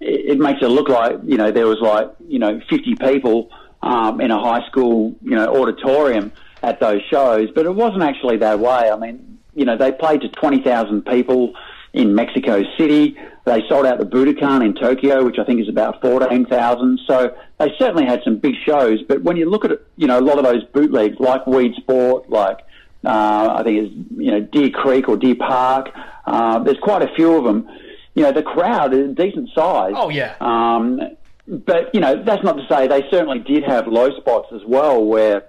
it 0.00 0.38
makes 0.38 0.62
it 0.62 0.68
look 0.68 0.88
like, 0.88 1.18
you 1.24 1.36
know, 1.36 1.50
there 1.50 1.66
was 1.66 1.80
like, 1.80 2.10
you 2.26 2.38
know, 2.38 2.60
50 2.70 2.94
people 2.96 3.50
um, 3.82 4.20
in 4.20 4.30
a 4.30 4.40
high 4.40 4.66
school, 4.66 5.14
you 5.22 5.36
know, 5.36 5.60
auditorium 5.60 6.32
at 6.62 6.80
those 6.80 7.02
shows, 7.10 7.50
but 7.54 7.66
it 7.66 7.74
wasn't 7.74 8.02
actually 8.02 8.38
that 8.38 8.58
way. 8.58 8.90
I 8.90 8.96
mean, 8.96 9.38
you 9.54 9.66
know, 9.66 9.76
they 9.76 9.92
played 9.92 10.22
to 10.22 10.28
20,000 10.28 11.04
people 11.04 11.54
in 11.92 12.14
Mexico 12.14 12.62
City. 12.78 13.16
They 13.50 13.66
sold 13.68 13.84
out 13.84 13.98
the 13.98 14.06
Budokan 14.06 14.64
in 14.64 14.74
Tokyo, 14.74 15.24
which 15.24 15.40
I 15.40 15.44
think 15.44 15.60
is 15.60 15.68
about 15.68 16.00
14,000. 16.00 17.00
So 17.04 17.34
they 17.58 17.72
certainly 17.80 18.06
had 18.06 18.22
some 18.22 18.36
big 18.36 18.54
shows. 18.64 19.02
But 19.02 19.24
when 19.24 19.36
you 19.36 19.50
look 19.50 19.64
at, 19.64 19.72
you 19.96 20.06
know, 20.06 20.20
a 20.20 20.22
lot 20.22 20.38
of 20.38 20.44
those 20.44 20.62
bootlegs 20.72 21.18
like 21.18 21.44
Weedsport, 21.46 22.28
like 22.28 22.60
uh, 23.04 23.56
I 23.58 23.62
think 23.64 23.78
it's, 23.78 23.94
you 24.16 24.30
know, 24.30 24.40
Deer 24.40 24.70
Creek 24.70 25.08
or 25.08 25.16
Deer 25.16 25.34
Park, 25.34 25.88
uh, 26.26 26.60
there's 26.60 26.78
quite 26.78 27.02
a 27.02 27.12
few 27.16 27.34
of 27.34 27.42
them. 27.42 27.68
You 28.14 28.22
know, 28.22 28.30
the 28.30 28.44
crowd 28.44 28.94
is 28.94 29.10
a 29.10 29.14
decent 29.14 29.50
size. 29.52 29.94
Oh, 29.96 30.10
yeah. 30.10 30.36
Um, 30.40 31.00
but 31.48 31.92
you 31.92 32.00
know, 32.00 32.22
that's 32.22 32.44
not 32.44 32.52
to 32.52 32.66
say 32.68 32.86
they 32.86 33.02
certainly 33.10 33.40
did 33.40 33.64
have 33.64 33.88
low 33.88 34.16
spots 34.16 34.52
as 34.54 34.60
well, 34.64 35.04
where 35.04 35.46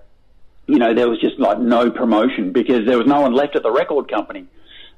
you 0.66 0.80
know 0.80 0.96
there 0.96 1.08
was 1.08 1.20
just 1.20 1.38
like 1.38 1.60
no 1.60 1.92
promotion 1.92 2.52
because 2.52 2.88
there 2.88 2.98
was 2.98 3.06
no 3.06 3.22
one 3.22 3.34
left 3.34 3.56
at 3.56 3.62
the 3.62 3.72
record 3.72 4.10
company 4.10 4.48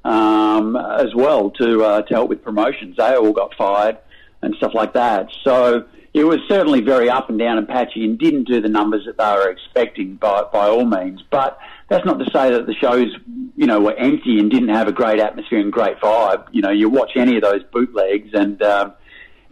um, 0.04 0.76
as 0.76 1.14
well 1.14 1.50
to 1.52 1.84
uh, 1.84 2.02
to 2.02 2.14
help 2.14 2.28
with 2.28 2.42
promotions. 2.42 2.96
They 2.96 3.14
all 3.16 3.32
got 3.32 3.54
fired 3.54 3.98
and 4.42 4.54
stuff 4.56 4.74
like 4.74 4.92
that. 4.92 5.28
So 5.42 5.86
it 6.12 6.24
was 6.24 6.38
certainly 6.48 6.80
very 6.80 7.08
up 7.10 7.28
and 7.30 7.38
down 7.38 7.58
and 7.58 7.66
patchy, 7.66 8.04
and 8.04 8.18
didn't 8.18 8.44
do 8.44 8.60
the 8.60 8.68
numbers 8.68 9.06
that 9.06 9.16
they 9.18 9.32
were 9.32 9.50
expecting 9.50 10.16
by 10.16 10.42
by 10.52 10.68
all 10.68 10.84
means. 10.84 11.22
But 11.30 11.58
that's 11.88 12.04
not 12.04 12.18
to 12.18 12.26
say 12.30 12.50
that 12.50 12.66
the 12.66 12.74
shows, 12.74 13.08
you 13.56 13.66
know, 13.66 13.80
were 13.80 13.94
empty 13.94 14.38
and 14.38 14.50
didn't 14.50 14.70
have 14.70 14.88
a 14.88 14.92
great 14.92 15.20
atmosphere 15.20 15.60
and 15.60 15.72
great 15.72 15.98
vibe. 16.00 16.46
You 16.52 16.62
know, 16.62 16.70
you 16.70 16.88
watch 16.88 17.12
any 17.16 17.36
of 17.36 17.42
those 17.42 17.62
bootlegs 17.72 18.30
and. 18.34 18.62
Um, 18.62 18.92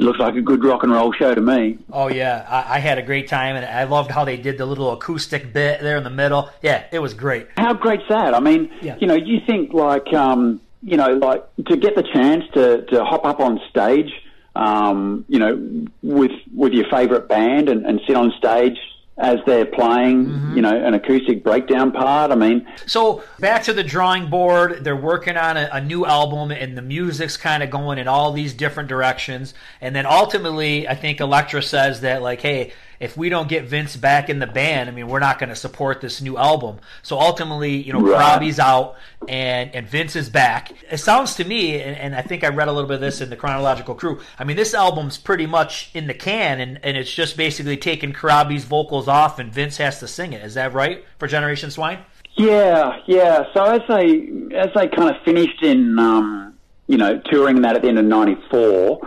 it 0.03 0.05
looks 0.05 0.19
like 0.19 0.35
a 0.35 0.43
good 0.43 0.65
rock 0.65 0.83
and 0.83 0.93
roll 0.93 1.13
show 1.13 1.33
to 1.33 1.41
me. 1.41 1.79
Oh 1.93 2.09
yeah, 2.09 2.45
I, 2.49 2.77
I, 2.77 2.79
had 2.81 2.99
a 2.99 3.03
great 3.03 3.29
time, 3.29 3.55
and 3.55 3.65
I 3.65 3.85
loved 3.85 4.11
how 4.11 4.25
they 4.25 4.37
did 4.37 4.59
the 4.59 4.67
little 4.67 4.93
acoustic 4.93 5.53
bit 5.53 5.81
there 5.81 5.97
in 5.97 6.03
the 6.03 6.11
middle. 6.11 6.51
Yeah, 6.61 6.85
it 6.91 6.99
was 6.99 7.15
great. 7.15 7.47
How 7.57 7.73
great's 7.73 8.09
that? 8.09 8.35
I 8.35 8.41
mean, 8.41 8.73
yeah. 8.83 8.97
you 8.99 9.07
know, 9.07 9.15
you 9.15 9.39
think 9.47 9.73
like, 9.73 10.13
um, 10.13 10.61
you 10.83 10.97
know, 10.97 11.15
like 11.15 11.45
to 11.69 11.77
get 11.77 11.95
the 11.95 12.03
chance 12.03 12.45
to 12.55 12.85
to 12.87 13.05
hop 13.05 13.25
up 13.25 13.39
on 13.39 13.61
stage, 13.71 14.11
um, 14.57 15.25
you 15.29 15.39
know, 15.39 15.87
with 16.03 16.33
with 16.53 16.73
your 16.73 16.89
favourite 16.91 17.29
band 17.29 17.69
and, 17.69 17.87
and 17.87 18.01
sit 18.05 18.17
on 18.17 18.33
stage 18.37 18.79
as 19.23 19.39
they're 19.47 19.65
playing, 19.65 20.27
mm-hmm. 20.27 20.57
you 20.57 20.63
know, 20.63 20.77
an 20.77 20.95
acoustic 20.95 21.45
breakdown 21.45 21.93
part. 21.93 22.33
I 22.33 22.35
mean, 22.35 22.67
so 22.87 23.23
back 23.39 23.63
to 23.63 23.73
the 23.73 23.85
drawing 23.85 24.29
board. 24.29 24.83
They're 24.83 24.97
working 24.97 25.37
on 25.37 25.57
a, 25.57 25.71
a 25.73 25.81
new 25.81 26.05
album, 26.05 26.51
and 26.51 26.77
the 26.77 26.83
music's 26.83 27.37
kind 27.37 27.63
of 27.63 27.71
going 27.71 27.99
in 27.99 28.09
all 28.09 28.33
these 28.33 28.53
different 28.53 28.89
directions. 28.89 29.55
And 29.81 29.95
then 29.95 30.07
ultimately, 30.07 30.89
I 30.89 30.97
think 30.97 31.21
Elektra 31.21 31.63
says 31.63 32.01
that, 32.01 32.21
like, 32.21 32.41
hey, 32.41 32.73
if 33.03 33.17
we 33.17 33.29
don't 33.29 33.49
get 33.49 33.65
Vince 33.65 33.97
back 33.97 34.31
in 34.31 34.39
the 34.39 34.47
band, 34.47 34.89
I 34.89 34.93
mean, 34.93 35.09
we're 35.09 35.19
not 35.19 35.41
going 35.41 35.49
to 35.49 35.57
support 35.57 36.01
this 36.01 36.23
new 36.23 36.39
album. 36.39 36.79
So 37.03 37.19
ultimately, 37.19 37.83
you 37.83 37.93
know, 37.93 38.01
right. 38.01 38.59
Out 38.61 38.95
and, 39.29 39.75
and 39.75 39.89
Vince 39.89 40.15
is 40.15 40.31
back. 40.31 40.73
It 40.89 40.99
sounds 40.99 41.35
to 41.35 41.45
me, 41.45 41.81
and, 41.81 41.97
and, 41.97 42.15
I 42.15 42.23
think 42.23 42.45
I 42.45 42.49
read 42.49 42.69
a 42.69 42.73
little 42.73 42.87
bit 42.87 42.95
of 42.95 43.01
this 43.01 43.21
in 43.21 43.29
the 43.29 43.37
Chronological 43.37 43.97
Crue. 43.97 44.23
I 44.39 44.45
mean, 44.45 44.57
this 44.57 44.73
album's 44.73 45.19
pretty 45.19 45.47
much 45.47 45.91
in 45.95 46.07
the 46.07 46.15
can, 46.15 46.61
and, 46.61 46.79
and 46.85 46.97
it's 46.97 47.13
just 47.13 47.37
basically 47.37 47.77
taking 47.77 48.13
Corabi's 48.13 48.65
vocals 48.65 49.09
off, 49.09 49.41
and 49.41 49.53
Vince 49.53 49.79
has 49.79 49.99
to 49.99 50.07
sing 50.07 50.33
it. 50.33 50.45
Is 50.45 50.55
that 50.55 50.73
right 50.73 51.05
for 51.19 51.27
Generation 51.27 51.73
Swine? 51.73 51.99
Yeah, 52.35 52.99
yeah. 53.07 53.47
So 53.53 53.65
as 53.65 53.83
they 53.89 54.29
as 54.57 54.69
they 54.77 54.87
kind 54.89 55.15
of 55.15 55.21
finished 55.25 55.63
in, 55.63 55.99
um, 55.99 56.55
you 56.87 56.99
know, 56.99 57.21
touring 57.31 57.63
that 57.63 57.75
at 57.75 57.83
the 57.83 57.89
end 57.89 57.99
of 57.99 58.05
'94. 58.05 59.01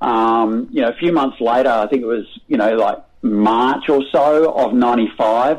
Um, 0.00 0.68
you 0.72 0.80
know, 0.82 0.88
a 0.88 0.94
few 0.94 1.12
months 1.12 1.40
later, 1.40 1.70
I 1.70 1.86
think 1.86 2.02
it 2.02 2.06
was, 2.06 2.26
you 2.48 2.56
know, 2.56 2.74
like 2.74 2.98
March 3.22 3.88
or 3.88 4.02
so 4.12 4.52
of 4.52 4.74
95. 4.74 5.58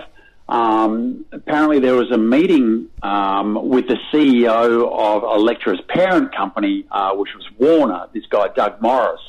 Um, 0.50 1.26
apparently, 1.32 1.80
there 1.80 1.96
was 1.96 2.12
a 2.12 2.18
meeting 2.18 2.90
um, 3.02 3.70
with 3.70 3.88
the 3.88 3.98
CEO 4.12 4.92
of 4.92 5.24
Elektra's 5.24 5.80
parent 5.88 6.36
company, 6.36 6.86
uh, 6.92 7.14
which 7.16 7.30
was 7.36 7.48
Warner. 7.58 8.08
This 8.14 8.26
guy, 8.30 8.50
Doug 8.54 8.82
Morris, 8.82 9.22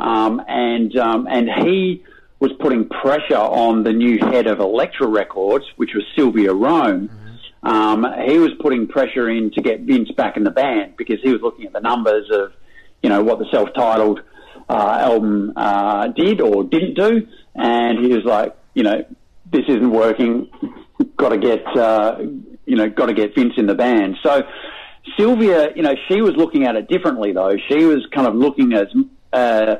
um, 0.00 0.42
and 0.48 0.96
um, 0.96 1.28
and 1.30 1.48
he 1.64 2.02
was 2.40 2.52
putting 2.58 2.88
pressure 2.88 3.36
on 3.36 3.82
the 3.82 3.92
new 3.92 4.18
head 4.18 4.46
of 4.46 4.60
Elektra 4.60 5.06
Records, 5.06 5.64
which 5.76 5.90
was 5.94 6.04
Sylvia 6.16 6.52
Rhone. 6.52 7.08
Mm-hmm. 7.08 7.68
Um, 7.68 8.06
he 8.26 8.38
was 8.38 8.50
putting 8.60 8.86
pressure 8.86 9.28
in 9.28 9.50
to 9.52 9.62
get 9.62 9.80
Vince 9.80 10.10
back 10.12 10.36
in 10.36 10.44
the 10.44 10.50
band 10.50 10.96
because 10.96 11.20
he 11.22 11.32
was 11.32 11.40
looking 11.42 11.66
at 11.66 11.72
the 11.72 11.80
numbers 11.80 12.28
of, 12.30 12.52
you 13.02 13.08
know, 13.08 13.22
what 13.22 13.38
the 13.38 13.46
self-titled 13.50 14.20
uh, 14.68 14.98
album 15.00 15.52
uh, 15.56 16.08
did 16.08 16.40
or 16.40 16.64
didn't 16.64 16.94
do, 16.94 17.26
and 17.56 17.98
he 17.98 18.12
was 18.12 18.24
like, 18.24 18.56
you 18.74 18.82
know, 18.82 19.04
this 19.50 19.64
isn't 19.68 19.90
working. 19.90 20.50
got 21.16 21.30
to 21.30 21.38
get, 21.38 21.66
uh, 21.76 22.18
you 22.66 22.76
know, 22.76 22.88
got 22.88 23.06
to 23.06 23.14
get 23.14 23.34
Vince 23.34 23.54
in 23.56 23.66
the 23.66 23.74
band. 23.74 24.16
So 24.22 24.42
Sylvia, 25.18 25.72
you 25.74 25.82
know, 25.82 25.94
she 26.08 26.20
was 26.20 26.34
looking 26.36 26.66
at 26.66 26.76
it 26.76 26.88
differently 26.88 27.32
though. 27.32 27.56
She 27.68 27.84
was 27.84 28.06
kind 28.12 28.26
of 28.26 28.34
looking 28.34 28.74
at 28.74 28.88
uh, 29.32 29.76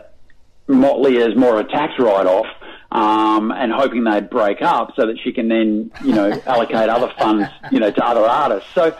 Motley 0.66 1.18
as 1.18 1.36
more 1.36 1.60
of 1.60 1.66
a 1.66 1.68
tax 1.68 1.94
write-off. 1.98 2.46
Um, 2.92 3.50
and 3.50 3.72
hoping 3.72 4.04
they'd 4.04 4.30
break 4.30 4.62
up 4.62 4.92
so 4.94 5.06
that 5.06 5.18
she 5.22 5.32
can 5.32 5.48
then, 5.48 5.90
you 6.04 6.14
know, 6.14 6.30
allocate 6.46 6.88
other 6.88 7.12
funds, 7.18 7.48
you 7.72 7.80
know, 7.80 7.90
to 7.90 8.06
other 8.06 8.20
artists. 8.20 8.72
So, 8.74 8.96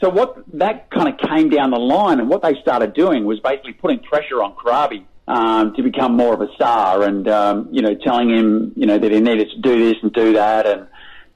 so 0.00 0.10
what 0.10 0.44
that 0.58 0.90
kind 0.90 1.08
of 1.08 1.18
came 1.18 1.48
down 1.48 1.70
the 1.70 1.78
line, 1.78 2.20
and 2.20 2.28
what 2.28 2.42
they 2.42 2.54
started 2.60 2.92
doing 2.92 3.24
was 3.24 3.40
basically 3.40 3.72
putting 3.72 4.00
pressure 4.00 4.42
on 4.42 4.54
Corabi 4.54 5.04
um, 5.30 5.74
to 5.74 5.82
become 5.82 6.16
more 6.16 6.34
of 6.34 6.40
a 6.40 6.52
star 6.54 7.04
and, 7.04 7.28
um, 7.28 7.68
you 7.70 7.82
know, 7.82 7.94
telling 7.94 8.30
him, 8.30 8.72
you 8.74 8.84
know, 8.84 8.98
that 8.98 9.12
he 9.12 9.20
needed 9.20 9.48
to 9.50 9.60
do 9.60 9.78
this 9.78 9.94
and 10.02 10.12
do 10.12 10.32
that. 10.32 10.66
And, 10.66 10.88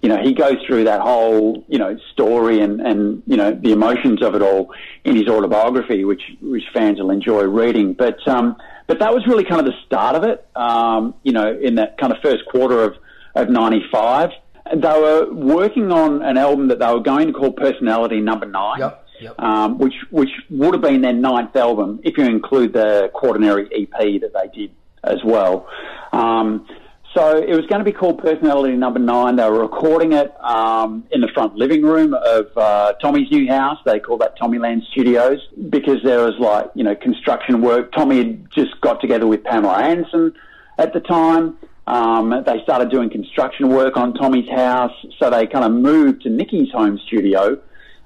you 0.02 0.08
know, 0.08 0.20
he 0.20 0.34
goes 0.34 0.56
through 0.66 0.84
that 0.84 1.00
whole, 1.00 1.64
you 1.68 1.78
know, 1.78 1.96
story 2.12 2.60
and, 2.60 2.80
and, 2.80 3.22
you 3.24 3.36
know, 3.36 3.52
the 3.52 3.70
emotions 3.70 4.20
of 4.20 4.34
it 4.34 4.42
all 4.42 4.74
in 5.04 5.14
his 5.14 5.28
autobiography, 5.28 6.04
which, 6.04 6.22
which 6.42 6.64
fans 6.74 6.98
will 6.98 7.12
enjoy 7.12 7.44
reading. 7.44 7.92
But, 7.92 8.26
um, 8.26 8.56
but 8.88 8.98
that 8.98 9.14
was 9.14 9.24
really 9.28 9.44
kind 9.44 9.60
of 9.60 9.66
the 9.66 9.78
start 9.86 10.16
of 10.16 10.24
it, 10.24 10.44
um, 10.56 11.14
you 11.22 11.30
know, 11.30 11.56
in 11.56 11.76
that 11.76 11.96
kind 11.96 12.12
of 12.12 12.18
first 12.20 12.44
quarter 12.46 12.82
of, 12.82 12.96
of 13.36 13.48
95. 13.48 14.30
They 14.74 14.88
were 14.88 15.32
working 15.32 15.92
on 15.92 16.20
an 16.22 16.36
album 16.36 16.66
that 16.68 16.80
they 16.80 16.92
were 16.92 16.98
going 16.98 17.28
to 17.28 17.32
call 17.32 17.52
Personality 17.52 18.18
Number 18.20 18.46
Nine. 18.46 18.80
Yep 18.80 19.03
Um, 19.38 19.78
which 19.78 19.94
which 20.10 20.30
would 20.50 20.74
have 20.74 20.82
been 20.82 21.00
their 21.02 21.12
ninth 21.12 21.54
album 21.56 22.00
if 22.02 22.18
you 22.18 22.24
include 22.24 22.72
the 22.72 23.10
Quaternary 23.14 23.68
EP 23.72 24.20
that 24.20 24.32
they 24.34 24.60
did 24.60 24.74
as 25.04 25.22
well. 25.24 25.68
Um, 26.12 26.66
so 27.14 27.38
it 27.38 27.54
was 27.54 27.64
going 27.66 27.78
to 27.78 27.84
be 27.84 27.92
called 27.92 28.18
Personality 28.18 28.74
Number 28.76 28.98
Nine. 28.98 29.36
They 29.36 29.48
were 29.48 29.60
recording 29.60 30.14
it 30.14 30.34
um, 30.42 31.04
in 31.12 31.20
the 31.20 31.28
front 31.28 31.54
living 31.54 31.82
room 31.82 32.12
of 32.12 32.46
uh, 32.56 32.94
Tommy's 32.94 33.30
new 33.30 33.46
house. 33.46 33.78
They 33.84 34.00
called 34.00 34.20
that 34.20 34.36
Tommyland 34.36 34.82
Studios 34.90 35.38
because 35.68 36.02
there 36.02 36.24
was 36.24 36.34
like 36.40 36.70
you 36.74 36.82
know 36.82 36.96
construction 36.96 37.62
work. 37.62 37.92
Tommy 37.92 38.18
had 38.18 38.50
just 38.50 38.80
got 38.80 39.00
together 39.00 39.28
with 39.28 39.44
Pamela 39.44 39.76
Anderson 39.76 40.34
at 40.76 40.92
the 40.92 41.00
time. 41.00 41.56
Um, 41.86 42.42
they 42.44 42.62
started 42.64 42.90
doing 42.90 43.10
construction 43.10 43.68
work 43.68 43.96
on 43.96 44.14
Tommy's 44.14 44.48
house, 44.48 44.94
so 45.18 45.30
they 45.30 45.46
kind 45.46 45.64
of 45.64 45.70
moved 45.70 46.22
to 46.22 46.30
Nikki's 46.30 46.72
home 46.72 46.98
studio 47.06 47.60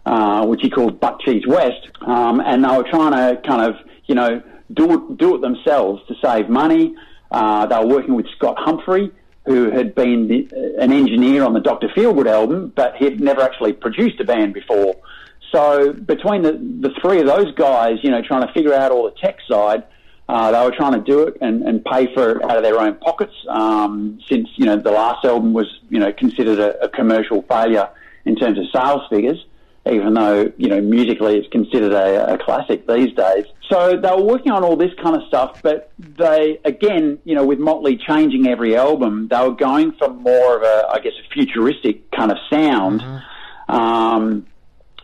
uh, 0.09 0.47
which 0.47 0.63
he 0.63 0.71
called 0.71 0.99
Butt 0.99 1.21
Cheese 1.21 1.47
West, 1.47 1.87
um, 2.01 2.41
and 2.41 2.65
they 2.65 2.69
were 2.75 2.83
trying 2.83 3.13
to 3.13 3.43
kind 3.47 3.71
of, 3.71 3.77
you 4.07 4.15
know, 4.15 4.43
do 4.73 4.95
it, 4.95 5.19
do 5.19 5.35
it 5.35 5.43
themselves 5.43 6.01
to 6.09 6.15
save 6.25 6.49
money. 6.49 6.95
Uh, 7.31 7.67
they 7.67 7.77
were 7.77 7.95
working 7.95 8.15
with 8.15 8.27
Scott 8.35 8.57
Humphrey, 8.59 9.13
who 9.45 9.71
had 9.71 9.95
been 9.95 10.27
the, 10.29 10.49
an 10.81 10.95
engineer 10.95 11.45
on 11.45 11.53
the 11.53 11.61
Dr. 11.61 11.89
Feelgood 11.89 12.27
album, 12.27 12.73
but 12.75 12.97
he'd 12.97 13.21
never 13.21 13.43
actually 13.43 13.75
produced 13.75 14.19
a 14.21 14.25
band 14.25 14.55
before. 14.55 14.97
So 15.53 15.93
between 15.93 16.41
the, 16.41 16.53
the 16.53 16.95
three 17.03 17.21
of 17.21 17.27
those 17.27 17.53
guys, 17.55 17.99
you 18.03 18.11
know, 18.11 18.23
trying 18.23 18.47
to 18.47 18.53
figure 18.55 18.73
out 18.73 18.91
all 18.91 19.05
the 19.05 19.17
tech 19.21 19.37
side, 19.47 19.85
uh, 20.27 20.51
they 20.53 20.65
were 20.65 20.75
trying 20.75 20.93
to 20.93 21.01
do 21.01 21.25
it 21.25 21.37
and, 21.43 21.63
and 21.65 21.85
pay 21.85 22.15
for 22.15 22.39
it 22.39 22.45
out 22.45 22.57
of 22.57 22.63
their 22.63 22.81
own 22.81 22.95
pockets. 22.95 23.35
Um, 23.47 24.21
since 24.27 24.49
you 24.57 24.65
know 24.65 24.77
the 24.77 24.91
last 24.91 25.27
album 25.27 25.53
was 25.53 25.67
you 25.91 25.99
know 25.99 26.15
considered 26.15 26.59
a, 26.59 26.85
a 26.85 26.89
commercial 26.89 27.43
failure 27.43 27.91
in 28.25 28.37
terms 28.37 28.59
of 28.59 28.65
sales 28.75 29.03
figures 29.11 29.45
even 29.93 30.15
though, 30.15 30.53
you 30.57 30.69
know, 30.69 30.81
musically 30.81 31.39
it's 31.39 31.49
considered 31.49 31.93
a, 31.93 32.35
a, 32.35 32.39
classic 32.39 32.87
these 32.87 33.13
days. 33.15 33.45
So 33.69 33.97
they 33.97 34.11
were 34.11 34.23
working 34.23 34.53
on 34.53 34.65
all 34.65 34.77
this 34.77 34.93
kind 35.03 35.17
of 35.17 35.23
stuff, 35.29 35.61
but 35.63 35.93
they, 35.99 36.59
again, 36.65 37.19
you 37.25 37.35
know, 37.35 37.45
with 37.45 37.59
Motley 37.59 37.97
changing 37.97 38.49
every 38.49 38.77
album, 38.77 39.29
they 39.29 39.41
were 39.41 39.55
going 39.55 39.93
for 39.93 40.09
more 40.09 40.57
of 40.57 40.63
a, 40.63 40.89
I 40.91 41.01
guess, 41.01 41.13
a 41.13 41.33
futuristic 41.33 42.11
kind 42.11 42.31
of 42.31 42.39
sound. 42.51 43.01
Mm-hmm. 43.03 43.75
Um, 43.75 44.47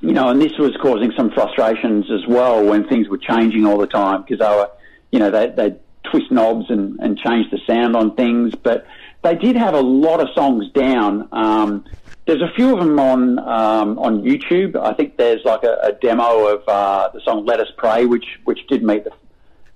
you 0.00 0.12
know, 0.12 0.28
and 0.28 0.40
this 0.40 0.52
was 0.58 0.76
causing 0.82 1.12
some 1.16 1.30
frustrations 1.30 2.10
as 2.10 2.26
well 2.26 2.64
when 2.64 2.86
things 2.88 3.08
were 3.08 3.18
changing 3.18 3.66
all 3.66 3.78
the 3.78 3.86
time 3.86 4.22
because 4.22 4.38
they 4.38 4.54
were, 4.54 4.70
you 5.10 5.18
know, 5.18 5.30
they, 5.30 5.48
they 5.48 5.76
twist 6.10 6.30
knobs 6.30 6.66
and, 6.68 6.98
and 7.00 7.18
change 7.18 7.50
the 7.50 7.58
sound 7.66 7.96
on 7.96 8.14
things, 8.14 8.54
but 8.54 8.86
they 9.22 9.34
did 9.34 9.56
have 9.56 9.74
a 9.74 9.80
lot 9.80 10.20
of 10.20 10.28
songs 10.34 10.70
down. 10.72 11.28
Um, 11.32 11.84
there's 12.26 12.40
a 12.40 12.50
few 12.54 12.72
of 12.72 12.80
them 12.80 12.98
on 12.98 13.38
um, 13.38 13.98
on 13.98 14.22
YouTube. 14.22 14.76
I 14.76 14.94
think 14.94 15.16
there's 15.16 15.44
like 15.44 15.62
a, 15.62 15.78
a 15.82 15.92
demo 15.92 16.46
of 16.46 16.62
uh, 16.68 17.10
the 17.12 17.20
song 17.20 17.44
"Let 17.44 17.60
Us 17.60 17.68
Pray," 17.76 18.06
which 18.06 18.24
which 18.44 18.66
did 18.68 18.82
meet 18.82 19.04
the 19.04 19.10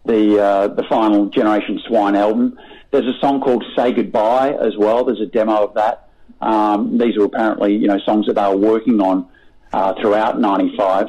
the 0.07 0.43
uh, 0.43 0.69
the 0.69 0.85
final 0.85 1.27
Generation 1.27 1.81
Swine 1.87 2.17
album. 2.17 2.59
There's 2.91 3.07
a 3.07 3.19
song 3.21 3.41
called 3.41 3.65
"Say 3.77 3.93
Goodbye" 3.93 4.53
as 4.53 4.77
well. 4.79 5.05
There's 5.05 5.21
a 5.21 5.27
demo 5.27 5.65
of 5.65 5.75
that. 5.75 6.09
Um, 6.41 6.97
these 6.97 7.17
are 7.19 7.25
apparently 7.25 7.75
you 7.77 7.87
know 7.87 7.99
songs 7.99 8.27
that 8.27 8.35
they 8.35 8.49
were 8.49 8.57
working 8.57 9.01
on 9.01 9.29
uh, 9.73 9.95
throughout 10.01 10.41
'95. 10.41 11.09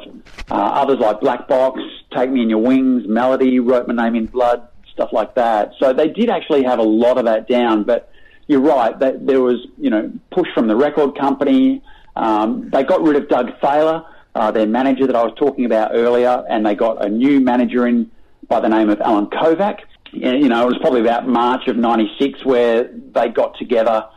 Uh, 0.51 0.53
others 0.53 0.99
like 0.99 1.21
Black 1.21 1.47
Box, 1.47 1.79
"Take 2.13 2.29
Me 2.31 2.41
in 2.41 2.49
Your 2.49 2.61
Wings," 2.61 3.07
"Melody," 3.07 3.59
"Wrote 3.59 3.87
My 3.87 3.93
Name 3.93 4.15
in 4.15 4.25
Blood," 4.25 4.67
stuff 4.91 5.13
like 5.13 5.35
that. 5.35 5.71
So 5.79 5.93
they 5.93 6.09
did 6.09 6.29
actually 6.29 6.63
have 6.63 6.79
a 6.79 6.83
lot 6.83 7.17
of 7.17 7.23
that 7.25 7.47
down, 7.47 7.83
but 7.83 8.11
you're 8.49 8.59
right 8.59 8.97
that 8.99 9.27
there 9.27 9.41
was, 9.41 9.65
you 9.77 9.91
know, 9.91 10.11
push 10.31 10.47
from 10.55 10.67
the 10.67 10.75
record 10.75 11.15
company. 11.15 11.83
Um, 12.15 12.69
they 12.71 12.83
got 12.83 13.03
rid 13.03 13.15
of 13.15 13.29
Doug 13.29 13.51
Thaler, 13.61 14.03
uh, 14.33 14.49
their 14.49 14.65
manager 14.65 15.05
that 15.05 15.15
I 15.15 15.23
was 15.23 15.33
talking 15.37 15.65
about 15.65 15.91
earlier, 15.93 16.43
and 16.49 16.65
they 16.65 16.73
got 16.73 17.05
a 17.05 17.07
new 17.07 17.39
manager 17.39 17.85
in 17.87 18.09
by 18.47 18.59
the 18.59 18.67
name 18.67 18.89
of 18.89 18.99
Allen 19.01 19.27
Kovac. 19.27 19.81
you 20.11 20.49
know, 20.49 20.63
it 20.63 20.65
was 20.65 20.79
probably 20.81 21.01
about 21.01 21.27
March 21.27 21.67
of 21.67 21.77
'96 21.77 22.43
where 22.43 22.85
they 22.85 23.29
got 23.29 23.55
together 23.59 24.07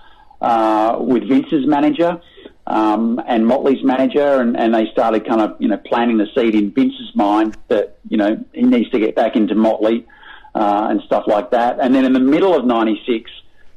uh, 0.40 0.96
with 0.98 1.28
Vince's 1.28 1.66
manager 1.66 2.18
um, 2.66 3.20
and 3.28 3.46
Motley's 3.46 3.84
manager, 3.84 4.40
and, 4.40 4.56
and 4.56 4.74
they 4.74 4.86
started 4.92 5.26
kind 5.26 5.42
of 5.42 5.60
you 5.60 5.68
know 5.68 5.76
planting 5.76 6.16
the 6.16 6.26
seed 6.34 6.54
in 6.54 6.70
Vince's 6.70 7.14
mind 7.14 7.58
that 7.68 7.98
you 8.08 8.16
know 8.16 8.42
he 8.54 8.62
needs 8.62 8.88
to 8.92 8.98
get 8.98 9.14
back 9.14 9.36
into 9.36 9.54
Motley 9.54 10.06
uh, 10.54 10.86
and 10.90 11.02
stuff 11.02 11.24
like 11.26 11.50
that. 11.50 11.80
And 11.80 11.94
then 11.94 12.06
in 12.06 12.14
the 12.14 12.20
middle 12.20 12.56
of 12.56 12.64
'96, 12.64 13.30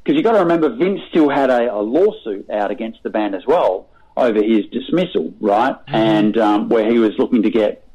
because 0.05 0.17
you've 0.17 0.23
got 0.23 0.33
to 0.33 0.39
remember 0.39 0.69
Vince 0.69 1.01
still 1.09 1.29
had 1.29 1.49
a, 1.49 1.73
a, 1.73 1.81
lawsuit 1.81 2.47
out 2.51 2.69
against 2.69 3.01
the 3.01 3.09
band 3.09 3.33
as 3.33 3.41
well 3.47 3.89
over 4.15 4.41
his 4.41 4.65
dismissal, 4.71 5.33
right? 5.39 5.73
Mm-hmm. 5.73 5.95
And 5.95 6.37
um, 6.37 6.69
where 6.69 6.87
he 6.87 6.99
was 6.99 7.13
looking 7.17 7.41
to 7.41 7.49
get 7.49 7.87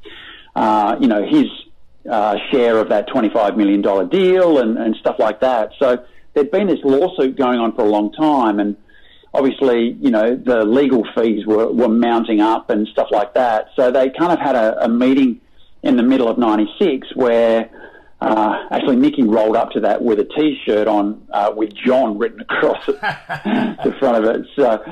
uh, 0.56 0.96
you 1.00 1.06
know 1.06 1.24
his 1.24 1.46
uh, 2.11 2.36
share 2.50 2.78
of 2.78 2.88
that 2.88 3.08
$25 3.08 3.56
million 3.56 3.80
deal 4.08 4.58
and, 4.58 4.76
and 4.76 4.96
stuff 4.96 5.16
like 5.20 5.40
that. 5.40 5.70
So 5.78 6.04
there'd 6.34 6.50
been 6.50 6.66
this 6.66 6.80
lawsuit 6.82 7.36
going 7.36 7.61
on 7.61 7.76
for 7.76 7.82
a 7.82 7.88
long 7.88 8.12
time, 8.12 8.58
and 8.58 8.76
obviously, 9.32 9.96
you 10.00 10.11
know, 10.11 10.34
the 10.34 10.64
legal 10.64 11.06
fees 11.14 11.46
were, 11.46 11.70
were 11.70 11.88
mounting 11.88 12.40
up 12.40 12.70
and 12.70 12.88
stuff 12.88 13.08
like 13.12 13.34
that. 13.34 13.68
So 13.76 13.92
they 13.92 14.11
kind 14.11 14.32
of 14.32 14.40
had 14.40 14.56
a, 14.56 14.84
a 14.84 14.88
meeting 14.88 15.40
in 15.84 15.96
the 15.96 16.02
middle 16.02 16.28
of 16.28 16.38
96 16.38 17.14
where 17.14 17.70
uh, 18.20 18.66
actually 18.70 18.96
Nikki 18.96 19.22
rolled 19.22 19.56
up 19.56 19.70
to 19.70 19.80
that 19.80 20.02
with 20.02 20.20
a 20.20 20.24
T-shirt 20.24 20.86
on 20.86 21.26
uh, 21.32 21.52
with 21.56 21.72
John 21.74 22.18
written 22.18 22.40
across 22.40 22.84
the 22.86 23.96
front 23.98 24.22
of 24.22 24.24
it. 24.24 24.46
So, 24.56 24.82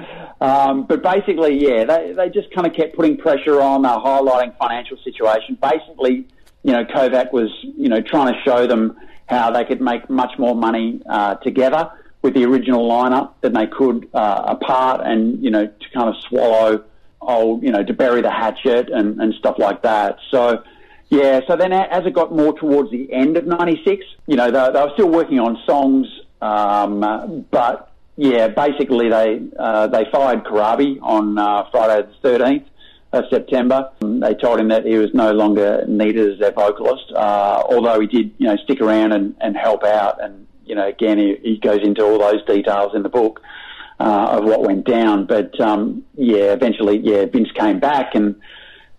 um, 0.41 0.87
but 0.87 1.03
basically, 1.03 1.61
yeah, 1.61 1.85
they, 1.85 2.13
they 2.13 2.31
just 2.31 2.51
kind 2.53 2.67
of 2.67 2.73
kept 2.73 2.97
putting 2.97 3.19
pressure 3.19 3.61
on, 3.61 3.85
uh, 3.85 3.99
highlighting 4.01 4.57
financial 4.57 4.97
situation. 5.05 5.59
Basically, 5.61 6.27
you 6.63 6.73
know, 6.73 6.85
Kovac 6.85 7.33
was, 7.33 7.51
you 7.63 7.89
know, 7.91 8.01
trying 8.01 8.33
to 8.33 8.41
show 8.45 8.67
them 8.67 8.97
how 9.27 9.51
they 9.51 9.65
could 9.65 9.83
make 9.83 10.09
much 10.09 10.39
more 10.39 10.55
money 10.55 11.03
uh, 11.09 11.35
together 11.37 11.91
with 12.23 12.33
the 12.33 12.45
original 12.45 12.89
lineup 12.89 13.33
than 13.43 13.53
they 13.53 13.67
could 13.67 14.09
uh, 14.15 14.45
apart, 14.47 15.03
and 15.05 15.43
you 15.45 15.51
know, 15.51 15.67
to 15.67 15.91
kind 15.93 16.09
of 16.09 16.17
swallow 16.29 16.83
old, 17.21 17.63
you 17.63 17.71
know, 17.71 17.85
to 17.85 17.93
bury 17.93 18.23
the 18.23 18.31
hatchet 18.31 18.89
and, 18.89 19.21
and 19.21 19.35
stuff 19.35 19.59
like 19.59 19.83
that. 19.83 20.17
So. 20.31 20.63
Yeah, 21.11 21.41
so 21.47 21.57
then 21.57 21.73
as 21.73 22.05
it 22.05 22.13
got 22.13 22.35
more 22.35 22.53
towards 22.59 22.91
the 22.91 23.11
end 23.13 23.37
of 23.37 23.47
'96, 23.47 24.05
you 24.27 24.37
know, 24.37 24.51
they, 24.51 24.73
they, 24.73 24.81
were 24.81 24.91
still 24.95 25.09
working 25.09 25.41
on 25.41 25.59
songs, 25.67 26.07
um, 26.43 27.47
but 27.51 27.93
yeah, 28.17 28.49
basically 28.49 29.09
they 29.09 29.41
uh, 29.59 29.87
they 29.87 30.05
fired 30.13 30.45
Corabi 30.45 30.99
on 31.01 31.39
uh, 31.39 31.65
Friday 31.71 32.07
the 32.23 32.29
13th, 32.29 32.65
of 33.13 33.25
September. 33.31 33.91
They 34.01 34.35
told 34.35 34.61
him 34.61 34.69
that 34.69 34.85
he 34.85 34.97
was 34.99 35.13
no 35.15 35.33
longer 35.33 35.85
needed 35.87 36.33
as 36.33 36.39
their 36.39 36.53
vocalist, 36.53 37.11
uh, 37.15 37.63
although 37.69 38.01
he 38.01 38.07
did, 38.07 38.35
you 38.39 38.47
know, 38.47 38.57
stick 38.57 38.81
around 38.81 39.13
and, 39.13 39.35
and 39.41 39.57
help 39.57 39.85
out. 39.85 40.23
And, 40.23 40.47
you 40.65 40.75
know, 40.75 40.87
again, 40.87 41.19
he, 41.19 41.37
he 41.43 41.57
goes 41.57 41.81
into 41.83 42.05
all 42.05 42.19
those 42.19 42.45
details 42.45 42.95
in 42.95 43.03
the 43.03 43.09
book 43.09 43.41
uh, 43.99 44.39
of 44.39 44.45
what 44.45 44.63
went 44.63 44.85
down. 44.85 45.27
But, 45.27 45.59
um, 45.61 46.05
yeah, 46.17 46.53
eventually, 46.53 46.99
yeah, 46.99 47.25
Vince 47.25 47.51
came 47.53 47.81
back 47.81 48.15
and, 48.15 48.37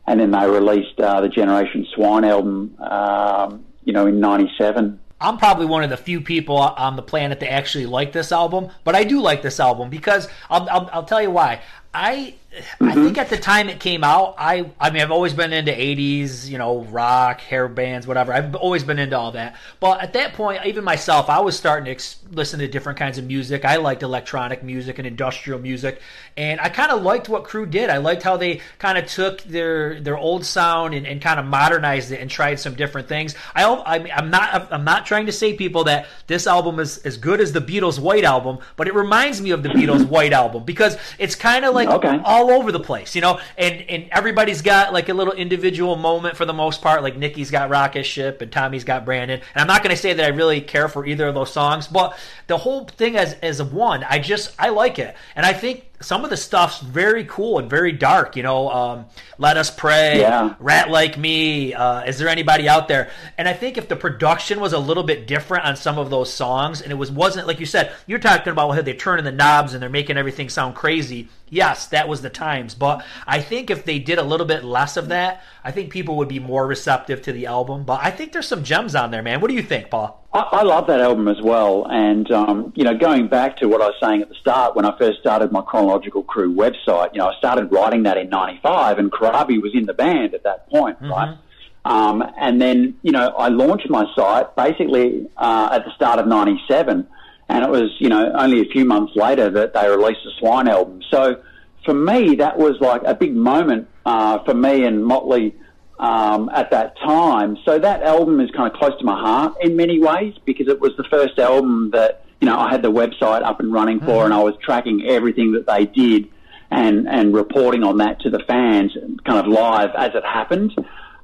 and 0.09 0.19
then 0.19 0.31
they 0.31 0.49
released 0.49 0.99
uh, 0.99 1.21
the 1.21 1.29
Generation 1.29 1.85
Swine 1.93 2.25
album, 2.25 2.75
um, 2.79 3.63
you 3.83 3.93
know, 3.93 4.07
in 4.07 4.19
97. 4.19 4.99
I'm 5.21 5.37
probably 5.37 5.67
one 5.67 5.83
of 5.83 5.91
the 5.91 5.97
few 5.97 6.19
people 6.19 6.57
on 6.57 6.95
the 6.95 7.03
planet 7.03 7.39
that 7.41 7.51
actually 7.51 7.85
like 7.85 8.11
this 8.11 8.31
album, 8.31 8.69
but 8.83 8.95
I 8.95 9.03
do 9.03 9.21
like 9.21 9.43
this 9.43 9.59
album 9.59 9.91
because 9.91 10.27
I'll, 10.49 10.67
I'll, 10.67 10.89
I'll 10.91 11.03
tell 11.03 11.21
you 11.21 11.29
why. 11.29 11.61
I 11.93 12.35
Mm-hmm. 12.51 12.89
I 12.89 12.93
think 12.95 13.17
at 13.19 13.29
the 13.29 13.37
time 13.37 13.69
it 13.69 13.79
came 13.79 14.03
out, 14.03 14.33
I 14.39 14.71
I 14.79 14.89
mean 14.89 15.03
I've 15.03 15.11
always 15.11 15.35
been 15.35 15.53
into 15.53 15.71
'80s, 15.71 16.49
you 16.49 16.57
know, 16.57 16.81
rock, 16.81 17.41
hair 17.41 17.67
bands, 17.67 18.07
whatever. 18.07 18.33
I've 18.33 18.55
always 18.55 18.83
been 18.83 18.97
into 18.97 19.15
all 19.15 19.33
that. 19.33 19.55
But 19.79 20.01
at 20.01 20.13
that 20.13 20.33
point, 20.33 20.65
even 20.65 20.83
myself, 20.83 21.29
I 21.29 21.41
was 21.41 21.55
starting 21.55 21.85
to 21.85 21.91
ex- 21.91 22.17
listen 22.31 22.59
to 22.59 22.67
different 22.67 22.97
kinds 22.97 23.19
of 23.19 23.25
music. 23.25 23.65
I 23.65 23.75
liked 23.75 24.01
electronic 24.01 24.63
music 24.63 24.97
and 24.97 25.05
industrial 25.05 25.59
music, 25.59 26.01
and 26.37 26.59
I 26.59 26.69
kind 26.69 26.91
of 26.91 27.03
liked 27.03 27.29
what 27.29 27.43
Crue 27.43 27.69
did. 27.69 27.91
I 27.91 27.97
liked 27.97 28.23
how 28.23 28.35
they 28.35 28.61
kind 28.79 28.97
of 28.97 29.05
took 29.05 29.43
their 29.43 30.01
their 30.01 30.17
old 30.17 30.43
sound 30.43 30.95
and, 30.95 31.05
and 31.05 31.21
kind 31.21 31.39
of 31.39 31.45
modernized 31.45 32.11
it 32.11 32.19
and 32.19 32.31
tried 32.31 32.59
some 32.59 32.73
different 32.73 33.07
things. 33.07 33.35
I 33.53 33.63
I'm 34.11 34.31
not 34.31 34.73
I'm 34.73 34.85
not 34.85 35.05
trying 35.05 35.27
to 35.27 35.31
say 35.31 35.53
people 35.53 35.83
that 35.83 36.07
this 36.25 36.47
album 36.47 36.79
is 36.79 36.97
as 36.99 37.17
good 37.17 37.41
as 37.41 37.53
the 37.53 37.61
Beatles' 37.61 37.99
White 37.99 38.23
album, 38.23 38.57
but 38.75 38.87
it 38.87 38.95
reminds 38.95 39.39
me 39.39 39.51
of 39.51 39.61
the 39.61 39.69
Beatles' 39.69 40.07
White 40.07 40.33
album 40.33 40.63
because 40.63 40.97
it's 41.19 41.35
kind 41.35 41.63
of 41.63 41.75
like 41.75 41.78
okay. 41.87 42.19
all 42.25 42.51
over 42.51 42.71
the 42.71 42.79
place, 42.79 43.15
you 43.15 43.21
know, 43.21 43.39
and 43.57 43.81
and 43.89 44.09
everybody's 44.11 44.61
got 44.61 44.91
like 44.91 45.07
a 45.09 45.13
little 45.13 45.33
individual 45.33 45.95
moment 45.95 46.35
for 46.35 46.45
the 46.45 46.53
most 46.53 46.81
part. 46.81 47.01
Like 47.01 47.15
Nikki's 47.15 47.51
got 47.51 47.69
Rocket 47.69 48.03
Ship 48.03 48.41
and 48.41 48.51
Tommy's 48.51 48.83
got 48.83 49.05
Brandon. 49.05 49.39
And 49.53 49.61
I'm 49.61 49.67
not 49.67 49.83
going 49.83 49.95
to 49.95 50.01
say 50.01 50.13
that 50.13 50.25
I 50.25 50.29
really 50.29 50.61
care 50.61 50.89
for 50.89 51.05
either 51.05 51.27
of 51.27 51.35
those 51.35 51.53
songs, 51.53 51.87
but 51.87 52.17
the 52.47 52.57
whole 52.57 52.85
thing 52.85 53.15
as 53.15 53.33
as 53.35 53.59
a 53.59 53.65
one, 53.65 54.03
I 54.03 54.19
just 54.19 54.53
I 54.59 54.69
like 54.69 54.99
it, 54.99 55.15
and 55.35 55.45
I 55.45 55.53
think 55.53 55.88
some 56.01 56.23
of 56.23 56.29
the 56.29 56.37
stuff's 56.37 56.79
very 56.79 57.25
cool 57.25 57.59
and 57.59 57.69
very 57.69 57.91
dark. 57.91 58.35
You 58.35 58.43
know, 58.43 58.69
um, 58.69 59.05
let 59.37 59.57
us 59.57 59.69
pray, 59.69 60.19
yeah. 60.19 60.55
rat 60.59 60.89
like 60.89 61.17
me. 61.17 61.73
Uh, 61.73 62.03
is 62.03 62.17
there 62.17 62.29
anybody 62.29 62.69
out 62.69 62.87
there? 62.87 63.11
And 63.37 63.47
I 63.47 63.53
think 63.53 63.77
if 63.77 63.87
the 63.87 63.95
production 63.95 64.59
was 64.59 64.73
a 64.73 64.79
little 64.79 65.03
bit 65.03 65.27
different 65.27 65.65
on 65.65 65.75
some 65.75 65.97
of 65.97 66.09
those 66.09 66.31
songs, 66.31 66.81
and 66.81 66.91
it 66.91 66.95
was 66.95 67.11
wasn't 67.11 67.47
like 67.47 67.59
you 67.59 67.65
said, 67.65 67.93
you're 68.07 68.19
talking 68.19 68.51
about 68.51 68.71
how 68.71 68.81
they're 68.81 68.93
turning 68.93 69.25
the 69.25 69.31
knobs 69.31 69.73
and 69.73 69.81
they're 69.81 69.89
making 69.89 70.17
everything 70.17 70.49
sound 70.49 70.75
crazy. 70.75 71.27
Yes, 71.49 71.87
that 71.87 72.07
was 72.07 72.21
the 72.21 72.29
times, 72.29 72.75
but 72.75 73.03
I 73.25 73.41
think 73.41 73.69
if 73.69 73.83
they 73.83 73.97
did 73.99 74.19
a 74.19 74.23
little 74.23 74.45
bit 74.45 74.63
less 74.63 74.97
of 74.97 75.09
that, 75.09 75.43
I 75.63 75.71
think 75.71 75.91
people 75.91 76.17
would 76.17 76.27
be 76.27 76.39
more 76.39 76.67
receptive 76.67 77.23
to 77.23 77.33
the 77.33 77.47
album. 77.47 77.83
But 77.83 78.01
I 78.03 78.11
think 78.11 78.31
there's 78.31 78.47
some 78.47 78.63
gems 78.63 78.93
on 78.93 79.11
there, 79.11 79.23
man. 79.23 79.41
What 79.41 79.49
do 79.49 79.55
you 79.55 79.63
think, 79.63 79.89
Paul? 79.89 80.18
I, 80.33 80.39
I 80.39 80.63
love 80.63 80.87
that 80.87 80.99
album 80.99 81.27
as 81.27 81.41
well, 81.41 81.87
and 81.89 82.29
um, 82.31 82.73
you 82.75 82.83
know, 82.83 82.95
going 82.95 83.27
back 83.27 83.57
to 83.57 83.67
what 83.67 83.81
I 83.81 83.87
was 83.87 83.95
saying 84.01 84.21
at 84.21 84.29
the 84.29 84.35
start 84.35 84.75
when 84.75 84.85
I 84.85 84.97
first 84.97 85.19
started 85.19 85.51
my 85.51 85.61
chronological 85.61 86.23
Crue 86.23 86.53
website, 86.53 87.13
you 87.13 87.19
know, 87.19 87.29
I 87.29 87.37
started 87.37 87.71
writing 87.71 88.03
that 88.03 88.17
in 88.17 88.29
'95, 88.29 88.99
and 88.99 89.11
Corabi 89.11 89.61
was 89.61 89.71
in 89.73 89.85
the 89.85 89.93
band 89.93 90.33
at 90.33 90.43
that 90.43 90.69
point, 90.69 90.97
mm-hmm. 90.97 91.11
right? 91.11 91.37
Um, 91.85 92.23
and 92.39 92.61
then, 92.61 92.95
you 93.01 93.11
know, 93.11 93.29
I 93.29 93.47
launched 93.47 93.89
my 93.89 94.05
site 94.15 94.55
basically 94.55 95.27
uh, 95.37 95.69
at 95.71 95.85
the 95.85 95.91
start 95.95 96.19
of 96.19 96.27
'97 96.27 97.07
and 97.49 97.63
it 97.63 97.69
was, 97.69 97.89
you 97.97 98.09
know, 98.09 98.31
only 98.35 98.61
a 98.61 98.65
few 98.65 98.85
months 98.85 99.15
later 99.15 99.49
that 99.49 99.73
they 99.73 99.89
released 99.89 100.21
the 100.23 100.31
Swine 100.37 100.67
album. 100.67 101.01
So 101.09 101.41
for 101.83 101.95
me, 101.95 102.35
that 102.35 102.57
was 102.57 102.79
like 102.79 103.01
a 103.05 103.15
big 103.15 103.35
moment 103.35 103.87
uh, 104.05 104.43
for 104.43 104.53
me 104.53 104.85
and 104.85 105.03
Motley 105.03 105.55
um, 105.99 106.49
at 106.53 106.71
that 106.71 106.97
time. 106.99 107.57
So 107.65 107.77
that 107.77 108.03
album 108.03 108.39
is 108.39 108.49
kind 108.51 108.71
of 108.71 108.79
close 108.79 108.97
to 108.99 109.05
my 109.05 109.19
heart 109.19 109.55
in 109.61 109.75
many 109.75 109.99
ways 109.99 110.33
because 110.45 110.67
it 110.67 110.79
was 110.79 110.93
the 110.97 111.03
first 111.03 111.37
album 111.37 111.91
that, 111.91 112.23
you 112.39 112.47
know, 112.47 112.57
I 112.57 112.71
had 112.71 112.81
the 112.81 112.91
website 112.91 113.43
up 113.43 113.59
and 113.59 113.71
running 113.71 113.99
for 113.99 114.05
mm-hmm. 114.05 114.25
and 114.25 114.33
I 114.33 114.41
was 114.41 114.55
tracking 114.63 115.05
everything 115.07 115.51
that 115.51 115.67
they 115.67 115.85
did 115.85 116.29
and, 116.71 117.07
and 117.07 117.33
reporting 117.33 117.83
on 117.83 117.97
that 117.97 118.21
to 118.21 118.29
the 118.29 118.39
fans 118.47 118.95
kind 119.25 119.39
of 119.39 119.47
live 119.47 119.89
as 119.97 120.11
it 120.15 120.23
happened. 120.23 120.73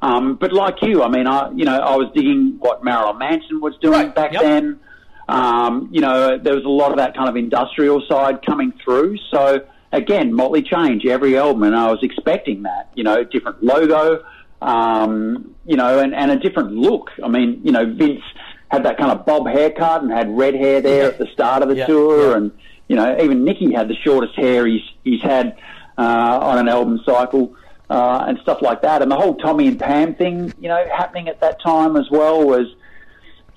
Um, 0.02 0.36
but 0.36 0.52
like 0.52 0.76
you, 0.82 1.02
I 1.02 1.10
mean, 1.10 1.26
I, 1.26 1.52
you 1.52 1.64
know, 1.64 1.80
I 1.80 1.96
was 1.96 2.12
digging 2.14 2.58
what 2.60 2.84
Marilyn 2.84 3.18
Manson 3.18 3.62
was 3.62 3.76
doing 3.82 3.94
right. 3.94 4.16
back 4.16 4.34
yep. 4.34 4.42
then. 4.42 4.80
Um, 5.28 5.90
you 5.92 6.02
know, 6.02 6.38
there 6.38 6.54
was 6.54 6.66
a 6.66 6.70
lot 6.70 6.92
of 6.92 6.98
that 6.98 7.16
kind 7.16 7.30
of 7.30 7.36
industrial 7.38 8.04
side 8.08 8.46
coming 8.46 8.74
through. 8.84 9.18
So 9.32 9.66
again, 9.92 10.34
Motley 10.34 10.62
change 10.62 11.06
every 11.06 11.38
album, 11.38 11.64
and 11.64 11.76
I 11.76 11.90
was 11.90 12.00
expecting 12.04 12.64
that. 12.64 12.92
You 12.94 13.04
know, 13.04 13.24
different 13.24 13.64
logo, 13.64 14.24
um, 14.62 15.56
you 15.66 15.76
know, 15.76 16.00
and, 16.00 16.14
and 16.14 16.32
a 16.32 16.38
different 16.38 16.72
look. 16.72 17.12
I 17.24 17.28
mean, 17.28 17.62
you 17.64 17.72
know, 17.72 17.86
Vince 17.86 18.24
had 18.70 18.84
that 18.84 18.98
kind 18.98 19.12
of 19.12 19.26
bob 19.26 19.48
haircut 19.48 20.02
and 20.02 20.12
had 20.12 20.36
red 20.36 20.56
hair 20.56 20.82
there 20.82 21.08
at 21.10 21.18
the 21.18 21.28
start 21.34 21.64
of 21.64 21.70
the 21.70 21.76
yeah, 21.76 21.86
tour, 21.86 22.32
yeah. 22.32 22.38
and 22.38 22.52
you 22.88 22.96
know, 22.96 23.18
even 23.22 23.44
Nikki 23.44 23.74
had 23.74 23.88
the 23.88 23.96
shortest 23.96 24.36
hair 24.36 24.66
he's 24.66 24.82
he's 25.04 25.22
had 25.22 25.58
uh, 25.98 26.40
on 26.42 26.58
an 26.58 26.68
album 26.68 27.00
cycle. 27.06 27.56
Uh, 27.88 28.26
and 28.28 28.40
stuff 28.40 28.64
like 28.64 28.82
that, 28.82 29.04
and 29.04 29.12
the 29.12 29.16
whole 29.16 29.36
Tommy 29.36 29.68
and 29.68 29.80
Pam 29.80 30.16
thing, 30.16 30.52
you 30.60 30.68
know, 30.68 30.86
happening 30.92 31.28
at 31.28 31.40
that 31.42 31.62
time 31.62 31.96
as 31.96 32.10
well 32.10 32.44
was 32.44 32.66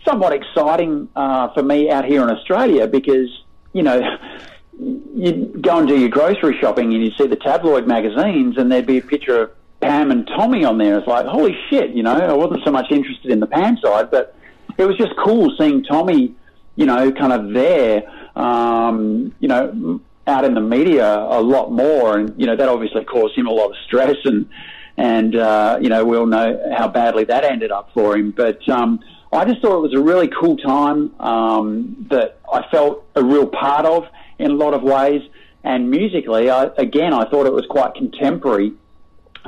somewhat 0.06 0.32
exciting 0.32 1.08
uh, 1.16 1.52
for 1.54 1.62
me 1.62 1.90
out 1.90 2.04
here 2.04 2.22
in 2.22 2.30
Australia 2.30 2.86
because 2.86 3.28
you 3.72 3.82
know 3.82 4.00
you 4.78 5.58
go 5.60 5.78
and 5.78 5.88
do 5.88 5.98
your 5.98 6.08
grocery 6.08 6.56
shopping 6.60 6.92
and 6.94 7.02
you 7.02 7.10
see 7.18 7.26
the 7.26 7.36
tabloid 7.36 7.86
magazines 7.86 8.56
and 8.56 8.70
there'd 8.70 8.86
be 8.86 8.98
a 8.98 9.02
picture 9.02 9.42
of 9.42 9.50
Pam 9.80 10.10
and 10.10 10.26
Tommy 10.26 10.64
on 10.64 10.78
there. 10.78 10.98
It's 10.98 11.06
like 11.06 11.26
holy 11.26 11.56
shit, 11.70 11.90
you 11.90 12.02
know. 12.02 12.14
I 12.14 12.32
wasn't 12.32 12.64
so 12.64 12.72
much 12.72 12.90
interested 12.90 13.30
in 13.30 13.40
the 13.40 13.46
Pam 13.46 13.76
side, 13.78 14.10
but 14.10 14.34
it 14.76 14.84
was 14.84 14.96
just 14.96 15.12
cool 15.16 15.54
seeing 15.58 15.84
Tommy, 15.84 16.34
you 16.76 16.86
know, 16.86 17.12
kind 17.12 17.32
of 17.32 17.52
there, 17.52 18.02
um, 18.36 19.34
you 19.40 19.48
know, 19.48 20.00
out 20.26 20.44
in 20.44 20.54
the 20.54 20.60
media 20.60 21.06
a 21.06 21.40
lot 21.40 21.70
more, 21.70 22.18
and 22.18 22.34
you 22.36 22.46
know 22.46 22.56
that 22.56 22.68
obviously 22.68 23.04
caused 23.04 23.36
him 23.36 23.46
a 23.46 23.52
lot 23.52 23.70
of 23.70 23.76
stress 23.86 24.16
and 24.24 24.48
and 24.96 25.36
uh, 25.36 25.78
you 25.80 25.88
know 25.88 26.04
we 26.04 26.16
all 26.16 26.26
know 26.26 26.74
how 26.76 26.88
badly 26.88 27.24
that 27.24 27.44
ended 27.44 27.70
up 27.70 27.90
for 27.94 28.16
him, 28.16 28.30
but. 28.30 28.68
Um, 28.68 29.00
I 29.30 29.44
just 29.44 29.60
thought 29.60 29.76
it 29.76 29.82
was 29.82 29.94
a 29.94 30.00
really 30.00 30.28
cool 30.28 30.56
time 30.56 31.12
um, 31.20 32.06
that 32.10 32.38
I 32.50 32.66
felt 32.70 33.04
a 33.14 33.22
real 33.22 33.46
part 33.46 33.84
of 33.84 34.04
in 34.38 34.50
a 34.50 34.54
lot 34.54 34.72
of 34.72 34.82
ways. 34.82 35.20
And 35.64 35.90
musically, 35.90 36.48
I, 36.48 36.70
again, 36.78 37.12
I 37.12 37.28
thought 37.28 37.46
it 37.46 37.52
was 37.52 37.66
quite 37.68 37.94
contemporary 37.94 38.72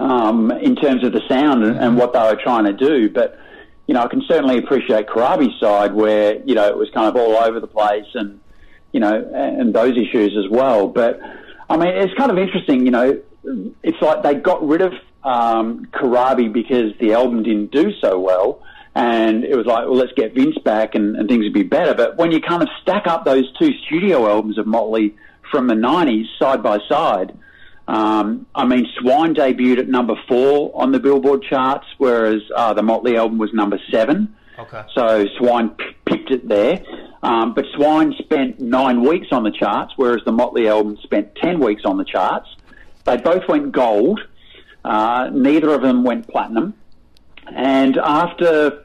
um, 0.01 0.51
in 0.51 0.77
terms 0.77 1.05
of 1.05 1.13
the 1.13 1.21
sound 1.29 1.63
and, 1.63 1.77
and, 1.77 1.97
what 1.97 2.13
they 2.13 2.21
were 2.21 2.39
trying 2.43 2.65
to 2.65 2.73
do. 2.73 3.11
But 3.11 3.39
you 3.87 3.95
know, 3.95 4.03
I 4.03 4.09
can 4.09 4.23
certainly 4.29 4.57
appreciate 4.57 5.09
Corabi's 5.09 5.59
side 5.59 5.93
where, 5.93 6.41
you 6.45 6.55
know, 6.55 6.69
it 6.69 6.77
was 6.77 6.89
kind 6.95 7.09
of 7.09 7.17
all 7.17 7.37
over 7.37 7.59
the 7.59 7.67
place 7.67 8.07
and, 8.15 8.39
you 8.93 9.01
know, 9.01 9.13
and 9.35 9.75
those 9.75 9.97
issues 9.97 10.37
as 10.39 10.49
well. 10.49 10.87
But, 10.87 11.21
I 11.69 11.77
mean, 11.77 11.89
it's 11.89 12.15
kind 12.15 12.31
of 12.31 12.39
interesting, 12.39 12.85
you 12.87 12.93
know, 12.93 13.21
it's 13.83 14.01
like 14.01 14.23
they 14.23 14.35
got 14.35 14.65
rid 14.65 14.81
of 14.83 14.93
um, 15.25 15.87
Corabi 15.87 16.53
because 16.53 16.93
the 17.01 17.15
album 17.15 17.43
didn't 17.43 17.73
do 17.73 17.91
so 18.01 18.19
well. 18.21 18.63
And 18.95 19.45
it 19.45 19.57
was 19.57 19.67
like, 19.67 19.87
well, 19.87 19.97
let's 19.97 20.13
get 20.13 20.35
Vince 20.35 20.59
back 20.65 20.95
and, 20.95 21.17
and 21.17 21.29
things 21.29 21.43
would 21.43 21.53
be 21.53 21.65
better. 21.65 21.93
But 21.93 22.17
when 22.17 22.31
you 22.31 22.41
kind 22.41 22.63
of 22.63 22.69
stack 22.83 23.09
up 23.09 23.25
those 23.25 23.53
two 23.59 23.73
studio 23.87 24.29
albums 24.29 24.57
of 24.57 24.69
Motley 24.69 25.17
from 25.51 25.67
the 25.67 25.75
90s 25.75 26.27
side 26.39 26.63
by 26.63 26.79
side, 26.89 27.37
um, 27.91 28.47
I 28.55 28.67
mean, 28.67 28.87
Swine 29.01 29.35
debuted 29.35 29.79
at 29.81 29.89
number 29.89 30.15
four 30.29 30.71
on 30.81 30.93
the 30.93 31.01
Billboard 31.01 31.43
charts, 31.43 31.87
whereas 31.99 32.41
uh, 32.55 32.73
the 32.73 32.85
Motley 32.85 33.17
album 33.17 33.39
was 33.39 33.53
number 33.53 33.81
seven. 33.91 34.37
Okay. 34.61 34.85
So 34.95 35.27
Swine 35.39 35.71
p- 35.71 35.97
picked 36.05 36.31
it 36.31 36.47
there. 36.47 36.85
Um, 37.25 37.53
but 37.53 37.65
Swine 37.75 38.15
spent 38.17 38.61
nine 38.61 39.03
weeks 39.03 39.29
on 39.33 39.43
the 39.43 39.51
charts, 39.51 39.95
whereas 39.97 40.21
the 40.25 40.31
Motley 40.31 40.69
album 40.69 40.99
spent 41.03 41.35
10 41.43 41.59
weeks 41.59 41.83
on 41.85 41.99
the 41.99 42.05
charts. 42.05 42.49
They 43.07 43.17
both 43.17 43.49
went 43.49 43.73
gold. 43.73 44.21
Uh, 44.85 45.29
neither 45.33 45.75
of 45.75 45.83
them 45.83 46.05
went 46.05 46.29
platinum. 46.29 46.75
And 47.49 47.97
after, 47.97 48.85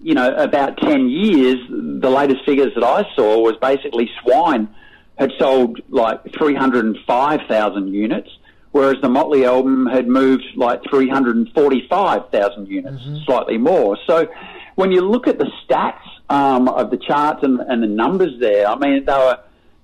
you 0.00 0.14
know, 0.14 0.34
about 0.36 0.78
10 0.78 1.10
years, 1.10 1.58
the 1.68 2.08
latest 2.08 2.46
figures 2.46 2.72
that 2.76 2.84
I 2.84 3.04
saw 3.14 3.40
was 3.40 3.58
basically 3.60 4.10
Swine 4.22 4.74
had 5.18 5.30
sold 5.38 5.80
like 5.88 6.20
305,000 6.36 7.88
units, 7.92 8.30
whereas 8.72 8.96
the 9.02 9.08
Motley 9.08 9.44
album 9.44 9.86
had 9.86 10.08
moved 10.08 10.44
like 10.56 10.80
345,000 10.90 12.66
units, 12.66 13.02
mm-hmm. 13.02 13.16
slightly 13.24 13.58
more. 13.58 13.96
So 14.06 14.26
when 14.74 14.92
you 14.92 15.02
look 15.02 15.28
at 15.28 15.38
the 15.38 15.50
stats 15.64 16.00
um, 16.28 16.68
of 16.68 16.90
the 16.90 16.96
charts 16.96 17.40
and, 17.42 17.60
and 17.60 17.82
the 17.82 17.88
numbers 17.88 18.40
there, 18.40 18.66
I 18.66 18.76
mean, 18.76 19.04
they 19.04 19.12
were 19.12 19.38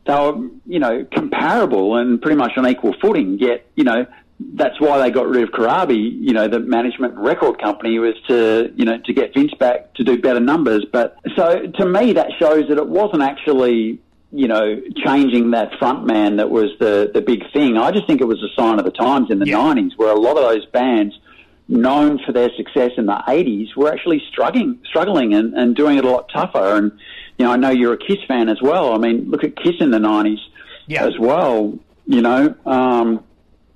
they 0.07 0.15
were, 0.15 0.49
you 0.65 0.79
know, 0.79 1.07
comparable 1.13 1.97
and 1.97 2.21
pretty 2.21 2.37
much 2.37 2.53
on 2.57 2.67
equal 2.67 2.95
footing. 2.99 3.39
Yet, 3.39 3.67
you 3.77 3.85
know, 3.85 4.07
that's 4.41 4.81
why 4.81 4.99
they 4.99 5.11
got 5.11 5.29
rid 5.29 5.43
of 5.43 5.51
Corabi, 5.51 6.19
You 6.21 6.33
know, 6.33 6.49
the 6.49 6.61
management 6.61 7.15
record 7.17 7.61
company 7.61 7.99
was 7.99 8.15
to, 8.29 8.73
you 8.75 8.87
know, 8.87 8.99
to 9.05 9.13
get 9.13 9.35
Vince 9.35 9.53
back 9.55 9.93
to 9.95 10.05
do 10.05 10.19
better 10.19 10.41
numbers. 10.41 10.87
But 10.91 11.19
so 11.37 11.67
to 11.67 11.87
me, 11.87 12.15
that 12.15 12.29
shows 12.39 12.69
that 12.69 12.79
it 12.79 12.89
wasn't 12.89 13.23
actually 13.23 14.01
you 14.31 14.47
know, 14.47 14.81
changing 15.05 15.53
that 15.53 15.73
front 15.79 16.07
man 16.07 16.37
that 16.37 16.51
was 16.51 16.71
the, 16.79 17.11
the 17.13 17.21
big 17.23 17.51
thing. 17.53 17.79
I 17.79 17.91
just 17.91 18.07
think 18.07 18.21
it 18.21 18.27
was 18.27 18.43
a 18.43 18.61
sign 18.61 18.79
of 18.79 18.85
the 18.85 18.91
times 18.91 19.31
in 19.31 19.39
the 19.39 19.47
yeah. 19.47 19.57
90s 19.57 19.93
where 19.97 20.11
a 20.11 20.19
lot 20.19 20.37
of 20.37 20.43
those 20.43 20.67
bands 20.67 21.19
known 21.67 22.19
for 22.25 22.33
their 22.33 22.51
success 22.57 22.93
in 22.97 23.07
the 23.07 23.23
80s 23.27 23.75
were 23.77 23.93
actually 23.93 24.23
struggling, 24.31 24.81
struggling 24.85 25.35
and, 25.35 25.55
and 25.55 25.75
doing 25.75 25.97
it 25.97 26.05
a 26.05 26.11
lot 26.11 26.31
tougher. 26.33 26.77
And, 26.77 26.93
you 27.39 27.47
know, 27.47 27.53
I 27.53 27.57
know 27.57 27.71
you're 27.71 27.95
a 27.95 27.99
Kiss 27.99 28.19
fan 28.27 28.49
as 28.49 28.61
well. 28.61 28.95
I 28.95 28.99
mean, 28.99 29.31
look 29.31 29.45
at 29.45 29.57
Kiss 29.57 29.77
in 29.81 29.91
the 29.91 29.99
90s 29.99 30.39
yeah. 30.87 31.07
as 31.07 31.19
well. 31.19 31.79
You 32.07 32.23
know, 32.23 32.55
um, 32.67 33.25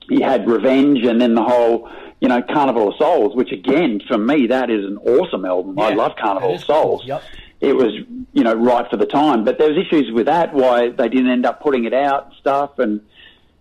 you 0.09 0.23
had 0.23 0.49
Revenge 0.49 1.05
and 1.05 1.21
then 1.21 1.35
the 1.35 1.45
whole, 1.45 1.91
you 2.21 2.29
know, 2.29 2.43
Carnival 2.43 2.89
of 2.89 2.95
Souls, 2.99 3.35
which 3.35 3.53
again, 3.53 4.01
for 4.07 4.19
me, 4.19 4.49
that 4.49 4.71
is 4.71 4.85
an 4.85 4.99
awesome 4.99 5.45
album. 5.45 5.77
Yeah, 5.79 5.85
I 5.85 5.95
love 5.95 6.13
Carnival 6.21 6.55
of 6.55 6.65
Souls. 6.65 7.01
Cool. 7.01 7.09
Yep 7.09 7.23
it 7.63 7.75
was 7.75 7.95
you 8.33 8.43
know 8.43 8.55
right 8.55 8.91
for 8.91 8.97
the 8.97 9.07
time. 9.07 9.45
But 9.45 9.59
there 9.59 9.69
was 9.69 9.79
issues 9.79 10.11
with 10.13 10.27
that 10.27 10.53
why 10.53 10.91
they 10.91 11.09
didn't 11.09 11.31
end 11.31 11.47
up 11.47 11.63
putting 11.63 11.85
it 11.85 11.95
out 11.95 12.27
and 12.27 12.35
stuff. 12.41 12.79
And 12.79 13.01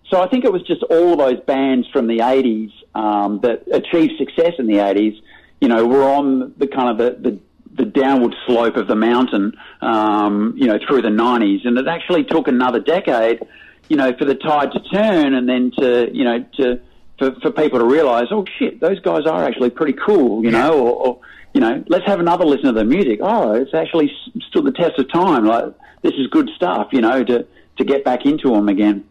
so 0.10 0.22
I 0.22 0.28
think 0.28 0.44
it 0.44 0.52
was 0.52 0.64
just 0.64 0.84
all 0.84 1.16
those 1.16 1.40
bands 1.46 1.88
from 1.94 2.08
the 2.08 2.18
'80s 2.18 2.72
um, 2.96 3.40
that 3.42 3.64
achieved 3.72 4.14
success 4.18 4.54
in 4.58 4.66
the 4.66 4.76
'80s. 4.76 5.22
You 5.62 5.68
know, 5.68 5.86
were 5.86 6.04
on 6.04 6.56
the 6.58 6.66
kind 6.66 6.90
of 6.90 6.98
the, 6.98 7.30
the 7.30 7.40
the 7.76 7.86
downward 7.86 8.36
slope 8.46 8.76
of 8.76 8.88
the 8.88 8.96
mountain, 8.96 9.54
um, 9.82 10.54
you 10.58 10.68
know, 10.68 10.78
through 10.86 11.02
the 11.02 11.10
90s. 11.10 11.66
And 11.66 11.78
it 11.78 11.88
actually 11.88 12.26
took 12.26 12.50
another 12.50 12.80
decade, 12.80 13.42
you 13.88 13.96
know, 13.96 14.12
for 14.18 14.26
the 14.26 14.36
tide 14.36 14.74
to 14.74 14.80
turn 14.92 15.34
and 15.34 15.48
then 15.48 15.72
to, 15.78 16.10
you 16.14 16.26
know, 16.26 16.46
to, 16.58 16.82
for, 17.18 17.32
for 17.42 17.52
people 17.52 17.80
to 17.80 17.86
realize, 17.86 18.26
oh 18.32 18.46
shit, 18.60 18.82
those 18.82 19.00
guys 19.00 19.26
are 19.26 19.46
actually 19.46 19.70
pretty 19.70 19.94
cool, 19.94 20.44
you 20.44 20.52
know, 20.52 20.74
or, 20.74 21.08
or 21.08 21.20
you 21.54 21.62
know, 21.62 21.84
let's 21.88 22.06
have 22.06 22.20
another 22.20 22.46
listen 22.46 22.66
to 22.66 22.72
the 22.72 22.86
music. 22.86 23.20
Oh, 23.22 23.54
it's 23.54 23.74
actually 23.74 24.12
stood 24.48 24.66
the 24.66 24.72
test 24.72 24.98
of 25.00 25.12
time. 25.12 25.46
Like 25.46 25.74
this 26.02 26.14
is 26.14 26.28
good 26.28 26.50
stuff, 26.56 26.90
you 26.92 27.02
know, 27.02 27.24
to 27.24 27.46
to 27.78 27.84
get 27.84 28.04
back 28.04 28.26
into 28.26 28.50
them 28.50 28.70
again. 28.70 29.06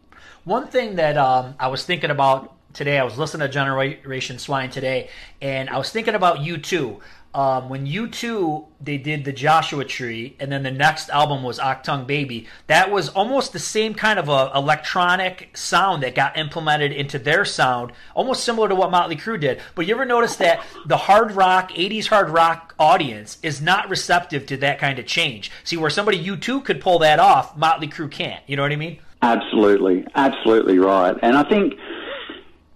One 0.45 0.67
thing 0.69 0.97
that 0.97 1.17
um, 1.17 1.55
I 1.59 1.69
was 1.69 1.85
thinking 1.85 2.11
about 2.11 2.55
today, 2.73 2.99
I 2.99 3.05
was 3.05 3.19
listening 3.19 3.47
to 3.47 3.53
Generation 3.53 4.39
Swine 4.39 4.71
today, 4.71 5.11
and 5.43 5.69
I 5.69 5.77
was 5.77 5.91
thinking 5.91 6.15
about 6.15 6.39
U2 6.39 7.01
um, 7.35 7.69
when 7.69 7.87
U2 7.87 8.67
they 8.83 8.97
did 8.97 9.25
the 9.25 9.33
Joshua 9.33 9.85
Tree, 9.85 10.37
and 10.41 10.51
then 10.51 10.63
the 10.63 10.71
next 10.71 11.11
album 11.11 11.43
was 11.43 11.59
Achtung 11.59 12.07
Baby. 12.07 12.47
That 12.67 12.91
was 12.91 13.11
almost 13.11 13.53
the 13.53 13.59
same 13.59 13.95
kind 13.95 14.19
of 14.19 14.29
a 14.29 14.51
electronic 14.55 15.57
sound 15.57 16.03
that 16.03 16.15
got 16.15 16.39
implemented 16.39 16.93
into 16.93 17.19
their 17.19 17.45
sound, 17.45 17.93
almost 18.15 18.43
similar 18.43 18.69
to 18.69 18.75
what 18.75 18.91
Motley 18.91 19.17
Crue 19.17 19.39
did. 19.39 19.61
But 19.75 19.87
you 19.87 19.95
ever 19.95 20.07
notice 20.07 20.37
that 20.37 20.65
the 20.87 20.97
hard 20.97 21.33
rock, 21.33 21.71
'80s 21.73 22.07
hard 22.07 22.31
rock 22.31 22.75
audience 22.79 23.39
is 23.43 23.61
not 23.61 23.89
receptive 23.89 24.47
to 24.47 24.57
that 24.59 24.79
kind 24.79 24.99
of 24.99 25.07
change? 25.07 25.51
See, 25.65 25.77
where 25.77 25.91
somebody 25.91 26.23
U2 26.25 26.65
could 26.65 26.81
pull 26.81 26.99
that 27.01 27.21
off, 27.21 27.57
Motley 27.57 27.89
Crue 27.89 28.11
can't. 28.11 28.43
You 28.47 28.57
know 28.57 28.63
what 28.63 28.73
I 28.73 28.77
mean? 28.77 28.99
Absolutely, 29.23 30.07
absolutely 30.15 30.79
right. 30.79 31.17
And 31.23 31.37
I 31.37 31.49
think, 31.49 31.75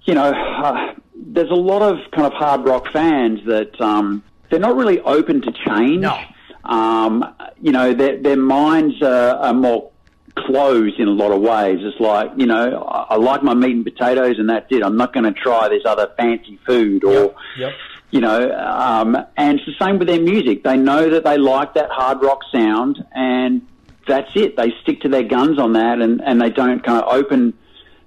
you 0.05 0.15
know. 0.15 0.31
Uh, 0.31 0.95
there's 1.27 1.51
a 1.51 1.55
lot 1.55 1.83
of 1.83 1.99
kind 2.13 2.27
of 2.27 2.33
hard 2.33 2.65
rock 2.65 2.87
fans 2.93 3.41
that 3.47 3.81
um, 3.81 4.23
they're 4.51 4.61
not 4.61 4.77
really 4.77 5.01
open 5.01 5.41
to 5.43 5.53
change. 5.53 6.03
No. 6.03 6.19
Um, 6.65 7.35
you 7.61 7.73
know, 7.73 7.93
their, 7.93 8.21
their 8.21 8.37
minds 8.37 9.03
are, 9.03 9.37
are, 9.37 9.53
more 9.53 9.91
closed 10.35 10.99
in 10.99 11.09
a 11.09 11.13
lot 11.13 11.31
of 11.31 11.43
ways. 11.43 11.79
It's 11.83 12.01
like, 12.01 12.31
you 12.37 12.47
know, 12.47 12.83
I, 12.83 13.15
I 13.15 13.17
like 13.17 13.43
my 13.43 13.55
meat 13.55 13.73
and 13.73 13.85
potatoes 13.85 14.39
and 14.39 14.49
that's 14.49 14.67
it. 14.71 14.83
I'm 14.83 14.97
not 14.97 15.13
going 15.13 15.25
to 15.25 15.39
try 15.39 15.69
this 15.69 15.83
other 15.85 16.11
fancy 16.17 16.59
food 16.67 17.05
or, 17.05 17.13
yep. 17.13 17.37
Yep. 17.59 17.73
you 18.11 18.21
know, 18.21 18.51
um, 18.59 19.17
and 19.37 19.61
it's 19.61 19.67
the 19.67 19.85
same 19.85 19.99
with 19.99 20.09
their 20.09 20.21
music. 20.21 20.65
They 20.65 20.77
know 20.77 21.11
that 21.11 21.25
they 21.25 21.37
like 21.37 21.75
that 21.75 21.91
hard 21.91 22.23
rock 22.23 22.41
sound 22.51 23.05
and 23.15 23.67
that's 24.09 24.31
it. 24.35 24.57
They 24.57 24.73
stick 24.83 25.03
to 25.03 25.09
their 25.09 25.23
guns 25.23 25.59
on 25.59 25.75
that 25.75 26.01
and, 26.01 26.23
and 26.23 26.41
they 26.41 26.51
don't 26.51 26.83
kind 26.83 27.03
of 27.03 27.13
open 27.13 27.53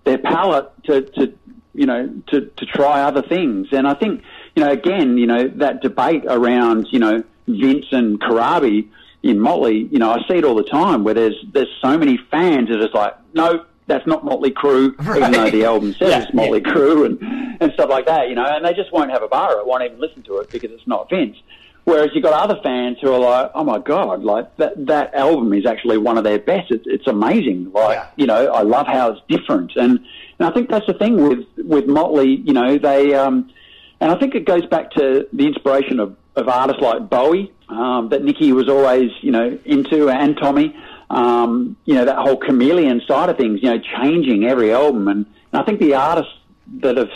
their 0.03 0.17
palate 0.17 0.71
to, 0.85 1.01
to 1.01 1.33
you 1.73 1.85
know, 1.85 2.09
to, 2.27 2.41
to 2.41 2.65
try 2.65 3.03
other 3.03 3.21
things. 3.21 3.67
And 3.71 3.87
I 3.87 3.93
think, 3.93 4.23
you 4.57 4.63
know, 4.63 4.71
again, 4.71 5.19
you 5.19 5.27
know, 5.27 5.47
that 5.47 5.83
debate 5.83 6.23
around, 6.27 6.87
you 6.89 6.97
know, 6.97 7.23
Vince 7.47 7.85
and 7.91 8.19
Corabi 8.19 8.87
in 9.21 9.39
Motley, 9.39 9.87
you 9.91 9.99
know, 9.99 10.09
I 10.09 10.17
see 10.27 10.39
it 10.39 10.43
all 10.43 10.55
the 10.55 10.63
time 10.63 11.03
where 11.03 11.13
there's 11.13 11.35
there's 11.53 11.69
so 11.79 11.95
many 11.95 12.17
fans 12.31 12.69
that 12.69 12.81
are 12.81 12.89
like, 12.89 13.13
no, 13.35 13.65
that's 13.85 14.07
not 14.07 14.25
Motley 14.25 14.49
Crue, 14.49 14.97
right. 15.05 15.17
even 15.17 15.31
though 15.31 15.51
the 15.51 15.63
album 15.65 15.93
says 15.93 16.09
yeah, 16.09 16.23
it's 16.23 16.33
Motley 16.33 16.63
yeah. 16.65 16.73
Crue 16.73 17.05
and, 17.05 17.61
and 17.61 17.71
stuff 17.73 17.87
like 17.91 18.07
that, 18.07 18.29
you 18.29 18.35
know, 18.35 18.45
and 18.45 18.65
they 18.65 18.73
just 18.73 18.91
won't 18.91 19.11
have 19.11 19.21
a 19.21 19.27
bar 19.27 19.59
it, 19.59 19.67
won't 19.67 19.83
even 19.83 19.99
listen 19.99 20.23
to 20.23 20.37
it 20.37 20.49
because 20.49 20.71
it's 20.71 20.87
not 20.87 21.07
Vince. 21.07 21.37
Whereas 21.83 22.09
you've 22.15 22.23
got 22.23 22.33
other 22.33 22.59
fans 22.63 22.97
who 22.99 23.13
are 23.13 23.19
like, 23.19 23.51
oh 23.53 23.63
my 23.63 23.77
God, 23.77 24.23
like 24.23 24.57
that, 24.57 24.87
that 24.87 25.13
album 25.13 25.53
is 25.53 25.67
actually 25.67 25.99
one 25.99 26.17
of 26.17 26.23
their 26.23 26.39
best. 26.39 26.71
It's, 26.71 26.83
it's 26.87 27.05
amazing. 27.05 27.71
Like, 27.71 27.95
yeah. 27.95 28.07
you 28.15 28.25
know, 28.25 28.47
I 28.47 28.63
love 28.63 28.87
how 28.87 29.11
it's 29.11 29.21
different. 29.29 29.73
And, 29.75 29.99
and 30.39 30.47
I 30.47 30.51
think 30.51 30.67
that's 30.67 30.87
the 30.87 30.95
thing 30.95 31.15
with, 31.15 31.45
with 31.59 31.85
Motley, 31.85 32.41
you 32.43 32.53
know, 32.53 32.79
they, 32.79 33.13
um, 33.13 33.51
and 33.99 34.11
I 34.11 34.19
think 34.19 34.35
it 34.35 34.45
goes 34.45 34.65
back 34.65 34.91
to 34.91 35.27
the 35.33 35.47
inspiration 35.47 35.99
of, 35.99 36.15
of 36.35 36.47
artists 36.47 36.81
like 36.81 37.09
Bowie 37.09 37.51
um, 37.69 38.09
that 38.09 38.23
Nikki 38.23 38.51
was 38.53 38.69
always, 38.69 39.11
you 39.21 39.31
know, 39.31 39.57
into, 39.65 40.09
and 40.09 40.37
Tommy. 40.37 40.75
Um, 41.09 41.77
you 41.85 41.95
know, 41.95 42.03
that 42.05 42.17
whole 42.17 42.35
chameleon 42.35 43.01
side 43.07 43.29
of 43.29 43.37
things, 43.37 43.61
you 43.63 43.69
know, 43.69 43.79
changing 44.01 44.43
every 44.45 44.73
album. 44.73 45.07
And, 45.07 45.25
and 45.53 45.61
I 45.61 45.63
think 45.63 45.79
the 45.79 45.93
artists 45.93 46.33
that 46.81 46.97
have 46.97 47.09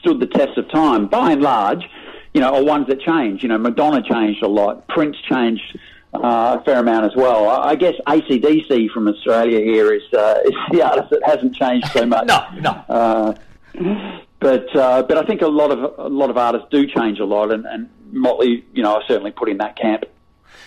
stood 0.00 0.18
the 0.18 0.26
test 0.26 0.58
of 0.58 0.68
time, 0.70 1.06
by 1.06 1.32
and 1.32 1.40
large, 1.40 1.84
you 2.34 2.40
know, 2.40 2.54
are 2.54 2.64
ones 2.64 2.88
that 2.88 3.00
change. 3.00 3.42
You 3.42 3.48
know, 3.48 3.58
Madonna 3.58 4.02
changed 4.02 4.42
a 4.42 4.48
lot. 4.48 4.88
Prince 4.88 5.16
changed 5.30 5.78
uh, 6.14 6.58
a 6.60 6.64
fair 6.64 6.80
amount 6.80 7.06
as 7.06 7.16
well. 7.16 7.48
I, 7.48 7.70
I 7.70 7.74
guess 7.76 7.94
ACDC 8.06 8.90
from 8.90 9.08
Australia 9.08 9.60
here 9.60 9.92
is, 9.92 10.02
uh, 10.12 10.40
is 10.44 10.54
the 10.72 10.82
artist 10.82 11.10
that 11.10 11.22
hasn't 11.24 11.54
changed 11.54 11.86
so 11.92 12.06
much. 12.06 12.26
no, 12.26 12.44
no. 12.60 12.70
Uh, 12.88 13.34
but 14.40 14.74
uh, 14.76 15.02
but 15.02 15.16
I 15.16 15.24
think 15.24 15.42
a 15.42 15.48
lot 15.48 15.70
of 15.70 15.98
a 15.98 16.08
lot 16.08 16.30
of 16.30 16.36
artists 16.36 16.68
do 16.70 16.86
change 16.86 17.18
a 17.18 17.24
lot, 17.24 17.50
and, 17.50 17.66
and 17.66 17.90
Motley, 18.12 18.64
you 18.72 18.82
know, 18.82 18.96
I 18.96 19.06
certainly 19.06 19.32
put 19.32 19.48
in 19.48 19.58
that 19.58 19.76
camp. 19.76 20.04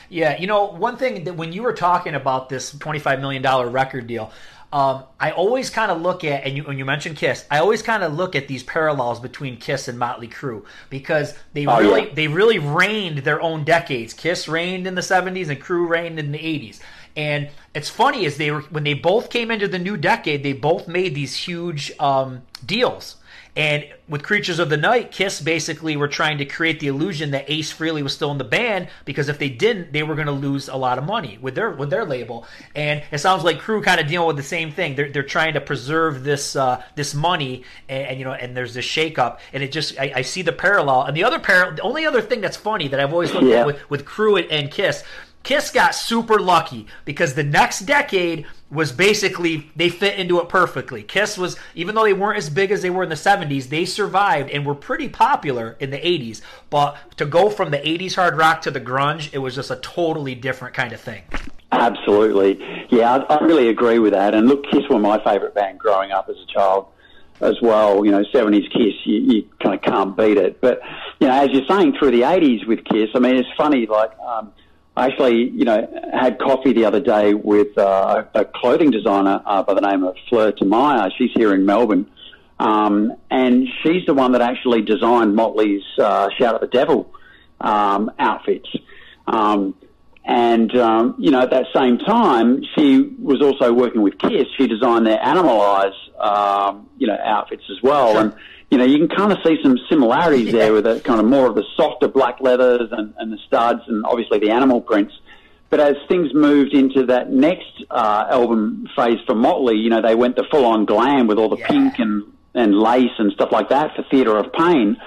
Yeah, 0.09 0.37
you 0.37 0.47
know, 0.47 0.65
one 0.65 0.97
thing 0.97 1.23
that 1.23 1.35
when 1.35 1.53
you 1.53 1.63
were 1.63 1.73
talking 1.73 2.13
about 2.13 2.49
this 2.49 2.71
twenty-five 2.71 3.21
million 3.21 3.41
dollar 3.41 3.69
record 3.69 4.07
deal, 4.07 4.33
um, 4.73 5.05
I 5.21 5.31
always 5.31 5.69
kind 5.69 5.89
of 5.89 6.01
look 6.01 6.25
at, 6.25 6.43
and 6.43 6.57
you, 6.57 6.63
when 6.63 6.77
you 6.77 6.83
mentioned 6.83 7.15
Kiss, 7.15 7.45
I 7.49 7.59
always 7.59 7.81
kind 7.81 8.03
of 8.03 8.13
look 8.13 8.35
at 8.35 8.49
these 8.49 8.61
parallels 8.63 9.21
between 9.21 9.55
Kiss 9.55 9.87
and 9.87 9.97
Motley 9.97 10.27
Crue 10.27 10.65
because 10.89 11.33
they 11.53 11.65
oh, 11.65 11.79
really 11.79 12.07
yeah. 12.07 12.13
they 12.13 12.27
really 12.27 12.59
reigned 12.59 13.19
their 13.19 13.41
own 13.41 13.63
decades. 13.63 14.13
Kiss 14.13 14.49
reigned 14.49 14.85
in 14.85 14.95
the 14.95 15.01
'70s 15.01 15.47
and 15.47 15.61
Crue 15.61 15.87
reigned 15.87 16.19
in 16.19 16.33
the 16.33 16.39
'80s. 16.39 16.81
And 17.15 17.49
it's 17.73 17.89
funny 17.89 18.25
as 18.25 18.35
they 18.35 18.51
were 18.51 18.61
when 18.63 18.83
they 18.83 18.95
both 18.95 19.29
came 19.29 19.49
into 19.49 19.69
the 19.69 19.79
new 19.79 19.95
decade, 19.95 20.43
they 20.43 20.53
both 20.53 20.89
made 20.89 21.15
these 21.15 21.35
huge 21.35 21.93
um, 21.99 22.41
deals 22.65 23.15
And 23.55 23.85
with 24.07 24.23
Creatures 24.23 24.59
of 24.59 24.69
the 24.69 24.77
Night, 24.77 25.11
Kiss 25.11 25.41
basically 25.41 25.97
were 25.97 26.07
trying 26.07 26.37
to 26.37 26.45
create 26.45 26.79
the 26.79 26.87
illusion 26.87 27.31
that 27.31 27.49
Ace 27.49 27.73
Frehley 27.73 28.01
was 28.01 28.13
still 28.13 28.31
in 28.31 28.37
the 28.37 28.45
band 28.45 28.87
because 29.03 29.27
if 29.27 29.39
they 29.39 29.49
didn't, 29.49 29.91
they 29.91 30.03
were 30.03 30.15
going 30.15 30.27
to 30.27 30.33
lose 30.33 30.69
a 30.69 30.77
lot 30.77 30.97
of 30.97 31.03
money 31.03 31.37
with 31.41 31.55
their 31.55 31.69
with 31.71 31.89
their 31.89 32.05
label. 32.05 32.45
And 32.75 33.03
it 33.11 33.17
sounds 33.17 33.43
like 33.43 33.59
Crue 33.59 33.83
kind 33.83 33.99
of 33.99 34.07
dealing 34.07 34.27
with 34.27 34.37
the 34.37 34.43
same 34.43 34.71
thing. 34.71 34.95
They're, 34.95 35.11
they're 35.11 35.23
trying 35.23 35.53
to 35.55 35.61
preserve 35.61 36.23
this 36.23 36.55
uh, 36.55 36.81
this 36.95 37.13
money, 37.13 37.63
and, 37.89 38.07
and, 38.07 38.19
you 38.19 38.23
know, 38.23 38.31
and 38.31 38.55
there's 38.55 38.73
this 38.73 38.85
shakeup, 38.85 39.39
and 39.51 39.61
it 39.61 39.73
just 39.73 39.99
I, 39.99 40.13
I, 40.15 40.21
see 40.21 40.43
the 40.43 40.53
parallel. 40.53 41.03
And 41.03 41.17
the 41.17 41.25
other 41.25 41.39
parallel, 41.39 41.75
the 41.75 41.81
only 41.81 42.05
other 42.05 42.21
thing 42.21 42.39
that's 42.39 42.57
funny 42.57 42.87
that 42.87 43.01
I've 43.01 43.11
always 43.11 43.33
looked 43.33 43.47
yeah. 43.47 43.61
at 43.61 43.65
with 43.65 43.89
with 43.89 44.05
Crue 44.05 44.41
and, 44.41 44.49
and 44.49 44.71
Kiss 44.71 45.03
Kiss 45.43 45.71
got 45.71 45.95
super 45.95 46.39
lucky 46.39 46.87
because 47.03 47.33
the 47.33 47.43
next 47.43 47.81
decade 47.81 48.45
was 48.69 48.91
basically 48.91 49.69
they 49.75 49.89
fit 49.89 50.17
into 50.17 50.39
it 50.39 50.49
perfectly. 50.49 51.03
Kiss 51.03 51.37
was 51.37 51.57
even 51.75 51.95
though 51.95 52.03
they 52.03 52.13
weren't 52.13 52.37
as 52.37 52.49
big 52.49 52.71
as 52.71 52.81
they 52.81 52.89
were 52.89 53.03
in 53.03 53.09
the 53.09 53.15
70s, 53.15 53.69
they 53.69 53.85
survived 53.85 54.49
and 54.51 54.65
were 54.65 54.75
pretty 54.75 55.09
popular 55.09 55.75
in 55.79 55.89
the 55.89 55.97
80s. 55.97 56.41
But 56.69 56.95
to 57.17 57.25
go 57.25 57.49
from 57.49 57.71
the 57.71 57.79
80s 57.79 58.15
hard 58.15 58.37
rock 58.37 58.61
to 58.61 58.71
the 58.71 58.81
grunge, 58.81 59.33
it 59.33 59.39
was 59.39 59.55
just 59.55 59.71
a 59.71 59.77
totally 59.77 60.35
different 60.35 60.73
kind 60.73 60.93
of 60.93 61.01
thing. 61.01 61.23
Absolutely. 61.71 62.59
Yeah, 62.89 63.15
I, 63.29 63.35
I 63.35 63.43
really 63.43 63.69
agree 63.69 63.99
with 63.99 64.13
that. 64.13 64.35
And 64.35 64.47
look, 64.47 64.65
Kiss 64.69 64.83
were 64.89 64.99
my 64.99 65.23
favorite 65.23 65.55
band 65.55 65.79
growing 65.79 66.11
up 66.11 66.29
as 66.29 66.35
a 66.37 66.45
child 66.45 66.87
as 67.39 67.55
well. 67.61 68.05
You 68.05 68.11
know, 68.11 68.23
70s 68.23 68.71
Kiss, 68.71 68.93
you, 69.05 69.15
you 69.21 69.49
kind 69.63 69.75
of 69.75 69.81
can't 69.81 70.15
beat 70.15 70.37
it. 70.37 70.61
But, 70.61 70.81
you 71.19 71.27
know, 71.27 71.33
as 71.33 71.49
you're 71.51 71.65
saying, 71.67 71.95
through 71.97 72.11
the 72.11 72.21
80s 72.21 72.67
with 72.67 72.83
Kiss, 72.85 73.09
I 73.15 73.19
mean, 73.19 73.35
it's 73.35 73.49
funny, 73.57 73.85
like, 73.87 74.17
um, 74.19 74.51
I 74.95 75.07
actually, 75.07 75.49
you 75.49 75.63
know, 75.63 75.87
had 76.13 76.37
coffee 76.37 76.73
the 76.73 76.85
other 76.85 76.99
day 76.99 77.33
with 77.33 77.77
uh, 77.77 78.25
a 78.33 78.43
clothing 78.43 78.91
designer 78.91 79.41
uh, 79.45 79.63
by 79.63 79.73
the 79.73 79.81
name 79.81 80.03
of 80.03 80.15
Fleur 80.27 80.51
Thiemeyer. 80.51 81.11
She's 81.17 81.31
here 81.33 81.53
in 81.53 81.65
Melbourne. 81.65 82.11
Um, 82.59 83.13
and 83.31 83.67
she's 83.81 84.05
the 84.05 84.13
one 84.13 84.33
that 84.33 84.41
actually 84.41 84.81
designed 84.81 85.35
Motley's 85.35 85.83
uh, 85.97 86.29
Shout 86.37 86.55
at 86.55 86.61
the 86.61 86.67
Devil 86.67 87.11
um, 87.61 88.11
outfits. 88.19 88.69
Um, 89.27 89.75
and, 90.25 90.75
um, 90.77 91.15
you 91.17 91.31
know, 91.31 91.39
at 91.39 91.49
that 91.51 91.67
same 91.73 91.97
time, 91.97 92.61
she 92.75 93.15
was 93.17 93.41
also 93.41 93.73
working 93.73 94.01
with 94.01 94.19
Kiss. 94.19 94.45
She 94.57 94.67
designed 94.67 95.07
their 95.07 95.17
Animalize, 95.17 95.95
um, 96.19 96.89
you 96.97 97.07
know, 97.07 97.17
outfits 97.23 97.63
as 97.71 97.81
well. 97.81 98.11
Sure. 98.11 98.21
And, 98.21 98.35
you 98.71 98.77
know, 98.77 98.85
you 98.85 98.97
can 98.97 99.09
kind 99.09 99.33
of 99.33 99.39
see 99.45 99.57
some 99.61 99.77
similarities 99.89 100.47
yeah. 100.47 100.51
there 100.53 100.73
with 100.73 100.85
the 100.85 101.01
kind 101.01 101.19
of 101.19 101.25
more 101.25 101.45
of 101.45 101.55
the 101.55 101.65
softer 101.75 102.07
black 102.07 102.39
leathers 102.39 102.89
and, 102.91 103.13
and 103.17 103.31
the 103.31 103.37
studs 103.45 103.81
and 103.87 104.05
obviously 104.05 104.39
the 104.39 104.49
animal 104.49 104.79
prints. 104.79 105.13
But 105.69 105.81
as 105.81 105.95
things 106.07 106.33
moved 106.33 106.73
into 106.73 107.05
that 107.07 107.31
next 107.31 107.83
uh, 107.89 108.27
album 108.29 108.87
phase 108.95 109.19
for 109.27 109.35
Motley, 109.35 109.75
you 109.75 109.89
know, 109.89 110.01
they 110.01 110.15
went 110.15 110.37
the 110.37 110.45
full 110.49 110.65
on 110.65 110.85
glam 110.85 111.27
with 111.27 111.37
all 111.37 111.49
the 111.49 111.57
yeah. 111.57 111.67
pink 111.67 111.99
and, 111.99 112.23
and 112.53 112.73
lace 112.73 113.11
and 113.19 113.31
stuff 113.33 113.51
like 113.51 113.69
that 113.69 113.95
for 113.95 114.03
Theatre 114.09 114.37
of 114.37 114.51
Pain. 114.53 114.97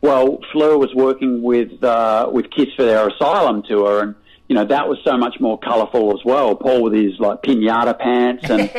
Well, 0.00 0.38
Fleur 0.52 0.78
was 0.78 0.92
working 0.94 1.42
with 1.42 1.82
uh, 1.84 2.28
with 2.32 2.50
Kiss 2.50 2.66
for 2.76 2.82
their 2.82 3.06
Asylum 3.06 3.62
tour, 3.62 4.02
and 4.02 4.14
you 4.52 4.58
know, 4.58 4.66
that 4.66 4.86
was 4.86 4.98
so 5.02 5.16
much 5.16 5.40
more 5.40 5.58
colourful 5.58 6.12
as 6.12 6.22
well. 6.26 6.54
Paul 6.54 6.82
with 6.82 6.92
his 6.92 7.18
like 7.18 7.40
pinata 7.40 7.98
pants 7.98 8.50
and, 8.50 8.70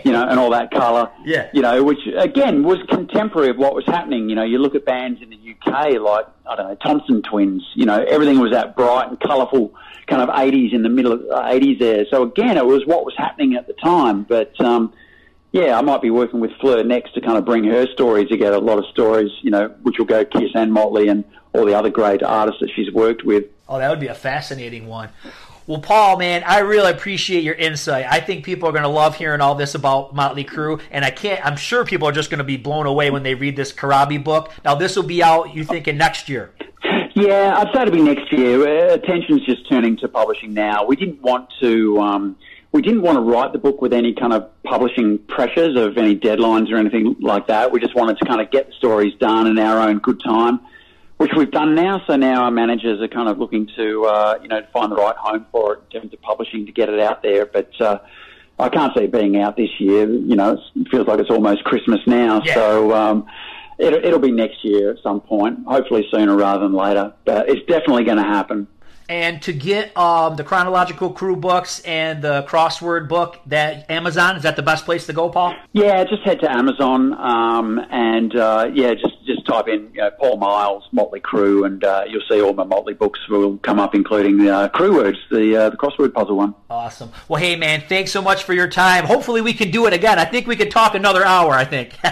you 0.06 0.10
know, 0.10 0.26
and 0.26 0.40
all 0.40 0.48
that 0.52 0.70
colour. 0.70 1.10
Yeah. 1.22 1.50
You 1.52 1.60
know, 1.60 1.84
which 1.84 1.98
again 2.16 2.62
was 2.62 2.78
contemporary 2.88 3.50
of 3.50 3.58
what 3.58 3.74
was 3.74 3.84
happening. 3.84 4.30
You 4.30 4.36
know, 4.36 4.42
you 4.42 4.56
look 4.56 4.74
at 4.74 4.86
bands 4.86 5.20
in 5.20 5.28
the 5.28 5.36
UK 5.36 6.00
like, 6.00 6.24
I 6.46 6.56
don't 6.56 6.68
know, 6.68 6.74
Thompson 6.76 7.20
Twins, 7.20 7.62
you 7.74 7.84
know, 7.84 8.02
everything 8.02 8.38
was 8.38 8.52
that 8.52 8.74
bright 8.74 9.10
and 9.10 9.20
colourful 9.20 9.74
kind 10.06 10.22
of 10.22 10.30
80s 10.30 10.72
in 10.72 10.82
the 10.82 10.88
middle 10.88 11.12
of 11.12 11.20
uh, 11.30 11.42
80s 11.42 11.78
there. 11.78 12.06
So 12.10 12.22
again, 12.22 12.56
it 12.56 12.64
was 12.64 12.86
what 12.86 13.04
was 13.04 13.12
happening 13.18 13.54
at 13.54 13.66
the 13.66 13.74
time. 13.74 14.22
But, 14.22 14.58
um, 14.62 14.94
yeah, 15.52 15.76
I 15.76 15.82
might 15.82 16.00
be 16.00 16.08
working 16.08 16.40
with 16.40 16.52
Fleur 16.58 16.84
next 16.84 17.12
to 17.16 17.20
kind 17.20 17.36
of 17.36 17.44
bring 17.44 17.64
her 17.64 17.86
stories 17.92 18.30
together. 18.30 18.56
A 18.56 18.60
lot 18.60 18.78
of 18.78 18.86
stories, 18.86 19.30
you 19.42 19.50
know, 19.50 19.68
which 19.82 19.98
will 19.98 20.06
go 20.06 20.24
Kiss 20.24 20.52
and 20.54 20.72
Motley 20.72 21.08
and 21.08 21.22
all 21.52 21.66
the 21.66 21.74
other 21.74 21.90
great 21.90 22.22
artists 22.22 22.62
that 22.62 22.70
she's 22.74 22.90
worked 22.94 23.24
with. 23.24 23.44
Oh, 23.68 23.78
that 23.78 23.90
would 23.90 24.00
be 24.00 24.06
a 24.06 24.14
fascinating 24.14 24.86
one. 24.86 25.10
Well, 25.66 25.80
Paul, 25.80 26.16
man, 26.16 26.44
I 26.44 26.60
really 26.60 26.90
appreciate 26.90 27.44
your 27.44 27.54
insight. 27.54 28.06
I 28.08 28.20
think 28.20 28.42
people 28.42 28.70
are 28.70 28.72
going 28.72 28.84
to 28.84 28.88
love 28.88 29.16
hearing 29.16 29.42
all 29.42 29.54
this 29.54 29.74
about 29.74 30.14
Motley 30.14 30.42
Crue, 30.42 30.80
and 30.90 31.04
I 31.04 31.10
can't. 31.10 31.44
I'm 31.44 31.56
sure 31.56 31.84
people 31.84 32.08
are 32.08 32.12
just 32.12 32.30
going 32.30 32.38
to 32.38 32.44
be 32.44 32.56
blown 32.56 32.86
away 32.86 33.10
when 33.10 33.22
they 33.22 33.34
read 33.34 33.54
this 33.54 33.70
Corabi 33.70 34.22
book. 34.22 34.50
Now, 34.64 34.76
this 34.76 34.96
will 34.96 35.02
be 35.02 35.22
out. 35.22 35.54
You 35.54 35.64
thinking 35.64 35.98
next 35.98 36.30
year? 36.30 36.52
Yeah, 37.14 37.54
I'd 37.58 37.70
say 37.74 37.82
it'll 37.82 37.92
be 37.92 38.00
next 38.00 38.32
year. 38.32 38.62
Uh, 38.62 38.94
attention's 38.94 39.44
just 39.44 39.68
turning 39.68 39.98
to 39.98 40.08
publishing 40.08 40.54
now. 40.54 40.86
We 40.86 40.96
didn't 40.96 41.20
want 41.20 41.52
to. 41.60 42.00
Um, 42.00 42.36
we 42.72 42.80
didn't 42.80 43.02
want 43.02 43.16
to 43.16 43.20
write 43.20 43.52
the 43.52 43.58
book 43.58 43.82
with 43.82 43.92
any 43.92 44.14
kind 44.14 44.32
of 44.32 44.50
publishing 44.62 45.18
pressures 45.18 45.76
of 45.76 45.98
any 45.98 46.16
deadlines 46.16 46.72
or 46.72 46.76
anything 46.76 47.16
like 47.20 47.46
that. 47.48 47.72
We 47.72 47.80
just 47.80 47.94
wanted 47.94 48.18
to 48.18 48.24
kind 48.24 48.40
of 48.40 48.50
get 48.50 48.68
the 48.68 48.72
stories 48.72 49.14
done 49.20 49.46
in 49.46 49.58
our 49.58 49.86
own 49.86 49.98
good 49.98 50.20
time 50.24 50.60
which 51.18 51.32
we've 51.36 51.50
done 51.50 51.74
now. 51.74 52.02
So 52.06 52.16
now 52.16 52.44
our 52.44 52.50
managers 52.50 53.00
are 53.00 53.08
kind 53.08 53.28
of 53.28 53.38
looking 53.38 53.68
to, 53.76 54.06
uh, 54.06 54.38
you 54.40 54.48
know, 54.48 54.62
find 54.72 54.90
the 54.90 54.96
right 54.96 55.16
home 55.16 55.46
for 55.52 55.74
it 55.74 55.82
in 55.90 56.00
terms 56.00 56.14
of 56.14 56.22
publishing 56.22 56.66
to 56.66 56.72
get 56.72 56.88
it 56.88 57.00
out 57.00 57.22
there. 57.22 57.44
But 57.44 57.78
uh, 57.80 57.98
I 58.58 58.68
can't 58.68 58.96
see 58.96 59.04
it 59.04 59.12
being 59.12 59.40
out 59.40 59.56
this 59.56 59.70
year. 59.78 60.08
You 60.08 60.36
know, 60.36 60.62
it 60.74 60.88
feels 60.90 61.06
like 61.06 61.20
it's 61.20 61.30
almost 61.30 61.64
Christmas 61.64 62.00
now. 62.06 62.40
Yeah. 62.44 62.54
So 62.54 62.94
um, 62.94 63.26
it, 63.78 63.92
it'll 63.92 64.20
be 64.20 64.32
next 64.32 64.64
year 64.64 64.92
at 64.92 65.02
some 65.02 65.20
point, 65.20 65.58
hopefully 65.66 66.06
sooner 66.10 66.36
rather 66.36 66.62
than 66.62 66.72
later. 66.72 67.12
But 67.24 67.48
it's 67.48 67.66
definitely 67.66 68.04
going 68.04 68.18
to 68.18 68.24
happen. 68.24 68.68
And 69.10 69.40
to 69.42 69.54
get 69.54 69.96
um, 69.96 70.36
the 70.36 70.44
chronological 70.44 71.14
Crue 71.14 71.40
books 71.40 71.80
and 71.80 72.20
the 72.20 72.44
crossword 72.46 73.08
book, 73.08 73.40
that 73.46 73.90
Amazon 73.90 74.36
is 74.36 74.42
that 74.42 74.54
the 74.54 74.62
best 74.62 74.84
place 74.84 75.06
to 75.06 75.14
go, 75.14 75.30
Paul? 75.30 75.54
Yeah, 75.72 76.04
just 76.04 76.22
head 76.24 76.40
to 76.40 76.52
Amazon 76.52 77.14
um, 77.14 77.80
and 77.90 78.36
uh, 78.36 78.70
yeah, 78.70 78.92
just 78.92 79.17
just 79.17 79.17
type 79.48 79.68
in 79.68 79.90
you 79.92 80.00
know, 80.00 80.10
Paul 80.10 80.36
Miles 80.36 80.84
Motley 80.92 81.20
Crue, 81.20 81.66
and 81.66 81.82
uh, 81.82 82.04
you'll 82.08 82.22
see 82.28 82.40
all 82.40 82.52
my 82.52 82.64
Motley 82.64 82.94
books 82.94 83.18
will 83.28 83.58
come 83.58 83.80
up, 83.80 83.94
including 83.94 84.38
the 84.38 84.54
uh, 84.54 84.68
Crue 84.68 84.94
words, 84.94 85.18
the 85.30 85.56
uh, 85.56 85.70
the 85.70 85.76
crossword 85.76 86.12
puzzle 86.12 86.36
one. 86.36 86.54
Awesome. 86.70 87.10
Well, 87.28 87.40
hey 87.40 87.56
man, 87.56 87.82
thanks 87.88 88.12
so 88.12 88.22
much 88.22 88.44
for 88.44 88.52
your 88.52 88.68
time. 88.68 89.04
Hopefully, 89.04 89.40
we 89.40 89.52
can 89.52 89.70
do 89.70 89.86
it 89.86 89.92
again. 89.92 90.18
I 90.18 90.24
think 90.24 90.46
we 90.46 90.56
could 90.56 90.70
talk 90.70 90.94
another 90.94 91.24
hour. 91.24 91.52
I 91.52 91.64
think. 91.64 91.98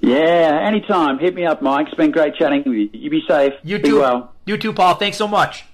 yeah, 0.00 0.60
anytime. 0.62 1.18
Hit 1.18 1.34
me 1.34 1.46
up, 1.46 1.62
Mike. 1.62 1.88
It's 1.88 1.96
been 1.96 2.10
great 2.10 2.34
chatting 2.36 2.62
with 2.64 2.76
you. 2.76 2.90
You 2.92 3.10
be 3.10 3.22
safe. 3.26 3.54
You 3.64 3.78
be 3.78 3.88
too. 3.88 4.00
Well. 4.00 4.34
You 4.46 4.56
too, 4.56 4.72
Paul. 4.72 4.96
Thanks 4.96 5.16
so 5.16 5.28
much. 5.28 5.64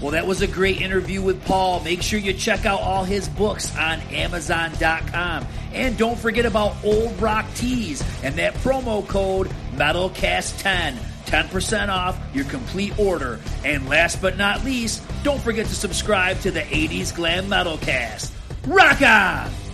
Well, 0.00 0.12
that 0.12 0.26
was 0.26 0.40
a 0.40 0.46
great 0.46 0.80
interview 0.80 1.20
with 1.20 1.44
Paul. 1.44 1.80
Make 1.80 2.02
sure 2.02 2.18
you 2.18 2.32
check 2.32 2.64
out 2.64 2.80
all 2.80 3.04
his 3.04 3.28
books 3.28 3.76
on 3.76 4.00
Amazon.com. 4.00 5.46
And 5.72 5.96
don't 5.98 6.18
forget 6.18 6.46
about 6.46 6.74
Old 6.82 7.20
Rock 7.20 7.46
Tees 7.54 8.02
and 8.22 8.34
that 8.36 8.54
promo 8.54 9.06
code 9.06 9.50
METALCAST10. 9.80 11.10
10% 11.26 11.88
off 11.88 12.18
your 12.34 12.44
complete 12.46 12.98
order. 12.98 13.38
And 13.64 13.88
last 13.88 14.20
but 14.20 14.36
not 14.36 14.64
least, 14.64 15.02
don't 15.22 15.40
forget 15.40 15.66
to 15.66 15.74
subscribe 15.74 16.40
to 16.40 16.50
the 16.50 16.60
80s 16.60 17.14
Glam 17.14 17.46
Metalcast. 17.46 18.32
Rock 18.66 19.00
on! 19.02 19.69